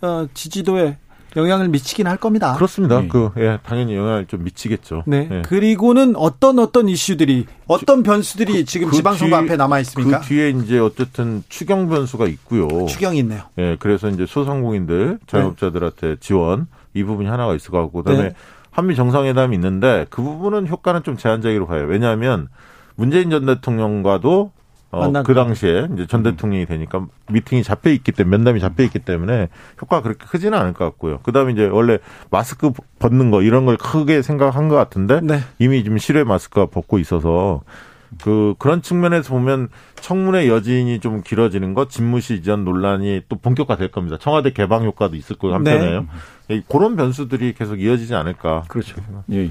어, 0.00 0.26
지지도에 0.32 0.96
영향을 1.36 1.68
미치긴 1.68 2.06
할 2.06 2.16
겁니다. 2.16 2.54
그렇습니다. 2.54 2.98
네. 3.02 3.08
그, 3.08 3.30
예, 3.36 3.58
당연히 3.62 3.94
영향을 3.94 4.24
좀 4.24 4.42
미치겠죠. 4.44 5.02
네. 5.06 5.28
예. 5.30 5.42
그리고는 5.42 6.16
어떤 6.16 6.58
어떤 6.58 6.88
이슈들이 6.88 7.44
어떤 7.66 8.02
변수들이 8.02 8.64
지금 8.64 8.88
그 8.88 8.96
지방선거 8.96 9.36
뒤- 9.36 9.44
앞에 9.44 9.56
남아 9.58 9.80
있습니까? 9.80 10.20
그 10.20 10.26
뒤에 10.28 10.48
이제 10.48 10.78
어쨌든 10.78 11.42
추경 11.50 11.90
변수가 11.90 12.26
있고요. 12.28 12.86
추경이 12.86 13.18
있네요. 13.18 13.42
예, 13.58 13.76
그래서 13.78 14.08
이제 14.08 14.24
소상공인들, 14.24 15.18
자영업자들한테 15.26 16.16
지원 16.20 16.68
이 16.94 17.02
부분이 17.04 17.28
하나가 17.28 17.54
있을 17.54 17.70
것 17.70 17.82
같고, 17.82 18.02
그 18.02 18.10
다음에 18.10 18.28
네. 18.30 18.34
한미 18.70 18.96
정상회담이 18.96 19.54
있는데 19.56 20.06
그 20.08 20.22
부분은 20.22 20.68
효과는 20.68 21.02
좀 21.02 21.18
제한적으로 21.18 21.66
봐요. 21.66 21.84
왜냐하면 21.86 22.48
문재인 22.94 23.28
전 23.28 23.44
대통령과도 23.44 24.52
어. 24.98 25.22
그 25.22 25.34
당시에 25.34 25.88
이제 25.94 26.06
전 26.06 26.22
대통령이 26.22 26.66
되니까 26.66 27.06
미팅이 27.30 27.62
잡혀 27.62 27.90
있기 27.90 28.12
때문에 28.12 28.36
면담이 28.36 28.60
잡혀 28.60 28.82
있기 28.84 29.00
때문에 29.00 29.48
효과가 29.80 30.02
그렇게 30.02 30.26
크지는 30.26 30.58
않을 30.58 30.72
것 30.72 30.84
같고요. 30.84 31.18
그다음에 31.18 31.52
이제 31.52 31.66
원래 31.66 31.98
마스크 32.30 32.70
벗는 32.98 33.30
거 33.30 33.42
이런 33.42 33.66
걸 33.66 33.76
크게 33.76 34.22
생각한 34.22 34.68
것 34.68 34.76
같은데 34.76 35.20
네. 35.22 35.40
이미 35.58 35.82
지금 35.82 35.98
실외 35.98 36.24
마스크가 36.24 36.66
벗고 36.66 36.98
있어서 36.98 37.62
그 38.22 38.54
그런 38.58 38.82
측면에서 38.82 39.34
보면 39.34 39.68
청문회 39.96 40.48
여진이 40.48 41.00
좀 41.00 41.22
길어지는 41.22 41.74
것, 41.74 41.90
집무실 41.90 42.38
이전 42.38 42.64
논란이 42.64 43.22
또 43.28 43.36
본격화될 43.36 43.90
겁니다. 43.90 44.16
청와대 44.18 44.52
개방 44.52 44.84
효과도 44.84 45.16
있을 45.16 45.36
거고 45.36 45.54
한편에요. 45.54 46.06
그런 46.68 46.96
변수들이 46.96 47.54
계속 47.54 47.80
이어지지 47.80 48.14
않을까. 48.14 48.62
그렇죠. 48.68 48.96
예, 49.32 49.38
예. 49.38 49.50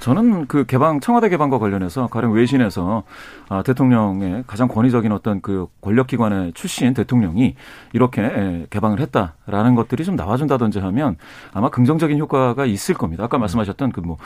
저는 0.00 0.46
그 0.46 0.66
개방 0.66 1.00
청와대 1.00 1.28
개방과 1.30 1.58
관련해서 1.58 2.08
가령 2.08 2.32
외신에서 2.34 3.04
아, 3.48 3.62
대통령의 3.62 4.44
가장 4.46 4.68
권위적인 4.68 5.10
어떤 5.12 5.40
그 5.40 5.66
권력기관의 5.80 6.52
출신 6.54 6.94
대통령이 6.94 7.56
이렇게 7.92 8.66
개방을 8.70 9.00
했다라는 9.00 9.74
것들이 9.74 10.04
좀 10.04 10.14
나와준다든지 10.14 10.78
하면 10.78 11.16
아마 11.52 11.70
긍정적인 11.70 12.18
효과가 12.18 12.66
있을 12.66 12.94
겁니다. 12.94 13.24
아까 13.24 13.38
말씀하셨던 13.38 13.92
그 13.92 14.00
뭐 14.02 14.18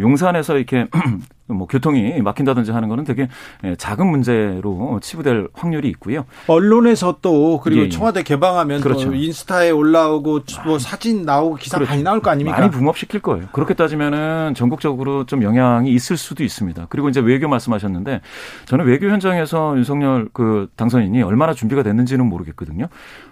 용산에서 0.00 0.56
이렇게 0.56 0.86
뭐 1.46 1.66
교통이 1.66 2.22
막힌다든지 2.22 2.70
하는 2.72 2.88
거는 2.88 3.04
되게 3.04 3.28
작은 3.76 4.06
문제로 4.06 4.98
치부될 5.02 5.48
확률이 5.52 5.88
있고요. 5.90 6.24
언론에서 6.46 7.18
또 7.20 7.60
그리고 7.62 7.82
예, 7.82 7.84
예. 7.84 7.88
청와대 7.90 8.22
개방하면 8.22 8.80
그렇죠. 8.80 9.10
또 9.10 9.14
인스타에 9.14 9.70
올라오고 9.70 10.40
뭐 10.64 10.78
사진 10.78 11.22
나오고 11.22 11.56
기사 11.56 11.76
그렇죠. 11.76 11.90
많이 11.92 12.02
나올 12.02 12.20
거 12.20 12.30
아닙니까? 12.30 12.58
많이 12.58 12.70
붕업시킬 12.70 13.20
거예요. 13.20 13.46
그렇게 13.52 13.74
따지면은 13.74 14.54
전국 14.54 14.80
적으로 14.84 15.24
좀 15.24 15.42
영향이 15.42 15.90
있을 15.90 16.18
수도 16.18 16.44
있습니다. 16.44 16.86
그리고 16.90 17.08
이제 17.08 17.20
외교 17.20 17.48
말씀하셨는데 17.48 18.20
저는 18.66 18.84
외교 18.84 19.08
현장에서 19.08 19.74
윤석열 19.78 20.28
그 20.34 20.68
당선인이 20.76 21.22
얼마나 21.22 21.54
준비가 21.54 21.82
됐는지는 21.82 22.26
모르겠거든요. 22.26 22.88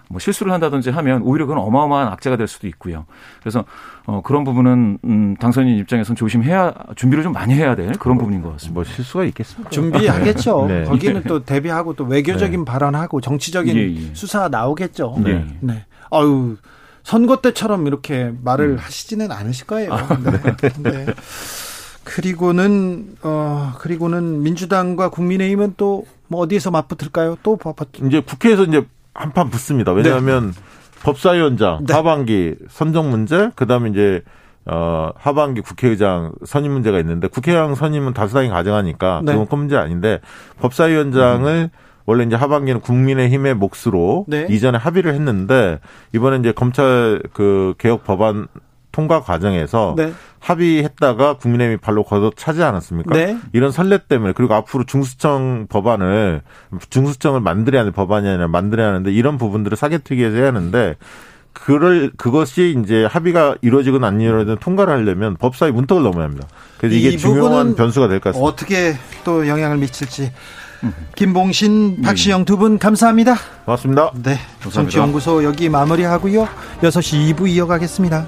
뭐 0.09 0.19
실수를 0.19 0.51
한다든지 0.51 0.89
하면 0.89 1.21
오히려 1.21 1.45
그건 1.45 1.63
어마어마한 1.63 2.07
악재가 2.07 2.37
될 2.37 2.47
수도 2.47 2.67
있고요. 2.67 3.05
그래서 3.39 3.65
어 4.07 4.21
그런 4.23 4.43
부분은 4.43 4.97
음 5.05 5.35
당선인 5.37 5.77
입장에서는 5.77 6.15
조심해야 6.15 6.73
준비를 6.95 7.23
좀 7.23 7.33
많이 7.33 7.53
해야 7.53 7.75
될 7.75 7.91
그런 7.93 8.17
부분인 8.17 8.41
것 8.41 8.51
같습니다. 8.53 8.73
뭐 8.73 8.83
실수가 8.83 9.23
있겠습니까? 9.25 9.69
준비하겠죠. 9.69 10.65
네. 10.67 10.83
거기는 10.89 11.21
또 11.27 11.43
대비하고 11.43 11.93
또 11.93 12.03
외교적인 12.05 12.61
네. 12.61 12.65
발언하고 12.65 13.21
정치적인 13.21 13.77
예, 13.77 13.81
예. 13.81 14.13
수사 14.13 14.49
나오겠죠. 14.49 15.17
네. 15.23 15.45
네. 15.59 15.85
아유 16.09 16.57
선거 17.03 17.41
때처럼 17.41 17.87
이렇게 17.87 18.33
말을 18.43 18.71
음. 18.71 18.77
하시지는 18.77 19.31
않으실 19.31 19.67
거예요. 19.67 19.93
아, 19.93 20.17
네. 20.17 20.69
네. 20.77 21.05
그리고는 22.03 23.15
어 23.21 23.73
그리고는 23.79 24.41
민주당과 24.43 25.09
국민의힘은 25.09 25.75
또 25.77 26.05
뭐 26.33 26.41
어디에서 26.41 26.71
맞붙을까요? 26.71 27.37
또 27.43 27.59
이제 28.03 28.19
국회에서 28.19 28.63
이제 28.63 28.83
한판 29.13 29.51
붙습니다. 29.51 29.91
왜냐하면 29.91 30.47
네. 30.47 30.61
법사위원장 31.03 31.85
네. 31.85 31.93
하반기 31.93 32.55
선정 32.69 33.11
문제, 33.11 33.51
그다음에 33.55 33.91
이제 33.91 34.23
어 34.65 35.11
하반기 35.15 35.61
국회의장 35.61 36.31
선임 36.45 36.71
문제가 36.71 36.97
있는데 36.99 37.27
국회의장 37.27 37.75
선임은 37.75 38.13
다수당이 38.13 38.49
가정하니까 38.49 39.21
네. 39.23 39.33
그건 39.33 39.47
큰 39.47 39.57
문제 39.59 39.77
아닌데 39.77 40.21
법사위원장을 40.59 41.51
음. 41.51 41.69
원래 42.05 42.23
이제 42.23 42.35
하반기는 42.35 42.81
국민의힘의 42.81 43.55
몫으로 43.55 44.25
네. 44.27 44.45
이전에 44.49 44.77
합의를 44.77 45.13
했는데 45.13 45.79
이번에 46.13 46.37
이제 46.37 46.51
검찰 46.51 47.21
그 47.33 47.73
개혁 47.77 48.03
법안 48.03 48.47
통과 48.91 49.21
과정에서 49.21 49.95
네. 49.97 50.13
합의했다가 50.39 51.37
국민의힘이 51.37 51.77
발로 51.77 52.03
걷어 52.03 52.31
차지 52.35 52.61
않았습니까? 52.61 53.15
네. 53.15 53.37
이런 53.53 53.71
선례 53.71 53.97
때문에 53.97 54.33
그리고 54.35 54.53
앞으로 54.53 54.83
중수청 54.83 55.67
법안을 55.69 56.41
중수청을 56.89 57.39
만들어야 57.39 57.81
하는 57.81 57.91
법안이 57.91 58.27
아니라 58.27 58.47
만들어야 58.49 58.89
하는데 58.89 59.11
이런 59.11 59.37
부분들을 59.37 59.77
사개특위에서 59.77 60.35
해야 60.35 60.47
하는데 60.47 60.95
그럴 61.53 62.11
그것이 62.17 62.75
이제 62.83 63.05
합의가 63.05 63.55
이루어지건 63.61 64.03
안 64.03 64.19
이루어지건 64.19 64.57
통과를 64.57 64.93
하려면 64.93 65.37
법사위 65.37 65.71
문턱을 65.71 66.03
넘어야 66.03 66.25
합니다. 66.25 66.47
그래서 66.77 66.95
이게 66.95 67.15
중요한 67.15 67.75
변수가 67.75 68.07
될 68.09 68.19
것 68.19 68.31
같습니다. 68.31 68.47
어떻게 68.47 68.93
또 69.23 69.47
영향을 69.47 69.77
미칠지 69.77 70.31
김봉신, 71.15 72.01
박시영 72.01 72.45
두 72.45 72.57
분 72.57 72.77
감사합니다. 72.77 73.35
고맙습니다. 73.65 74.11
네. 74.21 74.37
정치연구소 74.71 75.43
여기 75.43 75.69
마무리하고요. 75.69 76.47
6시 76.81 77.33
2부 77.35 77.47
이어가겠습니다. 77.49 78.25